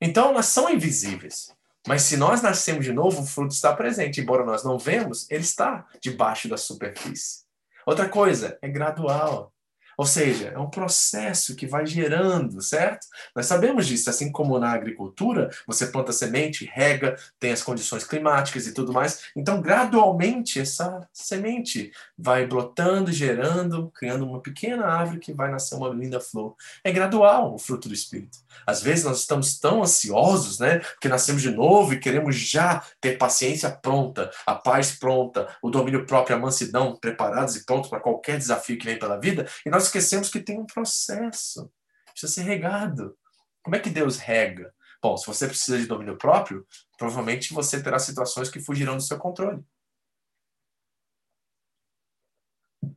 Então, 0.00 0.30
elas 0.30 0.46
são 0.46 0.68
invisíveis. 0.68 1.54
Mas 1.86 2.02
se 2.02 2.16
nós 2.16 2.42
nascemos 2.42 2.84
de 2.84 2.92
novo, 2.92 3.22
o 3.22 3.26
fruto 3.26 3.54
está 3.54 3.74
presente. 3.74 4.20
Embora 4.20 4.44
nós 4.44 4.64
não 4.64 4.78
vemos, 4.78 5.30
ele 5.30 5.42
está 5.42 5.86
debaixo 6.00 6.48
da 6.48 6.56
superfície. 6.56 7.44
Outra 7.86 8.08
coisa, 8.08 8.58
é 8.62 8.68
gradual. 8.68 9.53
Ou 9.96 10.06
seja, 10.06 10.48
é 10.48 10.58
um 10.58 10.70
processo 10.70 11.54
que 11.54 11.66
vai 11.66 11.86
gerando, 11.86 12.60
certo? 12.60 13.06
Nós 13.34 13.46
sabemos 13.46 13.86
disso, 13.86 14.10
assim 14.10 14.30
como 14.30 14.58
na 14.58 14.72
agricultura, 14.72 15.50
você 15.66 15.86
planta 15.86 16.12
semente, 16.12 16.64
rega, 16.64 17.16
tem 17.38 17.52
as 17.52 17.62
condições 17.62 18.04
climáticas 18.04 18.66
e 18.66 18.74
tudo 18.74 18.92
mais. 18.92 19.24
Então, 19.36 19.60
gradualmente, 19.60 20.60
essa 20.60 21.06
semente 21.12 21.92
vai 22.16 22.46
brotando, 22.46 23.12
gerando, 23.12 23.90
criando 23.94 24.26
uma 24.26 24.40
pequena 24.40 24.86
árvore 24.86 25.20
que 25.20 25.32
vai 25.32 25.50
nascer 25.50 25.74
uma 25.74 25.88
linda 25.88 26.20
flor. 26.20 26.54
É 26.82 26.92
gradual 26.92 27.54
o 27.54 27.58
fruto 27.58 27.88
do 27.88 27.94
Espírito. 27.94 28.38
Às 28.66 28.82
vezes 28.82 29.04
nós 29.04 29.20
estamos 29.20 29.58
tão 29.58 29.82
ansiosos, 29.82 30.58
né? 30.58 30.78
Porque 30.78 31.08
nascemos 31.08 31.42
de 31.42 31.50
novo 31.50 31.92
e 31.92 31.98
queremos 31.98 32.36
já 32.36 32.82
ter 33.00 33.18
paciência 33.18 33.70
pronta, 33.70 34.30
a 34.46 34.54
paz 34.54 34.92
pronta, 34.92 35.48
o 35.62 35.70
domínio 35.70 36.06
próprio, 36.06 36.36
a 36.36 36.38
mansidão 36.38 36.96
preparados 36.96 37.56
e 37.56 37.64
prontos 37.64 37.90
para 37.90 38.00
qualquer 38.00 38.38
desafio 38.38 38.78
que 38.78 38.86
vem 38.86 38.98
pela 38.98 39.18
vida. 39.18 39.46
E 39.64 39.70
nós 39.70 39.83
esquecemos 39.86 40.28
que 40.28 40.40
tem 40.40 40.58
um 40.58 40.66
processo. 40.66 41.72
Precisa 42.10 42.32
ser 42.32 42.42
regado. 42.42 43.16
Como 43.62 43.76
é 43.76 43.80
que 43.80 43.90
Deus 43.90 44.18
rega? 44.18 44.74
Bom, 45.02 45.16
se 45.16 45.26
você 45.26 45.46
precisa 45.46 45.78
de 45.78 45.86
domínio 45.86 46.16
próprio, 46.16 46.66
provavelmente 46.96 47.52
você 47.52 47.82
terá 47.82 47.98
situações 47.98 48.48
que 48.48 48.60
fugirão 48.60 48.96
do 48.96 49.02
seu 49.02 49.18
controle. 49.18 49.62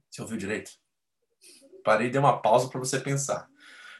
Você 0.10 0.22
ouviu 0.22 0.38
direito? 0.38 0.72
Parei 1.84 2.08
e 2.08 2.10
dei 2.10 2.20
uma 2.20 2.42
pausa 2.42 2.70
para 2.70 2.80
você 2.80 3.00
pensar. 3.00 3.48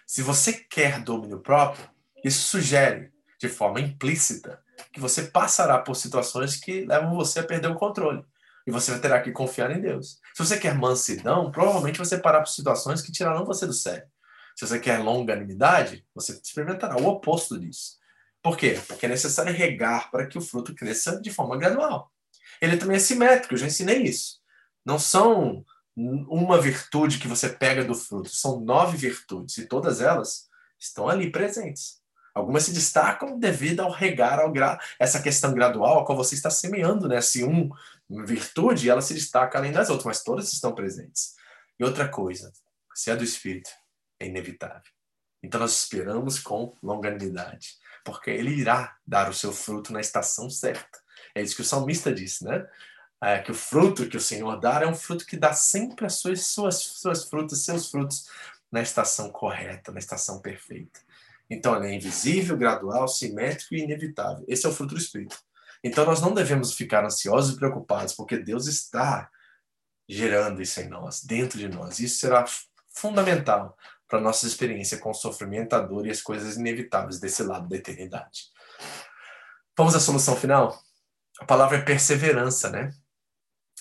Se 0.06 0.22
você 0.22 0.54
quer 0.54 1.04
domínio 1.04 1.42
próprio, 1.42 1.90
isso 2.24 2.48
sugere, 2.48 3.12
de 3.40 3.50
forma 3.50 3.80
implícita, 3.80 4.64
que 4.92 5.00
você 5.00 5.24
passará 5.24 5.78
por 5.80 5.96
situações 5.96 6.56
que 6.56 6.86
levam 6.86 7.14
você 7.16 7.40
a 7.40 7.46
perder 7.46 7.68
o 7.68 7.76
controle. 7.76 8.26
E 8.68 8.72
você 8.72 9.00
terá 9.00 9.22
que 9.22 9.32
confiar 9.32 9.72
em 9.72 9.80
Deus. 9.80 10.20
Se 10.36 10.44
você 10.44 10.60
quer 10.60 10.76
mansidão, 10.76 11.50
provavelmente 11.50 11.98
você 11.98 12.18
parar 12.18 12.42
por 12.42 12.50
situações 12.50 13.02
que 13.02 13.14
tirarão 13.14 13.46
você 13.46 13.66
do 13.66 13.72
sério. 13.72 14.06
Se 14.58 14.68
você 14.68 14.78
quer 14.78 14.98
longanimidade, 14.98 16.06
você 16.14 16.34
experimentará 16.34 16.98
o 16.98 17.08
oposto 17.08 17.58
disso. 17.58 17.96
Por 18.44 18.58
quê? 18.58 18.78
Porque 18.86 19.06
é 19.06 19.10
necessário 19.10 19.54
regar 19.54 20.12
para 20.12 20.28
que 20.28 20.38
o 20.38 20.42
fruto 20.42 20.76
cresça 20.76 21.22
de 21.22 21.32
forma 21.32 21.56
gradual. 21.56 22.12
Ele 22.62 22.76
também 22.76 22.98
é 22.98 23.00
simétrico, 23.00 23.54
eu 23.54 23.58
já 23.58 23.68
ensinei 23.68 24.04
isso. 24.04 24.42
Não 24.86 25.00
são 25.00 25.66
uma 25.96 26.60
virtude 26.60 27.20
que 27.20 27.28
você 27.28 27.48
pega 27.48 27.86
do 27.86 27.96
fruto. 27.96 28.30
São 28.30 28.60
nove 28.60 28.98
virtudes 28.98 29.58
e 29.58 29.66
todas 29.66 30.02
elas 30.02 30.50
estão 30.78 31.08
ali 31.08 31.32
presentes. 31.32 32.02
Algumas 32.38 32.64
se 32.64 32.72
destacam 32.72 33.40
devido 33.40 33.80
ao 33.80 33.90
regar, 33.90 34.40
ao 34.40 34.52
gra... 34.52 34.80
essa 35.00 35.20
questão 35.22 35.54
gradual 35.54 36.00
a 36.00 36.06
qual 36.06 36.16
você 36.16 36.36
está 36.36 36.52
semeando, 36.52 37.08
né? 37.08 37.20
Se 37.20 37.44
um 37.44 37.70
virtude, 38.10 38.90
ela 38.90 39.02
se 39.02 39.14
destaca 39.14 39.58
além 39.58 39.72
das 39.72 39.90
outras, 39.90 40.06
mas 40.06 40.24
todas 40.24 40.52
estão 40.52 40.74
presentes. 40.74 41.36
E 41.80 41.84
outra 41.84 42.08
coisa, 42.08 42.52
se 42.94 43.12
é 43.12 43.16
do 43.16 43.24
Espírito, 43.24 43.70
é 44.20 44.28
inevitável. 44.28 44.92
Então 45.44 45.60
nós 45.60 45.78
esperamos 45.78 46.40
com 46.40 46.76
longanimidade, 46.82 47.76
porque 48.04 48.30
ele 48.32 48.52
irá 48.52 48.98
dar 49.06 49.30
o 49.30 49.34
seu 49.34 49.52
fruto 49.52 49.94
na 49.94 50.00
estação 50.00 50.50
certa. 50.50 51.00
É 51.36 51.42
isso 51.42 51.56
que 51.56 51.62
o 51.62 51.66
salmista 51.66 52.14
disse, 52.14 52.44
né? 52.44 52.68
é, 53.22 53.40
que 53.40 53.52
o 53.52 53.56
fruto 53.56 54.08
que 54.08 54.18
o 54.18 54.22
Senhor 54.22 54.60
dá 54.60 54.82
é 54.82 54.88
um 54.88 54.96
fruto 54.96 55.26
que 55.26 55.38
dá 55.38 55.54
sempre 55.54 56.06
as 56.06 56.16
suas, 56.16 56.42
suas, 56.48 56.76
suas 56.76 57.24
frutas, 57.26 57.64
seus 57.64 57.90
frutos 57.90 58.30
na 58.72 58.82
estação 58.82 59.32
correta, 59.32 59.92
na 59.92 60.00
estação 60.00 60.40
perfeita. 60.40 61.00
Então, 61.50 61.76
ele 61.76 61.94
é 61.94 61.96
invisível, 61.96 62.58
gradual, 62.58 63.08
simétrico 63.08 63.74
e 63.74 63.82
inevitável. 63.82 64.44
Esse 64.48 64.66
é 64.66 64.70
o 64.70 64.74
fruto 64.74 64.94
do 64.94 65.00
Espírito. 65.00 65.38
Então, 65.88 66.06
nós 66.06 66.22
não 66.22 66.34
devemos 66.34 66.74
ficar 66.74 67.06
ansiosos 67.06 67.56
e 67.56 67.58
preocupados, 67.58 68.14
porque 68.14 68.38
Deus 68.38 68.68
está 68.68 69.30
gerando 70.08 70.62
isso 70.62 70.80
em 70.80 70.88
nós, 70.88 71.24
dentro 71.24 71.58
de 71.58 71.68
nós. 71.68 72.00
Isso 72.00 72.20
será 72.20 72.46
fundamental 72.94 73.78
para 74.08 74.22
nossa 74.22 74.48
experiência 74.48 74.98
com 74.98 75.12
o 75.12 75.14
sofrimento, 75.14 75.74
a 75.74 75.80
dor 75.80 76.08
e 76.08 76.12
as 76.12 76.22
coisas 76.22 76.56
inevitáveis 76.56 77.20
desse 77.20 77.44
lado 77.44 77.68
da 77.68 77.76
eternidade. 77.76 78.44
Vamos 79.78 79.96
à 79.96 80.00
solução 80.00 80.36
final? 80.36 80.82
A 81.40 81.46
palavra 81.46 81.78
é 81.78 81.82
perseverança, 81.82 82.70
né? 82.70 82.92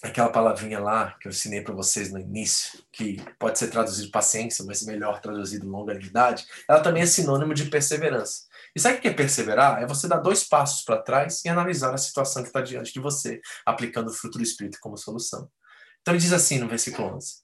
aquela 0.02 0.28
palavrinha 0.28 0.78
lá 0.78 1.16
que 1.20 1.26
eu 1.26 1.30
ensinei 1.30 1.62
para 1.62 1.74
vocês 1.74 2.12
no 2.12 2.18
início, 2.18 2.82
que 2.92 3.22
pode 3.38 3.58
ser 3.58 3.68
traduzido 3.68 4.10
paciência, 4.10 4.64
mas 4.64 4.84
melhor 4.84 5.20
traduzido 5.20 5.68
longanimidade, 5.68 6.46
ela 6.68 6.80
também 6.80 7.02
é 7.02 7.06
sinônimo 7.06 7.54
de 7.54 7.66
perseverança. 7.66 8.45
E 8.76 8.80
sabe 8.80 8.98
o 8.98 9.00
que 9.00 9.08
é 9.08 9.12
perseverar? 9.12 9.82
É 9.82 9.86
você 9.86 10.06
dar 10.06 10.18
dois 10.18 10.44
passos 10.44 10.84
para 10.84 11.00
trás 11.00 11.42
e 11.46 11.48
analisar 11.48 11.94
a 11.94 11.96
situação 11.96 12.42
que 12.42 12.50
está 12.50 12.60
diante 12.60 12.92
de 12.92 13.00
você, 13.00 13.40
aplicando 13.64 14.08
o 14.08 14.12
fruto 14.12 14.36
do 14.36 14.44
Espírito 14.44 14.76
como 14.82 14.98
solução. 14.98 15.50
Então 16.02 16.12
ele 16.12 16.20
diz 16.20 16.34
assim 16.34 16.58
no 16.58 16.68
versículo 16.68 17.16
11: 17.16 17.36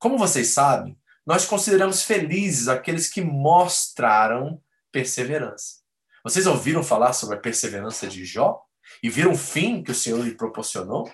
Como 0.00 0.18
vocês 0.18 0.48
sabem, 0.48 0.98
nós 1.24 1.46
consideramos 1.46 2.02
felizes 2.02 2.66
aqueles 2.66 3.08
que 3.08 3.22
mostraram 3.22 4.60
perseverança. 4.90 5.76
Vocês 6.24 6.44
ouviram 6.48 6.82
falar 6.82 7.12
sobre 7.12 7.36
a 7.36 7.40
perseverança 7.40 8.08
de 8.08 8.24
Jó? 8.24 8.60
E 9.00 9.08
viram 9.08 9.30
o 9.30 9.38
fim 9.38 9.84
que 9.84 9.92
o 9.92 9.94
Senhor 9.94 10.24
lhe 10.24 10.34
proporcionou? 10.34 11.08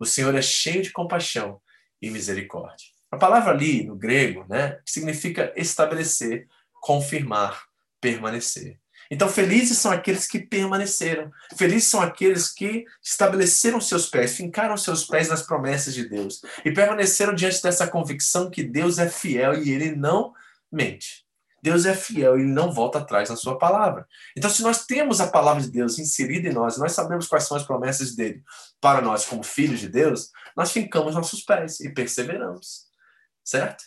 O 0.00 0.04
Senhor 0.04 0.34
é 0.34 0.42
cheio 0.42 0.82
de 0.82 0.90
compaixão 0.90 1.62
e 2.02 2.10
misericórdia. 2.10 2.88
A 3.12 3.16
palavra 3.16 3.52
ali, 3.52 3.84
no 3.84 3.94
grego, 3.94 4.44
né, 4.48 4.80
significa 4.84 5.52
estabelecer, 5.56 6.48
confirmar, 6.82 7.62
permanecer. 8.00 8.80
Então, 9.10 9.28
felizes 9.28 9.78
são 9.78 9.90
aqueles 9.90 10.26
que 10.26 10.38
permaneceram. 10.38 11.32
Felizes 11.56 11.88
são 11.88 12.00
aqueles 12.00 12.48
que 12.48 12.84
estabeleceram 13.02 13.80
seus 13.80 14.06
pés, 14.06 14.36
fincaram 14.36 14.76
seus 14.76 15.04
pés 15.04 15.28
nas 15.28 15.42
promessas 15.42 15.94
de 15.94 16.08
Deus 16.08 16.42
e 16.64 16.70
permaneceram 16.70 17.34
diante 17.34 17.60
dessa 17.60 17.88
convicção 17.88 18.48
que 18.48 18.62
Deus 18.62 18.98
é 18.98 19.08
fiel 19.08 19.60
e 19.60 19.70
ele 19.70 19.96
não 19.96 20.32
mente. 20.70 21.24
Deus 21.62 21.84
é 21.84 21.94
fiel 21.94 22.38
e 22.38 22.42
ele 22.42 22.52
não 22.52 22.72
volta 22.72 22.98
atrás 22.98 23.28
na 23.28 23.36
sua 23.36 23.58
palavra. 23.58 24.06
Então, 24.36 24.48
se 24.48 24.62
nós 24.62 24.86
temos 24.86 25.20
a 25.20 25.26
palavra 25.26 25.62
de 25.62 25.70
Deus 25.70 25.98
inserida 25.98 26.48
em 26.48 26.52
nós, 26.52 26.78
nós 26.78 26.92
sabemos 26.92 27.26
quais 27.26 27.44
são 27.44 27.56
as 27.56 27.64
promessas 27.64 28.14
dele 28.14 28.42
para 28.80 29.02
nós 29.02 29.26
como 29.26 29.42
filhos 29.42 29.80
de 29.80 29.88
Deus, 29.88 30.30
nós 30.56 30.70
fincamos 30.70 31.14
nossos 31.14 31.42
pés 31.42 31.80
e 31.80 31.90
perseveramos. 31.90 32.88
Certo? 33.44 33.84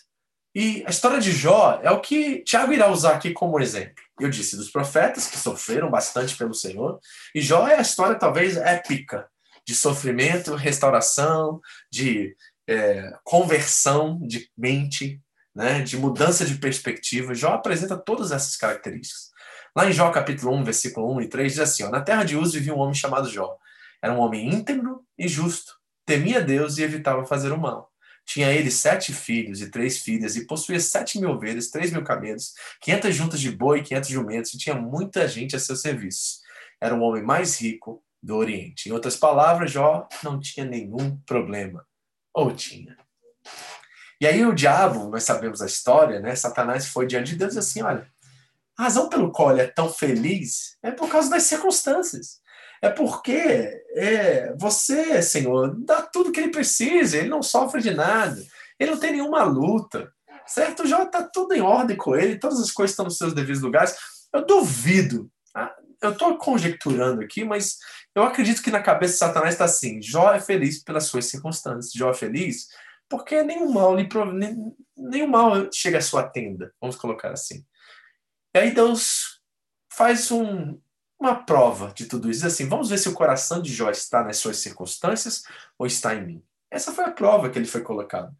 E 0.54 0.84
a 0.86 0.90
história 0.90 1.20
de 1.20 1.32
Jó 1.32 1.80
é 1.82 1.90
o 1.90 2.00
que 2.00 2.42
Tiago 2.44 2.72
irá 2.72 2.88
usar 2.88 3.14
aqui 3.14 3.32
como 3.32 3.58
exemplo. 3.58 4.04
Eu 4.20 4.30
disse 4.30 4.56
dos 4.56 4.70
profetas 4.70 5.26
que 5.26 5.36
sofreram 5.36 5.90
bastante 5.90 6.36
pelo 6.36 6.54
Senhor, 6.54 7.00
e 7.34 7.40
Jó 7.40 7.66
é 7.66 7.76
a 7.76 7.82
história 7.82 8.16
talvez 8.16 8.56
épica 8.56 9.28
de 9.66 9.74
sofrimento, 9.74 10.54
restauração, 10.54 11.60
de 11.90 12.36
é, 12.68 13.12
conversão 13.24 14.20
de 14.22 14.48
mente, 14.56 15.20
né, 15.54 15.82
de 15.82 15.96
mudança 15.96 16.44
de 16.44 16.56
perspectiva. 16.56 17.34
Jó 17.34 17.54
apresenta 17.54 17.96
todas 17.96 18.30
essas 18.30 18.56
características. 18.56 19.30
Lá 19.76 19.88
em 19.88 19.92
Jó 19.92 20.10
capítulo 20.10 20.54
1, 20.54 20.64
versículo 20.64 21.12
1 21.16 21.22
e 21.22 21.28
3, 21.28 21.52
diz 21.52 21.60
assim, 21.60 21.82
ó, 21.82 21.90
Na 21.90 22.00
terra 22.00 22.22
de 22.22 22.36
Uz 22.36 22.52
vivia 22.52 22.74
um 22.74 22.78
homem 22.78 22.94
chamado 22.94 23.28
Jó. 23.28 23.56
Era 24.00 24.12
um 24.12 24.18
homem 24.18 24.48
íntegro 24.48 25.04
e 25.18 25.26
justo, 25.26 25.74
temia 26.06 26.40
Deus 26.40 26.78
e 26.78 26.82
evitava 26.82 27.24
fazer 27.24 27.50
o 27.52 27.58
mal. 27.58 27.90
Tinha 28.24 28.50
ele 28.50 28.70
sete 28.70 29.12
filhos 29.12 29.60
e 29.60 29.70
três 29.70 29.98
filhas, 29.98 30.34
e 30.36 30.46
possuía 30.46 30.80
sete 30.80 31.20
mil 31.20 31.30
ovelhas, 31.30 31.68
três 31.68 31.92
mil 31.92 32.02
camelos, 32.02 32.54
quinhentas 32.80 33.14
juntas 33.14 33.40
de 33.40 33.50
boi 33.50 33.80
e 33.80 33.82
quinhentos 33.82 34.08
jumentos, 34.08 34.54
e 34.54 34.58
tinha 34.58 34.74
muita 34.74 35.28
gente 35.28 35.54
a 35.54 35.58
seu 35.58 35.76
serviço. 35.76 36.40
Era 36.80 36.94
o 36.94 37.00
homem 37.00 37.22
mais 37.22 37.60
rico 37.60 38.02
do 38.22 38.36
Oriente. 38.36 38.88
Em 38.88 38.92
outras 38.92 39.16
palavras, 39.16 39.70
Jó 39.70 40.08
não 40.22 40.40
tinha 40.40 40.64
nenhum 40.64 41.16
problema. 41.26 41.86
Ou 42.32 42.52
tinha. 42.52 42.96
E 44.20 44.26
aí 44.26 44.44
o 44.44 44.54
diabo, 44.54 45.10
nós 45.10 45.24
sabemos 45.24 45.60
a 45.60 45.66
história, 45.66 46.20
né? 46.20 46.34
Satanás 46.34 46.86
foi 46.86 47.06
diante 47.06 47.32
de 47.32 47.36
Deus 47.36 47.54
e 47.54 47.58
assim: 47.58 47.82
olha, 47.82 48.10
a 48.76 48.84
razão 48.84 49.08
pelo 49.08 49.30
qual 49.30 49.50
ele 49.50 49.60
é 49.60 49.66
tão 49.66 49.92
feliz 49.92 50.76
é 50.82 50.90
por 50.90 51.08
causa 51.08 51.30
das 51.30 51.44
circunstâncias. 51.44 52.40
É 52.84 52.90
porque 52.90 53.82
é, 53.94 54.54
você, 54.58 55.22
Senhor, 55.22 55.74
dá 55.78 56.02
tudo 56.02 56.30
que 56.30 56.38
ele 56.38 56.50
precisa, 56.50 57.16
ele 57.16 57.28
não 57.28 57.42
sofre 57.42 57.80
de 57.80 57.92
nada, 57.92 58.44
ele 58.78 58.90
não 58.90 58.98
tem 58.98 59.12
nenhuma 59.12 59.42
luta, 59.42 60.12
certo? 60.46 60.86
Já 60.86 61.02
está 61.02 61.22
tudo 61.22 61.54
em 61.54 61.62
ordem 61.62 61.96
com 61.96 62.14
ele, 62.14 62.38
todas 62.38 62.60
as 62.60 62.70
coisas 62.70 62.92
estão 62.92 63.06
nos 63.06 63.16
seus 63.16 63.32
devidos 63.32 63.62
lugares. 63.62 63.96
Eu 64.32 64.44
duvido, 64.44 65.30
tá? 65.52 65.74
eu 66.02 66.10
estou 66.10 66.36
conjecturando 66.36 67.22
aqui, 67.22 67.42
mas 67.42 67.78
eu 68.14 68.22
acredito 68.22 68.62
que 68.62 68.70
na 68.70 68.82
cabeça 68.82 69.14
de 69.14 69.18
Satanás 69.20 69.54
está 69.54 69.64
assim: 69.64 70.02
Jó 70.02 70.34
é 70.34 70.40
feliz 70.40 70.82
pelas 70.82 71.04
suas 71.04 71.24
circunstâncias, 71.24 71.92
Jó 71.94 72.10
é 72.10 72.14
feliz 72.14 72.68
porque 73.08 73.42
nenhum 73.42 73.72
mal, 73.72 73.94
nenhum 74.96 75.28
mal 75.28 75.72
chega 75.72 75.98
à 75.98 76.02
sua 76.02 76.22
tenda, 76.22 76.74
vamos 76.80 76.96
colocar 76.96 77.30
assim. 77.30 77.64
E 78.54 78.58
aí 78.58 78.74
Deus 78.74 79.40
faz 79.88 80.30
um, 80.30 80.80
uma 81.18 81.44
prova 81.44 81.92
de 81.94 82.06
tudo 82.06 82.30
isso. 82.30 82.46
Assim, 82.46 82.68
vamos 82.68 82.88
ver 82.90 82.98
se 82.98 83.08
o 83.08 83.14
coração 83.14 83.60
de 83.60 83.72
Jó 83.72 83.90
está 83.90 84.22
nas 84.22 84.36
suas 84.36 84.58
circunstâncias 84.58 85.44
ou 85.78 85.86
está 85.86 86.14
em 86.14 86.26
mim. 86.26 86.42
Essa 86.70 86.92
foi 86.92 87.04
a 87.04 87.10
prova 87.10 87.48
que 87.48 87.58
ele 87.58 87.66
foi 87.66 87.82
colocado. 87.82 88.34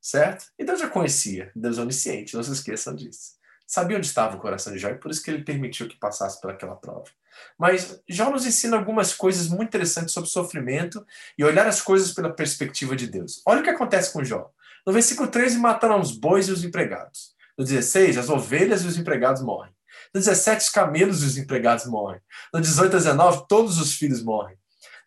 Certo? 0.00 0.46
E 0.58 0.64
Deus 0.64 0.80
já 0.80 0.88
conhecia, 0.88 1.52
Deus 1.54 1.78
onisciente, 1.78 2.34
não 2.34 2.42
se 2.42 2.52
esqueçam 2.52 2.94
disso. 2.94 3.36
sabia 3.66 3.96
onde 3.96 4.06
estava 4.06 4.36
o 4.36 4.40
coração 4.40 4.72
de 4.72 4.78
Jó 4.78 4.88
e 4.88 4.98
por 4.98 5.10
isso 5.10 5.22
que 5.22 5.30
ele 5.30 5.44
permitiu 5.44 5.88
que 5.88 5.96
passasse 5.96 6.40
por 6.40 6.50
aquela 6.50 6.74
prova. 6.74 7.08
Mas 7.56 8.02
Jó 8.08 8.30
nos 8.30 8.44
ensina 8.44 8.76
algumas 8.76 9.14
coisas 9.14 9.48
muito 9.48 9.68
interessantes 9.68 10.12
sobre 10.12 10.28
sofrimento 10.28 11.06
e 11.38 11.44
olhar 11.44 11.66
as 11.66 11.80
coisas 11.80 12.12
pela 12.12 12.32
perspectiva 12.32 12.96
de 12.96 13.06
Deus. 13.06 13.40
Olha 13.46 13.60
o 13.60 13.64
que 13.64 13.70
acontece 13.70 14.12
com 14.12 14.24
Jó. 14.24 14.50
No 14.84 14.92
versículo 14.92 15.28
13, 15.28 15.58
mataram 15.58 16.00
os 16.00 16.10
bois 16.10 16.48
e 16.48 16.52
os 16.52 16.64
empregados. 16.64 17.32
No 17.56 17.64
16, 17.64 18.18
as 18.18 18.28
ovelhas 18.28 18.82
e 18.82 18.88
os 18.88 18.98
empregados 18.98 19.40
morrem. 19.40 19.72
No 20.14 20.20
17, 20.20 20.64
os 20.64 20.70
camelos 20.70 21.22
e 21.22 21.26
os 21.26 21.38
empregados 21.38 21.86
morrem. 21.86 22.20
No 22.52 22.60
18 22.60 22.96
a 22.96 22.98
19, 22.98 23.46
todos 23.48 23.78
os 23.78 23.94
filhos 23.94 24.22
morrem. 24.22 24.56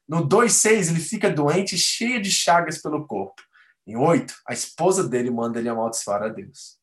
No 0.08 0.28
2,6, 0.28 0.90
ele 0.90 1.00
fica 1.00 1.30
doente, 1.30 1.78
cheio 1.78 2.22
de 2.22 2.32
chagas 2.32 2.78
pelo 2.78 3.06
corpo. 3.08 3.42
Em 3.88 3.96
8, 3.96 4.34
a 4.48 4.54
esposa 4.54 5.08
dele 5.08 5.30
manda 5.30 5.60
ele 5.60 5.70
amaldiçoar 5.70 6.24
a 6.24 6.28
Deus. 6.28 6.80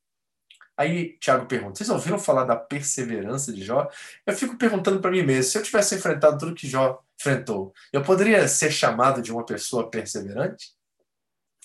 Aí 0.76 1.18
Tiago 1.18 1.46
pergunta: 1.46 1.76
vocês 1.76 1.90
ouviram 1.90 2.18
falar 2.18 2.44
da 2.44 2.56
perseverança 2.56 3.52
de 3.52 3.62
Jó? 3.64 3.88
Eu 4.26 4.34
fico 4.34 4.56
perguntando 4.56 5.00
para 5.00 5.10
mim 5.10 5.22
mesmo: 5.22 5.50
se 5.50 5.58
eu 5.58 5.62
tivesse 5.62 5.94
enfrentado 5.94 6.38
tudo 6.38 6.54
que 6.54 6.68
Jó 6.68 7.02
enfrentou, 7.20 7.72
eu 7.92 8.02
poderia 8.02 8.46
ser 8.48 8.70
chamado 8.70 9.20
de 9.20 9.32
uma 9.32 9.44
pessoa 9.44 9.90
perseverante? 9.90 10.72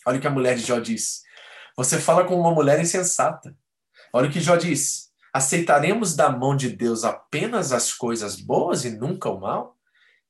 Olha 0.06 0.18
o 0.18 0.22
que 0.22 0.28
a 0.28 0.32
mulher 0.32 0.56
de 0.56 0.64
Jó 0.64 0.80
diz: 0.80 1.22
você 1.76 2.00
fala 2.00 2.26
como 2.26 2.42
uma 2.42 2.54
mulher 2.54 2.80
insensata. 2.80 3.56
Olha 4.12 4.30
o 4.30 4.32
que 4.32 4.42
Jó 4.42 4.56
diz: 4.56 5.07
aceitaremos 5.34 6.16
da 6.16 6.30
mão 6.30 6.56
de 6.56 6.70
Deus 6.70 7.04
apenas 7.04 7.72
as 7.72 7.94
coisas 7.94 8.40
boas 8.40 8.86
e 8.86 8.92
nunca 8.92 9.30
o 9.30 9.40
mal? 9.40 9.78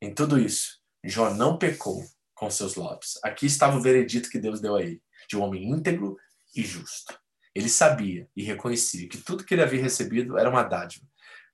Em 0.02 0.14
tudo 0.14 0.40
isso, 0.40 0.80
Jó 1.04 1.34
não 1.34 1.58
pecou 1.58 2.04
com 2.36 2.50
seus 2.50 2.76
lábios. 2.76 3.20
Aqui 3.24 3.46
estava 3.46 3.78
o 3.78 3.82
veredito 3.82 4.30
que 4.30 4.40
Deus 4.40 4.62
deu 4.62 4.76
a 4.76 4.82
ele, 4.82 5.02
de 5.28 5.36
um 5.36 5.42
homem 5.42 5.70
íntegro 5.70 6.18
e 6.56 6.64
justo. 6.64 7.18
Ele 7.56 7.70
sabia 7.70 8.30
e 8.36 8.44
reconhecia 8.44 9.10
que 9.10 9.18
tudo 9.18 9.44
que 9.44 9.54
ele 9.56 9.64
havia 9.64 9.82
recebido 9.82 10.38
era 10.38 10.50
uma 10.50 10.64
dádiva. 10.64 11.06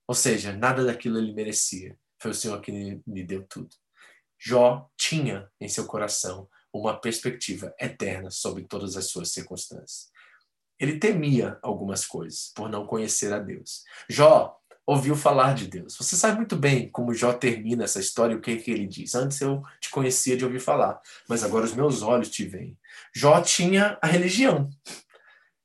Ou 0.05 0.13
seja, 0.13 0.51
nada 0.51 0.83
daquilo 0.83 1.17
ele 1.17 1.33
merecia. 1.33 1.97
Foi 2.19 2.31
o 2.31 2.33
Senhor 2.33 2.59
que 2.59 2.71
lhe 3.07 3.23
deu 3.23 3.43
tudo. 3.47 3.69
Jó 4.37 4.89
tinha 4.97 5.49
em 5.61 5.69
seu 5.69 5.85
coração 5.85 6.49
uma 6.73 6.99
perspectiva 6.99 7.73
eterna 7.79 8.29
sobre 8.29 8.63
todas 8.65 8.97
as 8.97 9.09
suas 9.09 9.31
circunstâncias. 9.31 10.11
Ele 10.79 10.97
temia 10.99 11.57
algumas 11.61 12.05
coisas 12.05 12.51
por 12.55 12.69
não 12.69 12.85
conhecer 12.85 13.31
a 13.31 13.39
Deus. 13.39 13.83
Jó 14.09 14.57
ouviu 14.85 15.15
falar 15.15 15.55
de 15.55 15.67
Deus. 15.67 15.95
Você 15.95 16.15
sabe 16.15 16.37
muito 16.37 16.55
bem 16.55 16.89
como 16.89 17.13
Jó 17.13 17.31
termina 17.33 17.85
essa 17.85 17.99
história 17.99 18.33
e 18.33 18.37
o 18.37 18.41
que, 18.41 18.51
é 18.51 18.57
que 18.57 18.71
ele 18.71 18.85
diz. 18.85 19.15
Antes 19.15 19.39
eu 19.39 19.61
te 19.79 19.89
conhecia 19.89 20.35
de 20.35 20.43
ouvir 20.43 20.59
falar, 20.59 20.99
mas 21.27 21.43
agora 21.43 21.65
os 21.65 21.73
meus 21.73 22.01
olhos 22.01 22.29
te 22.29 22.45
veem. 22.45 22.77
Jó 23.15 23.39
tinha 23.41 23.97
a 24.01 24.07
religião. 24.07 24.69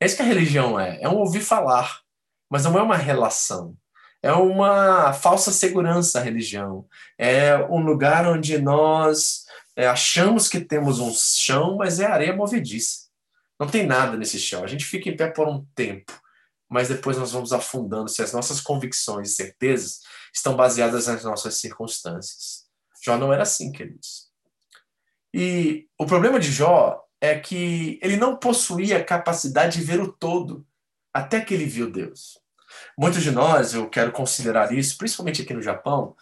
É 0.00 0.06
isso 0.06 0.16
que 0.16 0.22
a 0.22 0.26
religião 0.26 0.78
é. 0.78 1.00
É 1.02 1.08
um 1.08 1.16
ouvir 1.16 1.40
falar, 1.40 2.00
mas 2.48 2.64
não 2.64 2.78
é 2.78 2.82
uma 2.82 2.96
relação. 2.96 3.76
É 4.22 4.32
uma 4.32 5.12
falsa 5.12 5.52
segurança 5.52 6.18
a 6.18 6.22
religião. 6.22 6.86
É 7.16 7.56
um 7.70 7.80
lugar 7.80 8.26
onde 8.26 8.58
nós 8.58 9.44
é, 9.76 9.86
achamos 9.86 10.48
que 10.48 10.60
temos 10.60 10.98
um 10.98 11.12
chão, 11.12 11.76
mas 11.76 12.00
é 12.00 12.06
areia 12.06 12.34
movediça. 12.34 13.07
Não 13.58 13.66
tem 13.66 13.86
nada 13.86 14.16
nesse 14.16 14.38
chão. 14.38 14.62
A 14.62 14.66
gente 14.66 14.84
fica 14.84 15.08
em 15.08 15.16
pé 15.16 15.28
por 15.28 15.48
um 15.48 15.64
tempo, 15.74 16.12
mas 16.68 16.88
depois 16.88 17.16
nós 17.16 17.32
vamos 17.32 17.52
afundando 17.52 18.08
se 18.08 18.22
as 18.22 18.32
nossas 18.32 18.60
convicções 18.60 19.30
e 19.30 19.34
certezas 19.34 20.00
estão 20.32 20.54
baseadas 20.54 21.06
nas 21.06 21.24
nossas 21.24 21.56
circunstâncias. 21.56 22.66
Jó 23.02 23.16
não 23.16 23.32
era 23.32 23.42
assim, 23.42 23.72
queridos. 23.72 24.28
E 25.32 25.88
o 25.98 26.06
problema 26.06 26.38
de 26.38 26.50
Jó 26.50 27.04
é 27.20 27.38
que 27.38 27.98
ele 28.02 28.16
não 28.16 28.36
possuía 28.36 28.98
a 28.98 29.04
capacidade 29.04 29.78
de 29.78 29.84
ver 29.84 30.00
o 30.00 30.12
todo, 30.12 30.66
até 31.12 31.40
que 31.40 31.52
ele 31.52 31.64
viu 31.64 31.90
Deus. 31.90 32.38
Muitos 32.96 33.22
de 33.22 33.30
nós, 33.30 33.74
eu 33.74 33.88
quero 33.88 34.12
considerar 34.12 34.72
isso, 34.72 34.96
principalmente 34.96 35.42
aqui 35.42 35.52
no 35.52 35.62
Japão, 35.62 36.14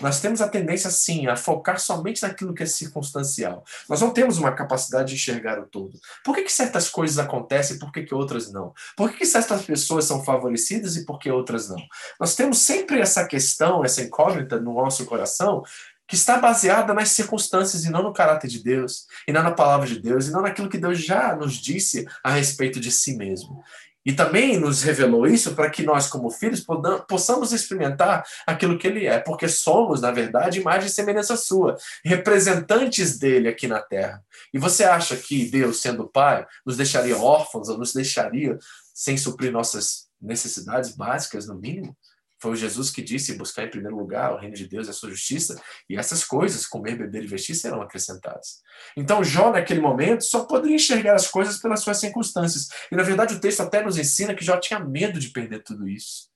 nós 0.00 0.20
temos 0.20 0.40
a 0.40 0.48
tendência, 0.48 0.90
sim, 0.90 1.26
a 1.28 1.36
focar 1.36 1.78
somente 1.78 2.22
naquilo 2.22 2.52
que 2.52 2.62
é 2.62 2.66
circunstancial. 2.66 3.64
Nós 3.88 4.00
não 4.00 4.10
temos 4.10 4.38
uma 4.38 4.52
capacidade 4.52 5.08
de 5.08 5.14
enxergar 5.14 5.58
o 5.60 5.66
todo. 5.66 5.98
Por 6.24 6.34
que, 6.34 6.42
que 6.42 6.52
certas 6.52 6.88
coisas 6.88 7.18
acontecem 7.18 7.76
e 7.76 7.78
por 7.78 7.92
que, 7.92 8.02
que 8.02 8.14
outras 8.14 8.52
não? 8.52 8.72
Por 8.96 9.10
que, 9.10 9.18
que 9.18 9.26
certas 9.26 9.62
pessoas 9.62 10.04
são 10.04 10.24
favorecidas 10.24 10.96
e 10.96 11.04
por 11.04 11.18
que 11.18 11.30
outras 11.30 11.68
não? 11.68 11.78
Nós 12.18 12.34
temos 12.34 12.58
sempre 12.58 13.00
essa 13.00 13.24
questão, 13.26 13.84
essa 13.84 14.02
incógnita 14.02 14.58
no 14.58 14.74
nosso 14.74 15.04
coração 15.06 15.62
que 16.06 16.16
está 16.16 16.38
baseada 16.38 16.92
nas 16.92 17.10
circunstâncias 17.10 17.84
e 17.84 17.90
não 17.90 18.02
no 18.02 18.12
caráter 18.12 18.48
de 18.48 18.62
Deus, 18.62 19.06
e 19.26 19.32
não 19.32 19.42
na 19.42 19.52
palavra 19.52 19.86
de 19.86 19.98
Deus, 20.00 20.26
e 20.26 20.32
não 20.32 20.42
naquilo 20.42 20.68
que 20.68 20.76
Deus 20.76 21.02
já 21.02 21.34
nos 21.34 21.54
disse 21.54 22.06
a 22.22 22.30
respeito 22.30 22.78
de 22.78 22.92
si 22.92 23.16
mesmo. 23.16 23.64
E 24.04 24.12
também 24.12 24.58
nos 24.58 24.82
revelou 24.82 25.26
isso 25.26 25.54
para 25.54 25.70
que 25.70 25.82
nós, 25.82 26.06
como 26.08 26.30
filhos, 26.30 26.64
possamos 27.08 27.52
experimentar 27.52 28.24
aquilo 28.46 28.78
que 28.78 28.86
Ele 28.86 29.06
é, 29.06 29.18
porque 29.18 29.48
somos, 29.48 30.00
na 30.00 30.10
verdade, 30.10 30.60
imagem 30.60 30.88
e 30.88 30.92
semelhança 30.92 31.36
sua, 31.36 31.76
representantes 32.04 33.18
dele 33.18 33.48
aqui 33.48 33.66
na 33.66 33.80
terra. 33.80 34.22
E 34.52 34.58
você 34.58 34.84
acha 34.84 35.16
que 35.16 35.50
Deus, 35.50 35.80
sendo 35.80 36.06
Pai, 36.08 36.46
nos 36.66 36.76
deixaria 36.76 37.16
órfãos 37.16 37.68
ou 37.68 37.78
nos 37.78 37.92
deixaria 37.94 38.58
sem 38.92 39.16
suprir 39.16 39.50
nossas 39.50 40.06
necessidades 40.20 40.94
básicas, 40.94 41.46
no 41.46 41.54
mínimo? 41.54 41.96
Foi 42.44 42.56
Jesus 42.56 42.90
que 42.90 43.00
disse 43.00 43.38
buscar 43.38 43.64
em 43.64 43.70
primeiro 43.70 43.96
lugar 43.96 44.34
o 44.34 44.36
reino 44.36 44.54
de 44.54 44.68
Deus 44.68 44.86
e 44.86 44.90
a 44.90 44.92
sua 44.92 45.08
justiça, 45.08 45.58
e 45.88 45.96
essas 45.96 46.22
coisas, 46.22 46.66
comer, 46.66 46.94
beber 46.94 47.24
e 47.24 47.26
vestir, 47.26 47.54
serão 47.54 47.80
acrescentadas. 47.80 48.60
Então, 48.94 49.24
Jó, 49.24 49.50
naquele 49.50 49.80
momento, 49.80 50.24
só 50.24 50.44
poderia 50.44 50.76
enxergar 50.76 51.14
as 51.14 51.26
coisas 51.26 51.56
pelas 51.56 51.80
suas 51.80 51.98
circunstâncias. 51.98 52.68
E, 52.92 52.96
na 52.96 53.02
verdade, 53.02 53.34
o 53.34 53.40
texto 53.40 53.62
até 53.62 53.82
nos 53.82 53.96
ensina 53.96 54.34
que 54.34 54.44
Jó 54.44 54.58
tinha 54.58 54.78
medo 54.78 55.18
de 55.18 55.30
perder 55.30 55.62
tudo 55.62 55.88
isso. 55.88 56.28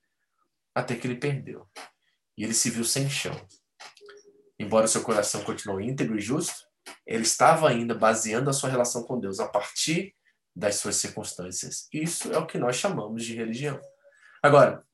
Até 0.74 0.96
que 0.96 1.06
ele 1.06 1.16
perdeu. 1.16 1.68
E 2.38 2.42
ele 2.42 2.54
se 2.54 2.70
viu 2.70 2.84
sem 2.84 3.10
chão. 3.10 3.38
Embora 4.58 4.86
seu 4.86 5.02
coração 5.02 5.44
continuou 5.44 5.78
íntegro 5.78 6.16
e 6.16 6.22
justo, 6.22 6.64
ele 7.06 7.24
estava 7.24 7.68
ainda 7.68 7.94
baseando 7.94 8.48
a 8.48 8.54
sua 8.54 8.70
relação 8.70 9.02
com 9.02 9.20
Deus 9.20 9.40
a 9.40 9.46
partir 9.46 10.14
das 10.56 10.76
suas 10.76 10.96
circunstâncias. 10.96 11.86
Isso 11.92 12.32
é 12.32 12.38
o 12.38 12.46
que 12.46 12.56
nós 12.56 12.76
chamamos 12.76 13.26
de 13.26 13.34
religião. 13.34 13.78
Agora, 14.42 14.87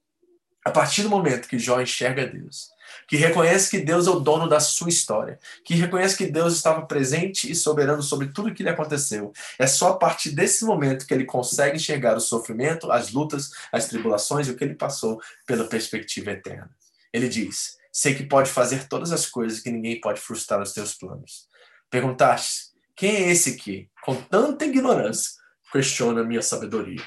a 0.65 0.71
partir 0.71 1.03
do 1.03 1.11
momento 1.11 1.47
que 1.47 1.59
Jó 1.59 1.81
enxerga 1.81 2.27
Deus, 2.27 2.71
que 3.07 3.17
reconhece 3.17 3.71
que 3.71 3.79
Deus 3.79 4.07
é 4.07 4.11
o 4.11 4.21
dono 4.21 4.49
da 4.49 4.59
sua 4.61 4.89
história, 4.89 5.39
que 5.65 5.75
reconhece 5.75 6.17
que 6.17 6.27
Deus 6.27 6.55
estava 6.55 6.87
presente 6.87 7.51
e 7.51 7.55
soberano 7.55 8.03
sobre 8.03 8.29
tudo 8.29 8.55
que 8.55 8.63
lhe 8.63 8.69
aconteceu, 8.69 9.33
é 9.59 9.67
só 9.67 9.91
a 9.91 9.97
partir 9.99 10.31
desse 10.31 10.65
momento 10.65 11.07
que 11.07 11.13
ele 11.13 11.27
consegue 11.27 11.77
enxergar 11.77 12.17
o 12.17 12.21
sofrimento, 12.21 12.91
as 12.91 13.13
lutas, 13.13 13.51
as 13.71 13.87
tribulações 13.89 14.49
e 14.49 14.53
o 14.53 14.57
que 14.57 14.65
ele 14.65 14.75
passou 14.75 15.21
pela 15.47 15.65
perspectiva 15.65 16.31
eterna. 16.31 16.71
Ele 17.13 17.29
diz: 17.29 17.77
Sei 17.93 18.15
que 18.15 18.25
pode 18.25 18.51
fazer 18.51 18.89
todas 18.89 19.13
as 19.13 19.27
coisas 19.27 19.61
que 19.61 19.71
ninguém 19.71 20.01
pode 20.01 20.21
frustrar 20.21 20.63
os 20.63 20.73
teus 20.73 20.95
planos. 20.95 21.47
Perguntaste: 21.91 22.73
Quem 22.97 23.17
é 23.17 23.31
esse 23.31 23.57
que, 23.57 23.89
com 24.03 24.17
tanta 24.17 24.65
ignorância, 24.65 25.33
questiona 25.71 26.23
a 26.23 26.25
minha 26.25 26.43
sabedoria? 26.43 27.03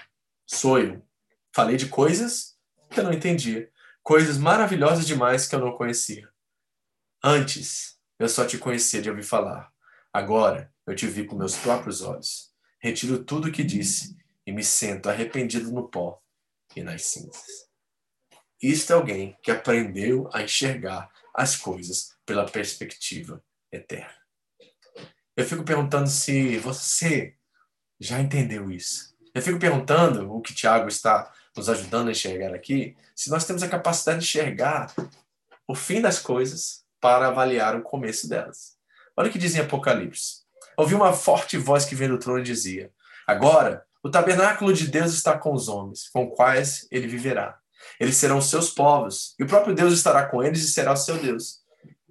Sou 0.45 0.79
eu. 0.79 1.01
Falei 1.53 1.75
de 1.75 1.87
coisas 1.87 2.56
eu 2.95 3.03
não 3.03 3.13
entendia. 3.13 3.71
Coisas 4.03 4.37
maravilhosas 4.37 5.05
demais 5.05 5.47
que 5.47 5.55
eu 5.55 5.59
não 5.59 5.75
conhecia. 5.75 6.29
Antes, 7.23 7.99
eu 8.19 8.29
só 8.29 8.45
te 8.45 8.57
conhecia 8.57 9.01
de 9.01 9.09
ouvir 9.09 9.23
falar. 9.23 9.71
Agora, 10.13 10.73
eu 10.85 10.95
te 10.95 11.07
vi 11.07 11.25
com 11.25 11.35
meus 11.35 11.55
próprios 11.55 12.01
olhos. 12.01 12.53
Retiro 12.79 13.23
tudo 13.23 13.49
o 13.49 13.51
que 13.51 13.63
disse 13.63 14.17
e 14.45 14.51
me 14.51 14.63
sento 14.63 15.09
arrependido 15.09 15.71
no 15.71 15.89
pó 15.89 16.21
e 16.75 16.81
nas 16.81 17.05
cinzas. 17.05 17.67
Isto 18.61 18.93
é 18.93 18.95
alguém 18.95 19.37
que 19.43 19.51
aprendeu 19.51 20.29
a 20.33 20.41
enxergar 20.41 21.11
as 21.33 21.55
coisas 21.55 22.15
pela 22.25 22.49
perspectiva 22.49 23.43
eterna. 23.71 24.15
Eu 25.35 25.45
fico 25.45 25.63
perguntando 25.63 26.09
se 26.09 26.57
você 26.57 27.35
já 27.99 28.19
entendeu 28.19 28.71
isso. 28.71 29.15
Eu 29.33 29.41
fico 29.41 29.59
perguntando 29.59 30.33
o 30.33 30.41
que 30.41 30.53
Tiago 30.53 30.87
está 30.87 31.31
nos 31.57 31.69
ajudando 31.69 32.07
a 32.07 32.11
enxergar 32.11 32.53
aqui, 32.53 32.95
se 33.15 33.29
nós 33.29 33.45
temos 33.45 33.63
a 33.63 33.67
capacidade 33.67 34.19
de 34.19 34.25
enxergar 34.25 34.93
o 35.67 35.75
fim 35.75 35.99
das 35.99 36.19
coisas 36.19 36.83
para 37.01 37.27
avaliar 37.27 37.75
o 37.75 37.81
começo 37.81 38.29
delas. 38.29 38.77
Olha 39.15 39.29
o 39.29 39.31
que 39.31 39.39
diz 39.39 39.55
em 39.55 39.59
Apocalipse. 39.59 40.41
Ouvi 40.77 40.93
uma 40.93 41.11
forte 41.11 41.57
voz 41.57 41.85
que 41.85 41.95
veio 41.95 42.11
do 42.11 42.19
trono 42.19 42.39
e 42.39 42.43
dizia: 42.43 42.91
Agora, 43.25 43.83
o 44.03 44.09
tabernáculo 44.09 44.71
de 44.71 44.87
Deus 44.87 45.13
está 45.13 45.37
com 45.37 45.51
os 45.53 45.67
homens, 45.67 46.07
com 46.09 46.29
quais 46.29 46.87
ele 46.91 47.07
viverá. 47.07 47.57
Eles 47.99 48.15
serão 48.15 48.39
seus 48.39 48.69
povos, 48.69 49.33
e 49.39 49.43
o 49.43 49.47
próprio 49.47 49.73
Deus 49.73 49.93
estará 49.93 50.25
com 50.27 50.43
eles 50.43 50.63
e 50.63 50.69
será 50.69 50.93
o 50.93 50.97
seu 50.97 51.17
Deus. 51.17 51.61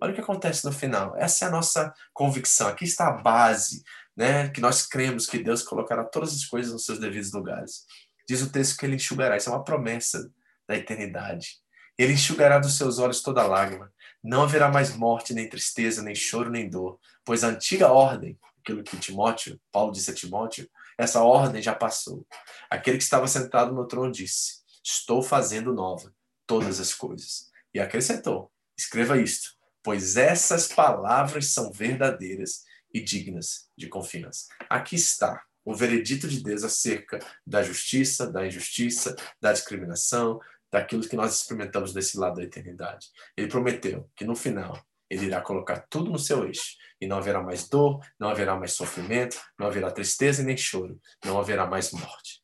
Olha 0.00 0.12
o 0.12 0.14
que 0.14 0.20
acontece 0.20 0.64
no 0.64 0.72
final. 0.72 1.16
Essa 1.16 1.44
é 1.44 1.48
a 1.48 1.50
nossa 1.50 1.94
convicção. 2.12 2.68
Aqui 2.68 2.84
está 2.84 3.08
a 3.08 3.12
base, 3.12 3.82
né? 4.14 4.48
Que 4.50 4.60
nós 4.60 4.86
cremos 4.86 5.26
que 5.26 5.38
Deus 5.38 5.62
colocará 5.62 6.04
todas 6.04 6.34
as 6.34 6.44
coisas 6.44 6.72
nos 6.72 6.84
seus 6.84 6.98
devidos 6.98 7.32
lugares. 7.32 7.86
Diz 8.28 8.42
o 8.42 8.50
texto 8.50 8.76
que 8.76 8.86
ele 8.86 8.96
enxugará, 8.96 9.36
isso 9.36 9.48
é 9.48 9.52
uma 9.52 9.64
promessa 9.64 10.30
da 10.68 10.76
eternidade. 10.76 11.58
Ele 11.98 12.12
enxugará 12.12 12.58
dos 12.58 12.76
seus 12.76 12.98
olhos 12.98 13.22
toda 13.22 13.46
lágrima. 13.46 13.92
Não 14.22 14.42
haverá 14.42 14.68
mais 14.68 14.94
morte, 14.94 15.32
nem 15.32 15.48
tristeza, 15.48 16.02
nem 16.02 16.14
choro, 16.14 16.50
nem 16.50 16.68
dor, 16.68 16.98
pois 17.24 17.44
a 17.44 17.48
antiga 17.48 17.88
ordem, 17.88 18.38
aquilo 18.60 18.82
que 18.82 18.96
Timóteo, 18.98 19.60
Paulo 19.70 19.92
disse 19.92 20.10
a 20.10 20.14
Timóteo, 20.14 20.68
essa 20.98 21.22
ordem 21.22 21.62
já 21.62 21.74
passou. 21.74 22.26
Aquele 22.70 22.98
que 22.98 23.04
estava 23.04 23.28
sentado 23.28 23.72
no 23.72 23.86
trono 23.86 24.10
disse: 24.10 24.62
Estou 24.82 25.22
fazendo 25.22 25.72
nova 25.72 26.12
todas 26.46 26.80
as 26.80 26.94
coisas. 26.94 27.50
E 27.72 27.78
acrescentou: 27.78 28.50
Escreva 28.76 29.20
isto, 29.20 29.50
pois 29.82 30.16
essas 30.16 30.68
palavras 30.68 31.48
são 31.48 31.70
verdadeiras 31.70 32.64
e 32.92 33.00
dignas 33.00 33.68
de 33.76 33.88
confiança. 33.88 34.46
Aqui 34.68 34.96
está 34.96 35.45
o 35.66 35.74
veredito 35.74 36.28
de 36.28 36.40
Deus 36.40 36.62
acerca 36.62 37.18
da 37.44 37.60
justiça, 37.60 38.30
da 38.30 38.46
injustiça, 38.46 39.16
da 39.40 39.52
discriminação, 39.52 40.40
daquilo 40.70 41.06
que 41.06 41.16
nós 41.16 41.34
experimentamos 41.34 41.92
desse 41.92 42.16
lado 42.16 42.36
da 42.36 42.44
eternidade. 42.44 43.08
Ele 43.36 43.48
prometeu 43.48 44.08
que 44.14 44.24
no 44.24 44.36
final 44.36 44.80
ele 45.10 45.26
irá 45.26 45.40
colocar 45.40 45.80
tudo 45.90 46.10
no 46.10 46.20
seu 46.20 46.46
eixo 46.46 46.76
e 47.00 47.06
não 47.06 47.18
haverá 47.18 47.42
mais 47.42 47.68
dor, 47.68 48.00
não 48.18 48.28
haverá 48.28 48.54
mais 48.56 48.72
sofrimento, 48.74 49.40
não 49.58 49.66
haverá 49.66 49.90
tristeza 49.90 50.42
nem 50.44 50.56
choro, 50.56 51.00
não 51.24 51.38
haverá 51.38 51.66
mais 51.66 51.90
morte. 51.90 52.42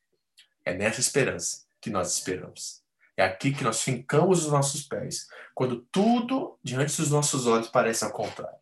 É 0.64 0.74
nessa 0.74 1.00
esperança 1.00 1.64
que 1.80 1.90
nós 1.90 2.12
esperamos. 2.14 2.82
É 3.16 3.24
aqui 3.24 3.52
que 3.52 3.62
nós 3.62 3.82
fincamos 3.82 4.44
os 4.44 4.50
nossos 4.50 4.82
pés, 4.82 5.28
quando 5.54 5.86
tudo 5.92 6.58
diante 6.62 6.96
dos 6.96 7.10
nossos 7.10 7.46
olhos 7.46 7.68
parece 7.68 8.04
ao 8.04 8.12
contrário. 8.12 8.58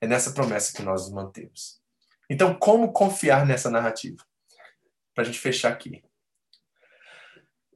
É 0.00 0.06
nessa 0.06 0.32
promessa 0.32 0.76
que 0.76 0.82
nós 0.82 1.02
nos 1.04 1.12
mantemos. 1.12 1.80
Então, 2.28 2.54
como 2.54 2.92
confiar 2.92 3.46
nessa 3.46 3.70
narrativa? 3.70 4.24
Para 5.14 5.22
a 5.22 5.26
gente 5.26 5.38
fechar 5.38 5.72
aqui. 5.72 6.02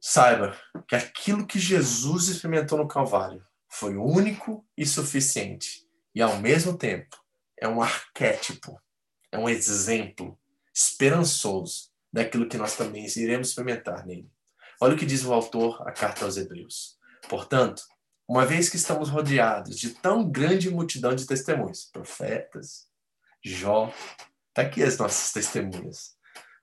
Saiba 0.01 0.57
que 0.88 0.96
aquilo 0.96 1.46
que 1.46 1.59
Jesus 1.59 2.28
experimentou 2.28 2.78
no 2.78 2.88
Calvário 2.88 3.44
foi 3.68 3.96
único 3.96 4.66
e 4.76 4.84
suficiente, 4.84 5.86
e 6.14 6.20
ao 6.20 6.38
mesmo 6.38 6.76
tempo 6.76 7.16
é 7.59 7.68
um 7.68 7.80
arquétipo, 7.80 8.80
é 9.30 9.38
um 9.38 9.48
exemplo 9.48 10.38
esperançoso 10.74 11.90
daquilo 12.12 12.48
que 12.48 12.57
nós 12.57 12.76
também 12.76 13.07
iremos 13.16 13.48
experimentar 13.48 14.07
nele. 14.07 14.30
Olha 14.80 14.94
o 14.94 14.98
que 14.98 15.07
diz 15.07 15.24
o 15.24 15.32
autor 15.32 15.86
a 15.86 15.92
carta 15.92 16.24
aos 16.24 16.36
Hebreus. 16.36 16.98
Portanto, 17.28 17.82
uma 18.26 18.46
vez 18.46 18.68
que 18.68 18.76
estamos 18.76 19.11
rodeados 19.11 19.78
de 19.78 19.90
tão 19.90 20.28
grande 20.28 20.70
multidão 20.70 21.14
de 21.14 21.26
testemunhos, 21.26 21.84
profetas, 21.84 22.88
Jó, 23.42 23.92
está 24.51 24.62
aqui 24.62 24.82
as 24.82 24.98
nossas 24.98 25.32
testemunhas, 25.32 26.14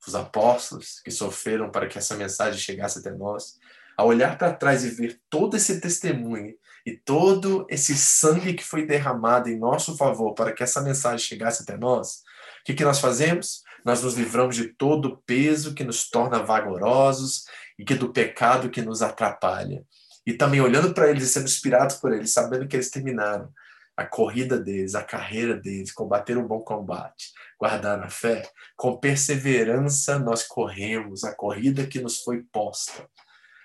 os 0.06 0.16
apóstolos 0.16 1.02
que 1.04 1.12
sofreram 1.12 1.72
para 1.72 1.88
que 1.88 1.98
essa 1.98 2.16
mensagem 2.16 2.60
chegasse 2.60 3.00
até 3.00 3.12
nós, 3.12 3.58
a 3.98 4.04
olhar 4.04 4.38
para 4.38 4.54
trás 4.54 4.84
e 4.84 4.90
ver 4.90 5.20
todo 5.30 5.58
esse 5.58 5.82
testemunho 5.82 6.54
e 6.86 6.96
todo 6.96 7.66
esse 7.70 7.98
sangue 7.98 8.54
que 8.54 8.64
foi 8.64 8.86
derramado 8.86 9.50
em 9.50 9.58
nosso 9.58 9.98
favor 9.98 10.34
para 10.34 10.54
que 10.54 10.64
essa 10.64 10.82
mensagem 10.82 11.26
chegasse 11.26 11.64
até 11.64 11.76
nós, 11.76 12.18
o 12.62 12.66
que, 12.66 12.74
que 12.74 12.86
nós 12.86 13.00
fazemos? 13.00 13.64
Nós 13.84 14.04
nos 14.04 14.14
livramos 14.16 14.56
de 14.56 14.68
todo 14.68 15.06
o 15.06 15.18
peso 15.18 15.74
que 15.74 15.84
nos 15.84 16.10
torna 16.10 16.44
vagarosos 16.44 17.46
e 17.80 17.84
que 17.84 17.96
do 17.96 18.12
pecado 18.12 18.70
que 18.70 18.82
nos 18.82 19.02
atrapalha. 19.02 19.84
E 20.26 20.34
também 20.34 20.60
olhando 20.60 20.94
para 20.94 21.10
eles 21.10 21.24
e 21.24 21.28
sendo 21.28 21.46
inspirados 21.46 21.96
por 21.96 22.14
eles, 22.14 22.34
sabendo 22.34 22.68
que 22.68 22.76
eles 22.76 22.92
terminaram 22.92 23.50
a 23.98 24.06
corrida 24.06 24.60
deles, 24.60 24.94
a 24.94 25.04
carreira 25.04 25.56
deles, 25.56 25.92
combater 25.92 26.38
um 26.38 26.48
bom 26.48 26.60
combate, 26.60 27.34
guardar 27.60 28.00
a 28.04 28.10
fé, 28.10 28.48
com 28.76 29.00
perseverança 29.00 30.20
nós 30.20 30.44
corremos 30.44 31.24
a 31.24 31.36
corrida 31.36 31.88
que 31.88 32.00
nos 32.00 32.22
foi 32.22 32.44
posta. 32.44 33.10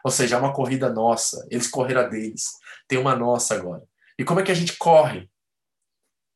Ou 0.02 0.10
seja, 0.10 0.36
é 0.36 0.38
uma 0.38 0.54
corrida 0.54 0.90
nossa, 0.90 1.46
eles 1.50 1.68
correram 1.68 2.00
a 2.00 2.08
deles, 2.08 2.44
tem 2.88 2.98
uma 2.98 3.14
nossa 3.14 3.54
agora. 3.54 3.82
E 4.18 4.24
como 4.24 4.40
é 4.40 4.42
que 4.42 4.50
a 4.50 4.54
gente 4.54 4.76
corre? 4.78 5.30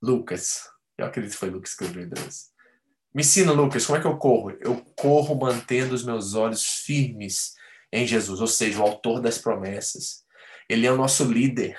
Lucas, 0.03 0.61
eu 0.99 1.07
acredito 1.07 1.33
que 1.33 1.39
foi 1.39 1.51
Lucas 1.51 1.75
que 1.75 1.85
escreveu 1.85 2.11
Deus. 2.11 2.51
Me 3.15 3.23
ensina, 3.23 3.51
Lucas, 3.51 3.87
como 3.87 3.97
é 3.97 4.01
que 4.01 4.07
eu 4.07 4.19
corro? 4.19 4.51
Eu 4.61 4.85
corro 4.95 5.35
mantendo 5.35 5.95
os 5.95 6.05
meus 6.05 6.35
olhos 6.35 6.63
firmes 6.85 7.55
em 7.91 8.07
Jesus, 8.07 8.43
ou 8.43 8.47
seja, 8.47 8.79
o 8.79 8.83
autor 8.83 9.23
das 9.23 9.39
promessas. 9.39 10.23
Ele 10.69 10.87
é 10.87 10.93
o 10.93 10.99
nosso 10.99 11.25
líder. 11.25 11.79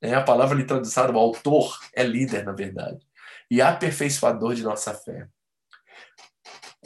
É 0.00 0.14
a 0.14 0.22
palavra 0.22 0.54
ali 0.54 0.66
traduzida, 0.66 1.10
o 1.10 1.18
autor 1.18 1.78
é 1.92 2.02
líder, 2.02 2.44
na 2.44 2.52
verdade, 2.52 3.04
e 3.50 3.60
aperfeiçoador 3.60 4.54
de 4.54 4.62
nossa 4.62 4.94
fé. 4.94 5.28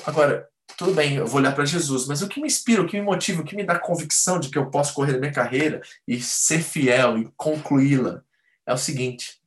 Agora, 0.07 0.49
tudo 0.77 0.95
bem, 0.95 1.17
eu 1.17 1.27
vou 1.27 1.41
olhar 1.41 1.55
para 1.55 1.65
Jesus, 1.65 2.07
mas 2.07 2.23
o 2.23 2.29
que 2.29 2.41
me 2.41 2.47
inspira, 2.47 2.81
o 2.81 2.87
que 2.87 2.99
me 2.99 3.05
motiva, 3.05 3.43
o 3.43 3.45
que 3.45 3.57
me 3.57 3.65
dá 3.65 3.79
convicção 3.79 4.39
de 4.39 4.49
que 4.49 4.57
eu 4.57 4.71
posso 4.71 4.95
correr 4.95 5.17
a 5.17 5.19
minha 5.19 5.33
carreira 5.33 5.83
e 6.07 6.21
ser 6.21 6.63
fiel 6.63 7.19
e 7.19 7.29
concluí-la 7.37 8.23
é 8.65 8.73
o 8.73 8.79
seguinte: 8.79 9.41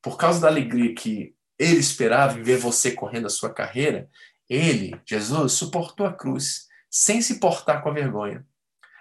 por 0.00 0.16
causa 0.16 0.40
da 0.40 0.48
alegria 0.48 0.94
que 0.94 1.34
ele 1.58 1.78
esperava 1.78 2.38
em 2.38 2.42
ver 2.42 2.56
você 2.56 2.92
correndo 2.92 3.26
a 3.26 3.30
sua 3.30 3.52
carreira, 3.52 4.08
ele, 4.48 4.98
Jesus, 5.04 5.52
suportou 5.52 6.06
a 6.06 6.12
cruz 6.12 6.68
sem 6.90 7.20
se 7.20 7.38
portar 7.38 7.82
com 7.82 7.90
a 7.90 7.92
vergonha. 7.92 8.46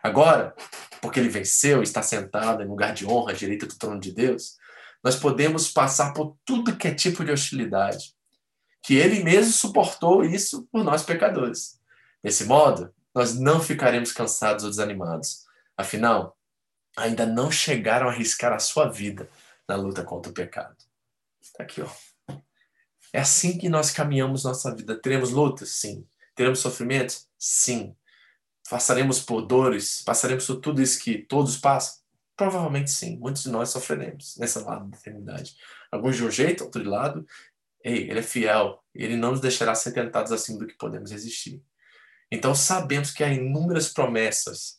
Agora, 0.08 0.55
porque 1.01 1.20
ele 1.20 1.28
venceu, 1.28 1.84
está 1.84 2.01
sentado 2.01 2.64
em 2.64 2.66
lugar 2.66 2.93
de 2.93 3.05
honra 3.05 3.32
à 3.32 3.36
direita 3.36 3.66
do 3.66 3.78
trono 3.78 3.99
de 3.99 4.14
Deus, 4.14 4.55
nós 5.03 5.18
podemos 5.18 5.70
passar 5.70 6.14
por 6.14 6.38
tudo 6.45 6.78
que 6.78 6.88
é 6.88 6.95
tipo 6.95 7.26
de 7.26 7.32
hostilidade, 7.32 8.16
que 8.82 8.95
ele 8.95 9.22
mesmo 9.22 9.51
suportou 9.51 10.24
isso 10.24 10.66
por 10.72 10.82
nós 10.82 11.03
pecadores. 11.03 11.78
Desse 12.24 12.45
modo, 12.45 12.93
nós 13.14 13.38
não 13.38 13.62
ficaremos 13.62 14.14
cansados 14.14 14.64
ou 14.64 14.70
desanimados. 14.70 15.43
Afinal, 15.76 16.38
ainda 16.95 17.26
não 17.26 17.51
chegaram 17.51 18.08
a 18.08 18.12
arriscar 18.14 18.53
a 18.53 18.60
sua 18.60 18.88
vida 18.89 19.30
na 19.68 19.76
luta 19.76 20.05
contra 20.05 20.32
o 20.32 20.34
pecado. 20.34 20.78
Está 21.41 21.64
aqui, 21.64 21.82
ó. 21.82 21.89
É 23.12 23.20
assim 23.20 23.58
que 23.58 23.68
nós 23.68 23.91
caminhamos 23.91 24.45
nossa 24.45 24.74
vida. 24.74 24.95
Teremos 24.95 25.32
lutas? 25.32 25.70
Sim. 25.72 26.08
Teremos 26.34 26.60
sofrimentos? 26.60 27.28
Sim. 27.38 27.93
Passaremos 28.70 29.20
por 29.22 29.41
dores? 29.41 30.01
Passaremos 30.01 30.45
por 30.45 30.57
tudo 30.57 30.82
isso 30.82 31.01
que 31.01 31.20
todos 31.20 31.57
passam? 31.57 32.01
Provavelmente 32.36 32.91
sim. 32.91 33.18
Muitos 33.18 33.43
de 33.43 33.49
nós 33.49 33.70
sofreremos 33.70 34.36
nessa 34.38 34.63
lado 34.63 34.89
da 34.89 34.97
eternidade. 34.97 35.55
Alguns 35.91 36.18
de 36.18 36.24
um 36.24 36.32
jeito, 36.32 36.65
outro 36.65 36.84
de 36.84 36.88
lado. 36.88 37.26
Ei, 37.84 38.09
ele 38.09 38.20
é 38.20 38.24
fiel. 38.24 38.84
Ele 38.93 39.15
não 39.15 39.32
nos 39.32 39.41
deixará 39.41 39.74
ser 39.74 39.93
tentados 39.93 40.32
acima 40.32 40.59
do 40.59 40.68
que 40.68 40.78
podemos 40.78 41.11
resistir. 41.11 41.61
Então 42.32 42.53
sabemos 42.53 43.11
que 43.11 43.24
há 43.24 43.32
inúmeras 43.32 43.89
promessas 43.93 44.78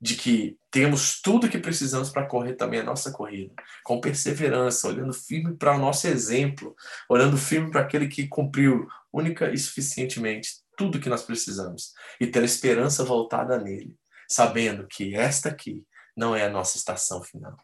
de 0.00 0.14
que 0.14 0.58
temos 0.70 1.20
tudo 1.20 1.46
o 1.46 1.50
que 1.50 1.58
precisamos 1.58 2.10
para 2.10 2.26
correr 2.26 2.54
também 2.54 2.80
a 2.80 2.84
nossa 2.84 3.10
corrida, 3.10 3.54
com 3.82 4.00
perseverança, 4.00 4.88
olhando 4.88 5.12
firme 5.12 5.56
para 5.56 5.74
o 5.74 5.78
nosso 5.78 6.06
exemplo, 6.06 6.74
olhando 7.08 7.36
firme 7.38 7.70
para 7.70 7.80
aquele 7.80 8.08
que 8.08 8.28
cumpriu 8.28 8.86
única 9.10 9.50
e 9.50 9.58
suficientemente 9.58 10.65
tudo 10.76 11.00
que 11.00 11.08
nós 11.08 11.22
precisamos 11.22 11.92
e 12.20 12.26
ter 12.26 12.42
a 12.42 12.44
esperança 12.44 13.04
voltada 13.04 13.58
nele, 13.58 13.94
sabendo 14.28 14.86
que 14.86 15.14
esta 15.14 15.48
aqui 15.48 15.82
não 16.16 16.34
é 16.34 16.44
a 16.44 16.50
nossa 16.50 16.76
estação 16.76 17.22
final. 17.22 17.56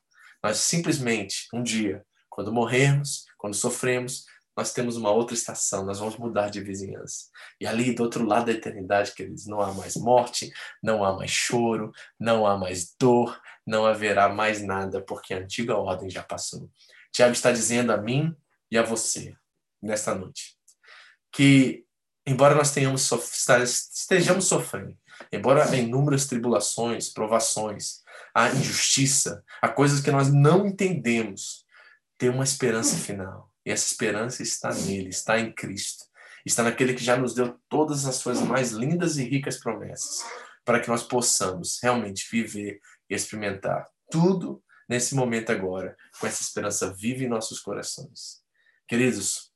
Nós 0.42 0.58
simplesmente, 0.58 1.46
um 1.54 1.62
dia, 1.62 2.04
quando 2.28 2.52
morrermos, 2.52 3.24
quando 3.38 3.54
sofremos, 3.54 4.24
nós 4.56 4.72
temos 4.72 4.96
uma 4.96 5.10
outra 5.10 5.34
estação, 5.34 5.84
nós 5.84 5.98
vamos 5.98 6.16
mudar 6.16 6.50
de 6.50 6.60
vizinhança. 6.60 7.26
E 7.60 7.66
ali, 7.66 7.94
do 7.94 8.02
outro 8.02 8.24
lado 8.24 8.46
da 8.46 8.52
eternidade, 8.52 9.14
queridos, 9.14 9.46
não 9.46 9.60
há 9.60 9.72
mais 9.72 9.96
morte, 9.96 10.52
não 10.82 11.04
há 11.04 11.14
mais 11.14 11.30
choro, 11.30 11.90
não 12.20 12.46
há 12.46 12.56
mais 12.58 12.94
dor, 12.98 13.40
não 13.66 13.86
haverá 13.86 14.28
mais 14.28 14.62
nada, 14.62 15.02
porque 15.02 15.32
a 15.32 15.38
antiga 15.38 15.76
ordem 15.76 16.10
já 16.10 16.22
passou. 16.22 16.70
Tiago 17.12 17.32
está 17.32 17.50
dizendo 17.50 17.92
a 17.92 17.96
mim 17.96 18.34
e 18.70 18.76
a 18.76 18.82
você, 18.82 19.34
nesta 19.82 20.14
noite, 20.14 20.56
que, 21.32 21.84
embora 22.26 22.54
nós 22.54 22.72
tenhamos 22.72 23.10
estejamos 23.92 24.46
sofrendo, 24.46 24.96
embora 25.32 25.68
há 25.68 25.76
inúmeras 25.76 26.26
tribulações, 26.26 27.08
provações, 27.08 28.02
há 28.34 28.50
injustiça, 28.50 29.44
há 29.60 29.68
coisas 29.68 30.00
que 30.00 30.10
nós 30.10 30.32
não 30.32 30.66
entendemos, 30.66 31.64
tem 32.16 32.28
uma 32.28 32.44
esperança 32.44 32.96
final 32.96 33.52
e 33.64 33.70
essa 33.70 33.86
esperança 33.86 34.42
está 34.42 34.72
nele, 34.72 35.08
está 35.08 35.38
em 35.38 35.52
Cristo. 35.52 36.04
Está 36.44 36.64
naquele 36.64 36.94
que 36.94 37.04
já 37.04 37.16
nos 37.16 37.34
deu 37.34 37.56
todas 37.68 38.04
as 38.04 38.16
suas 38.16 38.40
mais 38.40 38.72
lindas 38.72 39.16
e 39.16 39.24
ricas 39.24 39.58
promessas, 39.58 40.24
para 40.64 40.80
que 40.80 40.88
nós 40.88 41.02
possamos 41.02 41.78
realmente 41.80 42.26
viver 42.30 42.80
e 43.08 43.14
experimentar 43.14 43.86
tudo 44.10 44.62
nesse 44.88 45.14
momento 45.14 45.50
agora, 45.52 45.96
com 46.18 46.26
essa 46.26 46.42
esperança 46.42 46.92
viva 46.92 47.22
em 47.22 47.28
nossos 47.28 47.60
corações. 47.60 48.42
Queridos, 48.88 49.52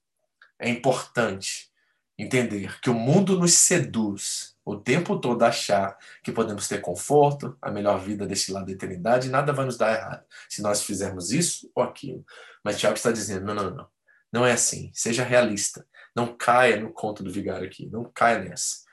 é 0.59 0.71
importante 0.71 1.71
entender 2.19 2.81
que 2.81 2.91
o 2.91 2.95
mundo 2.95 3.39
nos 3.39 3.55
seduz 3.55 4.57
o 4.65 4.77
tempo 4.77 5.21
todo 5.21 5.43
a 5.45 5.49
achar 5.49 5.97
que 6.25 6.33
podemos 6.33 6.67
ter 6.67 6.81
conforto, 6.81 7.57
a 7.63 7.71
melhor 7.71 8.01
vida 8.01 8.27
deste 8.27 8.51
lado 8.51 8.67
da 8.67 8.73
eternidade, 8.73 9.29
nada 9.29 9.53
vai 9.53 9.65
nos 9.65 9.77
dar 9.77 9.95
errado 9.95 10.25
se 10.49 10.61
nós 10.61 10.83
fizermos 10.83 11.31
isso 11.31 11.71
ou 11.75 11.85
aquilo. 11.85 12.25
Mas 12.65 12.79
Tiago 12.79 12.97
está 12.97 13.13
dizendo: 13.13 13.47
não, 13.47 13.55
não, 13.55 13.71
não. 13.71 13.89
Não 14.33 14.45
é 14.45 14.53
assim. 14.53 14.91
Seja 14.93 15.23
realista. 15.23 15.87
Não 16.15 16.37
caia 16.37 16.81
no 16.81 16.93
conto 16.93 17.23
do 17.23 17.31
vigário 17.31 17.67
aqui. 17.67 17.87
Não 17.87 18.11
caia 18.13 18.41
nessa. 18.41 18.85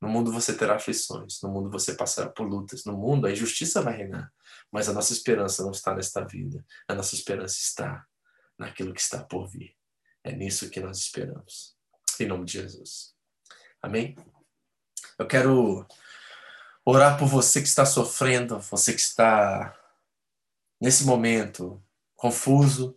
No 0.00 0.08
mundo 0.08 0.32
você 0.32 0.52
terá 0.52 0.76
aflições. 0.76 1.40
No 1.42 1.48
mundo 1.48 1.70
você 1.70 1.94
passará 1.94 2.28
por 2.28 2.46
lutas. 2.46 2.84
No 2.84 2.96
mundo 2.96 3.26
a 3.26 3.30
injustiça 3.30 3.80
vai 3.80 3.96
reinar. 3.96 4.32
Mas 4.70 4.88
a 4.88 4.92
nossa 4.92 5.12
esperança 5.12 5.62
não 5.62 5.70
está 5.70 5.94
nesta 5.94 6.24
vida. 6.24 6.64
A 6.88 6.94
nossa 6.94 7.14
esperança 7.14 7.56
está 7.56 8.04
naquilo 8.58 8.92
que 8.92 9.00
está 9.00 9.22
por 9.22 9.46
vir. 9.46 9.76
É 10.24 10.32
nisso 10.32 10.68
que 10.68 10.80
nós 10.80 10.98
esperamos. 10.98 11.79
Em 12.20 12.26
nome 12.26 12.44
de 12.44 12.52
Jesus. 12.52 13.14
Amém? 13.82 14.16
Eu 15.18 15.26
quero 15.26 15.86
orar 16.84 17.18
por 17.18 17.26
você 17.26 17.60
que 17.60 17.68
está 17.68 17.86
sofrendo, 17.86 18.58
você 18.58 18.92
que 18.92 19.00
está 19.00 19.74
nesse 20.80 21.04
momento 21.04 21.82
confuso, 22.16 22.96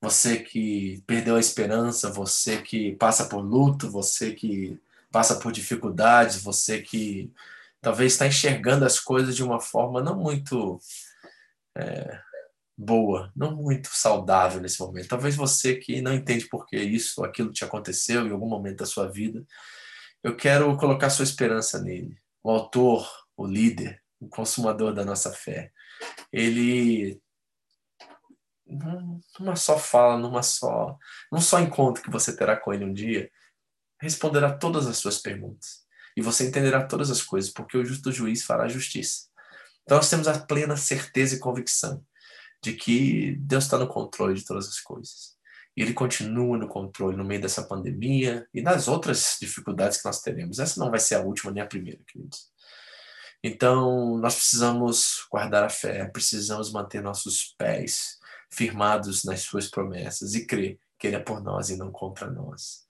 você 0.00 0.38
que 0.38 1.02
perdeu 1.06 1.36
a 1.36 1.40
esperança, 1.40 2.10
você 2.10 2.60
que 2.62 2.96
passa 2.96 3.26
por 3.26 3.40
luto, 3.40 3.90
você 3.90 4.32
que 4.32 4.80
passa 5.12 5.36
por 5.36 5.52
dificuldades, 5.52 6.42
você 6.42 6.80
que 6.80 7.32
talvez 7.80 8.12
está 8.12 8.26
enxergando 8.26 8.84
as 8.84 8.98
coisas 8.98 9.36
de 9.36 9.42
uma 9.42 9.60
forma 9.60 10.02
não 10.02 10.16
muito 10.16 10.80
é, 11.76 12.20
boa, 12.80 13.30
não 13.36 13.54
muito 13.54 13.90
saudável 13.92 14.58
nesse 14.60 14.80
momento. 14.80 15.08
Talvez 15.08 15.36
você 15.36 15.76
que 15.76 16.00
não 16.00 16.14
entende 16.14 16.48
por 16.48 16.66
que 16.66 16.76
isso 16.78 17.22
aquilo 17.22 17.52
te 17.52 17.62
aconteceu 17.62 18.26
em 18.26 18.30
algum 18.30 18.48
momento 18.48 18.78
da 18.78 18.86
sua 18.86 19.06
vida, 19.06 19.44
eu 20.22 20.34
quero 20.34 20.74
colocar 20.78 21.10
sua 21.10 21.24
esperança 21.24 21.80
nele. 21.82 22.16
O 22.42 22.50
autor, 22.50 23.06
o 23.36 23.46
líder, 23.46 24.02
o 24.18 24.28
consumador 24.28 24.94
da 24.94 25.04
nossa 25.04 25.30
fé. 25.30 25.70
Ele 26.32 27.20
numa 29.38 29.56
só 29.56 29.78
fala, 29.78 30.16
numa 30.16 30.42
só, 30.42 30.96
num 31.30 31.40
só 31.40 31.60
encontro 31.60 32.02
que 32.02 32.10
você 32.10 32.34
terá 32.34 32.56
com 32.56 32.72
ele 32.72 32.84
um 32.84 32.94
dia, 32.94 33.30
responderá 34.00 34.56
todas 34.56 34.86
as 34.86 34.96
suas 34.96 35.18
perguntas. 35.18 35.84
E 36.16 36.22
você 36.22 36.48
entenderá 36.48 36.86
todas 36.86 37.10
as 37.10 37.20
coisas, 37.20 37.50
porque 37.50 37.76
o 37.76 37.84
justo 37.84 38.10
juiz 38.10 38.42
fará 38.42 38.68
justiça. 38.68 39.28
Então 39.82 39.98
nós 39.98 40.08
temos 40.08 40.28
a 40.28 40.38
plena 40.38 40.76
certeza 40.76 41.34
e 41.34 41.38
convicção 41.38 42.02
de 42.62 42.74
que 42.74 43.36
Deus 43.40 43.64
está 43.64 43.78
no 43.78 43.88
controle 43.88 44.34
de 44.34 44.44
todas 44.44 44.68
as 44.68 44.80
coisas. 44.80 45.36
E 45.76 45.82
Ele 45.82 45.94
continua 45.94 46.58
no 46.58 46.68
controle 46.68 47.16
no 47.16 47.24
meio 47.24 47.40
dessa 47.40 47.62
pandemia 47.62 48.46
e 48.52 48.62
das 48.62 48.88
outras 48.88 49.36
dificuldades 49.40 49.98
que 49.98 50.04
nós 50.04 50.20
teremos. 50.20 50.58
Essa 50.58 50.80
não 50.80 50.90
vai 50.90 51.00
ser 51.00 51.14
a 51.14 51.22
última 51.22 51.52
nem 51.52 51.62
a 51.62 51.66
primeira, 51.66 52.00
queridos. 52.06 52.50
Então, 53.42 54.18
nós 54.18 54.34
precisamos 54.34 55.26
guardar 55.30 55.64
a 55.64 55.70
fé, 55.70 56.04
precisamos 56.06 56.70
manter 56.70 57.02
nossos 57.02 57.54
pés 57.56 58.18
firmados 58.50 59.24
nas 59.24 59.40
suas 59.40 59.68
promessas 59.68 60.34
e 60.34 60.44
crer 60.44 60.78
que 60.98 61.06
Ele 61.06 61.16
é 61.16 61.20
por 61.20 61.42
nós 61.42 61.70
e 61.70 61.76
não 61.76 61.90
contra 61.90 62.30
nós. 62.30 62.84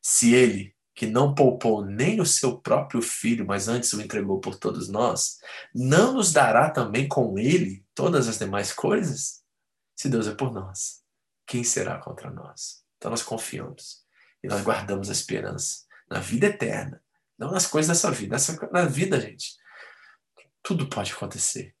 Se 0.00 0.32
Ele, 0.34 0.72
que 0.94 1.06
não 1.06 1.34
poupou 1.34 1.84
nem 1.84 2.20
o 2.20 2.26
seu 2.26 2.58
próprio 2.58 3.02
filho, 3.02 3.44
mas 3.44 3.66
antes 3.66 3.92
o 3.92 4.00
entregou 4.00 4.38
por 4.40 4.54
todos 4.54 4.88
nós, 4.88 5.38
não 5.74 6.14
nos 6.14 6.32
dará 6.32 6.70
também 6.70 7.08
com 7.08 7.36
Ele 7.36 7.84
todas 7.98 8.28
as 8.28 8.38
demais 8.38 8.72
coisas? 8.72 9.42
Se 9.96 10.08
Deus 10.08 10.28
é 10.28 10.34
por 10.34 10.52
nós, 10.52 11.02
quem 11.44 11.64
será 11.64 11.98
contra 11.98 12.30
nós? 12.30 12.84
Então 12.96 13.10
nós 13.10 13.24
confiamos 13.24 14.04
e 14.40 14.46
nós 14.46 14.62
guardamos 14.62 15.08
a 15.08 15.12
esperança 15.12 15.84
na 16.08 16.20
vida 16.20 16.46
eterna, 16.46 17.02
não 17.36 17.50
nas 17.50 17.66
coisas 17.66 17.88
dessa 17.88 18.08
vida. 18.12 18.36
Nessa, 18.36 18.56
na 18.70 18.84
vida, 18.84 19.20
gente, 19.20 19.56
tudo 20.62 20.88
pode 20.88 21.12
acontecer. 21.12 21.74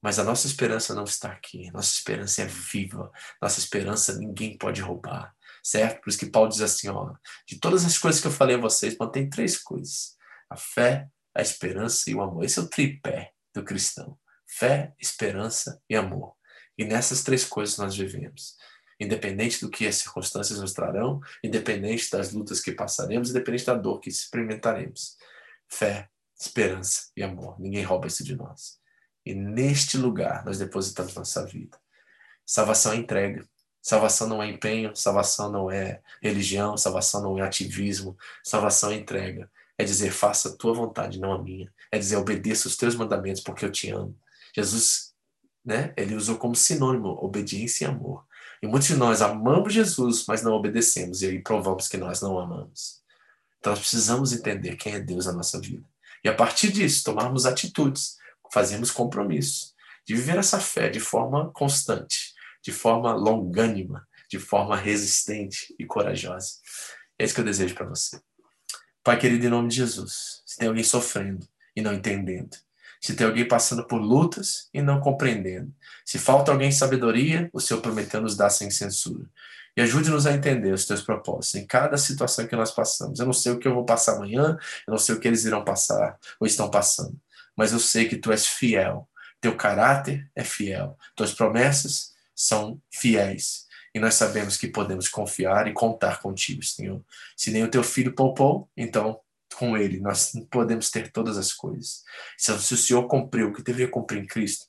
Mas 0.00 0.20
a 0.20 0.24
nossa 0.24 0.46
esperança 0.46 0.94
não 0.94 1.02
está 1.02 1.32
aqui. 1.32 1.68
Nossa 1.72 1.94
esperança 1.94 2.42
é 2.42 2.46
viva. 2.46 3.10
Nossa 3.42 3.58
esperança 3.58 4.16
ninguém 4.16 4.56
pode 4.56 4.80
roubar. 4.80 5.34
Certo? 5.64 6.00
Por 6.00 6.10
isso 6.10 6.18
que 6.18 6.30
Paulo 6.30 6.48
diz 6.48 6.60
assim: 6.60 6.88
ó, 6.88 7.12
de 7.44 7.58
todas 7.58 7.84
as 7.84 7.98
coisas 7.98 8.20
que 8.20 8.28
eu 8.28 8.32
falei 8.32 8.54
a 8.54 8.60
vocês, 8.60 8.96
mantém 9.00 9.28
três 9.28 9.58
coisas: 9.58 10.16
a 10.48 10.56
fé, 10.56 11.08
a 11.34 11.42
esperança 11.42 12.08
e 12.08 12.14
o 12.14 12.22
amor. 12.22 12.44
Esse 12.44 12.60
é 12.60 12.62
o 12.62 12.68
tripé 12.68 13.32
do 13.52 13.64
cristão: 13.64 14.16
fé, 14.56 14.94
esperança 14.98 15.82
e 15.88 15.94
amor. 15.94 16.34
E 16.78 16.84
nessas 16.84 17.22
três 17.22 17.44
coisas 17.44 17.76
nós 17.76 17.94
vivemos. 17.94 18.56
Independente 18.98 19.60
do 19.60 19.70
que 19.70 19.86
as 19.86 19.96
circunstâncias 19.96 20.58
nos 20.58 20.72
trarão, 20.72 21.20
independente 21.44 22.10
das 22.10 22.32
lutas 22.32 22.60
que 22.60 22.72
passaremos, 22.72 23.30
independente 23.30 23.66
da 23.66 23.74
dor 23.74 24.00
que 24.00 24.08
experimentaremos. 24.08 25.16
Fé, 25.68 26.08
esperança 26.40 27.10
e 27.14 27.22
amor. 27.22 27.60
Ninguém 27.60 27.84
rouba 27.84 28.06
isso 28.06 28.24
de 28.24 28.34
nós. 28.34 28.78
E 29.26 29.34
neste 29.34 29.98
lugar 29.98 30.42
nós 30.44 30.58
depositamos 30.58 31.14
nossa 31.14 31.44
vida. 31.44 31.78
Salvação 32.46 32.92
é 32.92 32.96
entrega. 32.96 33.46
Salvação 33.82 34.26
não 34.26 34.42
é 34.42 34.48
empenho, 34.48 34.96
salvação 34.96 35.50
não 35.50 35.70
é 35.70 36.00
religião, 36.22 36.76
salvação 36.76 37.22
não 37.22 37.38
é 37.38 37.42
ativismo, 37.42 38.16
salvação 38.42 38.90
é 38.90 38.94
entrega. 38.94 39.50
É 39.78 39.84
dizer, 39.84 40.10
faça 40.10 40.48
a 40.48 40.56
tua 40.56 40.72
vontade, 40.72 41.20
não 41.20 41.32
a 41.32 41.42
minha. 41.42 41.70
É 41.92 41.98
dizer, 41.98 42.16
obedeça 42.16 42.66
os 42.66 42.76
teus 42.76 42.94
mandamentos 42.94 43.42
porque 43.42 43.64
eu 43.64 43.70
te 43.70 43.90
amo. 43.90 44.18
Jesus, 44.56 45.12
né, 45.64 45.92
ele 45.96 46.14
usou 46.14 46.38
como 46.38 46.54
sinônimo 46.54 47.08
obediência 47.22 47.84
e 47.84 47.88
amor. 47.88 48.24
E 48.62 48.66
muitos 48.66 48.88
de 48.88 48.96
nós 48.96 49.20
amamos 49.20 49.74
Jesus, 49.74 50.24
mas 50.26 50.42
não 50.42 50.52
obedecemos, 50.52 51.20
e 51.20 51.26
aí 51.26 51.42
provamos 51.42 51.88
que 51.88 51.98
nós 51.98 52.22
não 52.22 52.38
amamos. 52.38 53.02
Então 53.58 53.72
nós 53.72 53.80
precisamos 53.80 54.32
entender 54.32 54.76
quem 54.76 54.94
é 54.94 55.00
Deus 55.00 55.26
na 55.26 55.32
nossa 55.32 55.60
vida. 55.60 55.84
E 56.24 56.28
a 56.28 56.34
partir 56.34 56.72
disso, 56.72 57.04
tomarmos 57.04 57.44
atitudes 57.44 58.16
fazemos 58.52 58.90
compromisso 58.90 59.74
de 60.06 60.14
viver 60.14 60.38
essa 60.38 60.58
fé 60.60 60.88
de 60.88 61.00
forma 61.00 61.50
constante, 61.52 62.32
de 62.62 62.72
forma 62.72 63.12
longânima, 63.12 64.06
de 64.30 64.38
forma 64.38 64.76
resistente 64.76 65.74
e 65.78 65.84
corajosa. 65.84 66.54
É 67.18 67.24
isso 67.24 67.34
que 67.34 67.40
eu 67.40 67.44
desejo 67.44 67.74
para 67.74 67.86
você. 67.86 68.20
Pai 69.02 69.18
querido, 69.18 69.46
em 69.46 69.50
nome 69.50 69.68
de 69.68 69.76
Jesus, 69.76 70.42
se 70.46 70.56
tem 70.56 70.68
alguém 70.68 70.84
sofrendo 70.84 71.46
e 71.74 71.82
não 71.82 71.92
entendendo, 71.92 72.56
se 73.00 73.14
tem 73.14 73.26
alguém 73.26 73.46
passando 73.46 73.86
por 73.86 73.98
lutas 73.98 74.68
e 74.72 74.82
não 74.82 75.00
compreendendo, 75.00 75.72
se 76.04 76.18
falta 76.18 76.52
alguém 76.52 76.72
sabedoria, 76.72 77.48
o 77.52 77.60
Senhor 77.60 77.80
prometeu 77.80 78.20
nos 78.20 78.36
dar 78.36 78.50
sem 78.50 78.70
censura. 78.70 79.24
E 79.76 79.82
ajude-nos 79.82 80.26
a 80.26 80.32
entender 80.32 80.72
os 80.72 80.86
teus 80.86 81.02
propósitos 81.02 81.54
em 81.54 81.66
cada 81.66 81.98
situação 81.98 82.46
que 82.46 82.56
nós 82.56 82.70
passamos. 82.70 83.20
Eu 83.20 83.26
não 83.26 83.32
sei 83.34 83.52
o 83.52 83.58
que 83.58 83.68
eu 83.68 83.74
vou 83.74 83.84
passar 83.84 84.16
amanhã, 84.16 84.56
eu 84.86 84.90
não 84.90 84.98
sei 84.98 85.14
o 85.14 85.20
que 85.20 85.28
eles 85.28 85.44
irão 85.44 85.62
passar 85.62 86.18
ou 86.40 86.46
estão 86.46 86.70
passando 86.70 87.20
mas 87.56 87.72
eu 87.72 87.80
sei 87.80 88.06
que 88.06 88.16
tu 88.16 88.30
és 88.30 88.46
fiel. 88.46 89.08
Teu 89.40 89.56
caráter 89.56 90.30
é 90.36 90.44
fiel. 90.44 90.96
Tuas 91.14 91.32
promessas 91.32 92.12
são 92.34 92.80
fiéis. 92.90 93.64
E 93.94 93.98
nós 93.98 94.14
sabemos 94.14 94.58
que 94.58 94.68
podemos 94.68 95.08
confiar 95.08 95.66
e 95.66 95.72
contar 95.72 96.20
contigo, 96.20 96.62
Senhor. 96.62 97.02
Se 97.34 97.50
nem 97.50 97.64
o 97.64 97.70
teu 97.70 97.82
filho 97.82 98.14
poupou, 98.14 98.68
então 98.76 99.18
com 99.56 99.76
ele 99.76 100.00
nós 100.00 100.32
podemos 100.50 100.90
ter 100.90 101.10
todas 101.10 101.38
as 101.38 101.52
coisas. 101.52 102.02
Se 102.36 102.52
o 102.52 102.76
Senhor 102.76 103.06
cumpriu 103.06 103.48
o 103.48 103.52
que 103.52 103.62
deveria 103.62 103.90
cumprir 103.90 104.22
em 104.22 104.26
Cristo, 104.26 104.66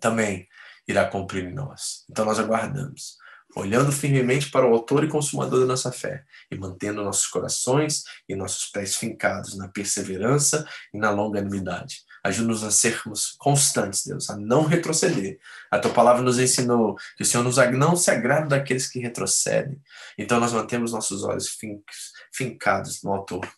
também 0.00 0.48
irá 0.86 1.06
cumprir 1.06 1.44
em 1.44 1.54
nós. 1.54 2.04
Então 2.08 2.24
nós 2.24 2.38
aguardamos 2.38 3.18
olhando 3.56 3.90
firmemente 3.90 4.50
para 4.50 4.66
o 4.66 4.72
autor 4.72 5.04
e 5.04 5.08
consumador 5.08 5.60
da 5.60 5.66
nossa 5.66 5.90
fé 5.90 6.24
e 6.50 6.56
mantendo 6.56 7.02
nossos 7.02 7.26
corações 7.26 8.04
e 8.28 8.34
nossos 8.34 8.66
pés 8.70 8.96
fincados 8.96 9.56
na 9.56 9.68
perseverança 9.68 10.66
e 10.92 10.98
na 10.98 11.10
longanimidade. 11.10 12.02
Ajuda-nos 12.22 12.62
a 12.62 12.70
sermos 12.70 13.34
constantes, 13.38 14.04
Deus, 14.04 14.28
a 14.28 14.36
não 14.36 14.64
retroceder. 14.64 15.38
A 15.70 15.78
tua 15.78 15.92
palavra 15.92 16.22
nos 16.22 16.38
ensinou 16.38 16.96
que 17.16 17.22
o 17.22 17.26
Senhor 17.26 17.42
nos, 17.42 17.56
não 17.72 17.96
se 17.96 18.10
agrada 18.10 18.48
daqueles 18.48 18.86
que 18.86 18.98
retrocedem. 18.98 19.80
Então 20.16 20.38
nós 20.38 20.52
mantemos 20.52 20.92
nossos 20.92 21.24
olhos 21.24 21.56
fincados 22.32 23.02
no 23.02 23.12
autor, 23.12 23.48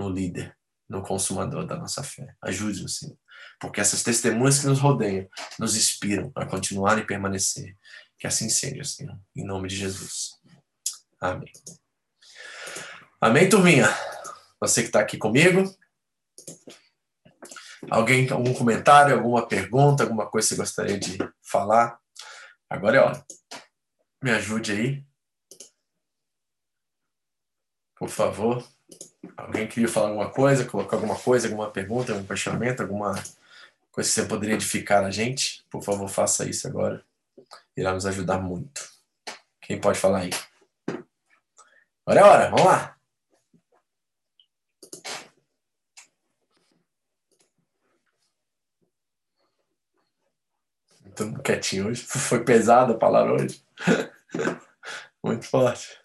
no 0.00 0.08
líder, 0.08 0.56
no 0.88 1.02
consumador 1.02 1.66
da 1.66 1.76
nossa 1.76 2.02
fé. 2.02 2.34
Ajude-nos, 2.42 2.98
Senhor. 2.98 3.18
Porque 3.60 3.80
essas 3.80 4.02
testemunhas 4.02 4.58
que 4.58 4.66
nos 4.66 4.80
rodeiam 4.80 5.28
nos 5.58 5.76
inspiram 5.76 6.32
a 6.34 6.46
continuar 6.46 6.98
e 6.98 7.06
permanecer 7.06 7.76
que 8.18 8.26
assim 8.26 8.50
seja, 8.50 8.84
Senhor. 8.84 9.18
Em 9.34 9.44
nome 9.44 9.68
de 9.68 9.76
Jesus. 9.76 10.38
Amém. 11.20 11.52
Amém, 13.20 13.48
turminha? 13.48 13.86
Você 14.60 14.82
que 14.82 14.88
está 14.88 15.00
aqui 15.00 15.16
comigo. 15.16 15.64
Alguém, 17.90 18.30
algum 18.30 18.52
comentário, 18.52 19.16
alguma 19.16 19.48
pergunta, 19.48 20.02
alguma 20.02 20.30
coisa 20.30 20.48
que 20.48 20.54
você 20.54 20.60
gostaria 20.60 20.98
de 20.98 21.16
falar? 21.42 21.98
Agora 22.68 22.96
é 22.96 23.00
hora. 23.00 23.26
Me 24.22 24.30
ajude 24.30 24.72
aí. 24.72 25.04
Por 27.96 28.08
favor. 28.08 28.62
Alguém 29.36 29.66
queria 29.66 29.88
falar 29.88 30.08
alguma 30.08 30.30
coisa, 30.30 30.64
colocar 30.64 30.96
alguma 30.96 31.16
coisa, 31.16 31.48
alguma 31.48 31.70
pergunta, 31.70 32.12
algum 32.12 32.26
questionamento, 32.26 32.80
alguma 32.80 33.14
coisa 33.92 34.08
que 34.08 34.14
você 34.14 34.24
poderia 34.24 34.54
edificar 34.54 35.04
a 35.04 35.10
gente? 35.10 35.64
Por 35.70 35.82
favor, 35.82 36.08
faça 36.08 36.48
isso 36.48 36.66
agora 36.66 37.04
irá 37.76 37.92
nos 37.92 38.06
ajudar 38.06 38.40
muito. 38.40 38.88
Quem 39.60 39.80
pode 39.80 39.98
falar 39.98 40.20
aí? 40.20 40.30
Agora 42.04 42.20
é 42.20 42.24
hora, 42.24 42.50
vamos 42.50 42.64
lá. 42.64 42.96
Todo 51.14 51.42
quietinho 51.42 51.88
hoje. 51.88 52.02
Foi 52.02 52.44
pesada 52.44 52.92
a 52.94 52.98
palavra 52.98 53.34
hoje. 53.34 53.62
Muito 55.22 55.46
forte. 55.46 55.99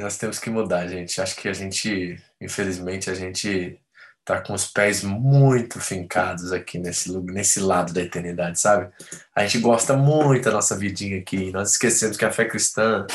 Nós 0.00 0.18
temos 0.18 0.38
que 0.38 0.50
mudar, 0.50 0.86
gente. 0.86 1.20
Acho 1.20 1.36
que 1.36 1.48
a 1.48 1.52
gente, 1.52 2.22
infelizmente, 2.40 3.10
a 3.10 3.14
gente 3.14 3.80
tá 4.24 4.40
com 4.40 4.52
os 4.52 4.66
pés 4.66 5.04
muito 5.04 5.80
fincados 5.80 6.52
aqui 6.52 6.78
nesse, 6.78 7.16
nesse 7.20 7.60
lado 7.60 7.92
da 7.92 8.02
eternidade, 8.02 8.58
sabe? 8.58 8.92
A 9.34 9.46
gente 9.46 9.58
gosta 9.58 9.96
muito 9.96 10.46
da 10.46 10.50
nossa 10.50 10.76
vidinha 10.76 11.18
aqui. 11.18 11.52
Nós 11.52 11.72
esquecemos 11.72 12.16
que 12.16 12.24
a 12.24 12.32
fé 12.32 12.44
cristã, 12.44 13.06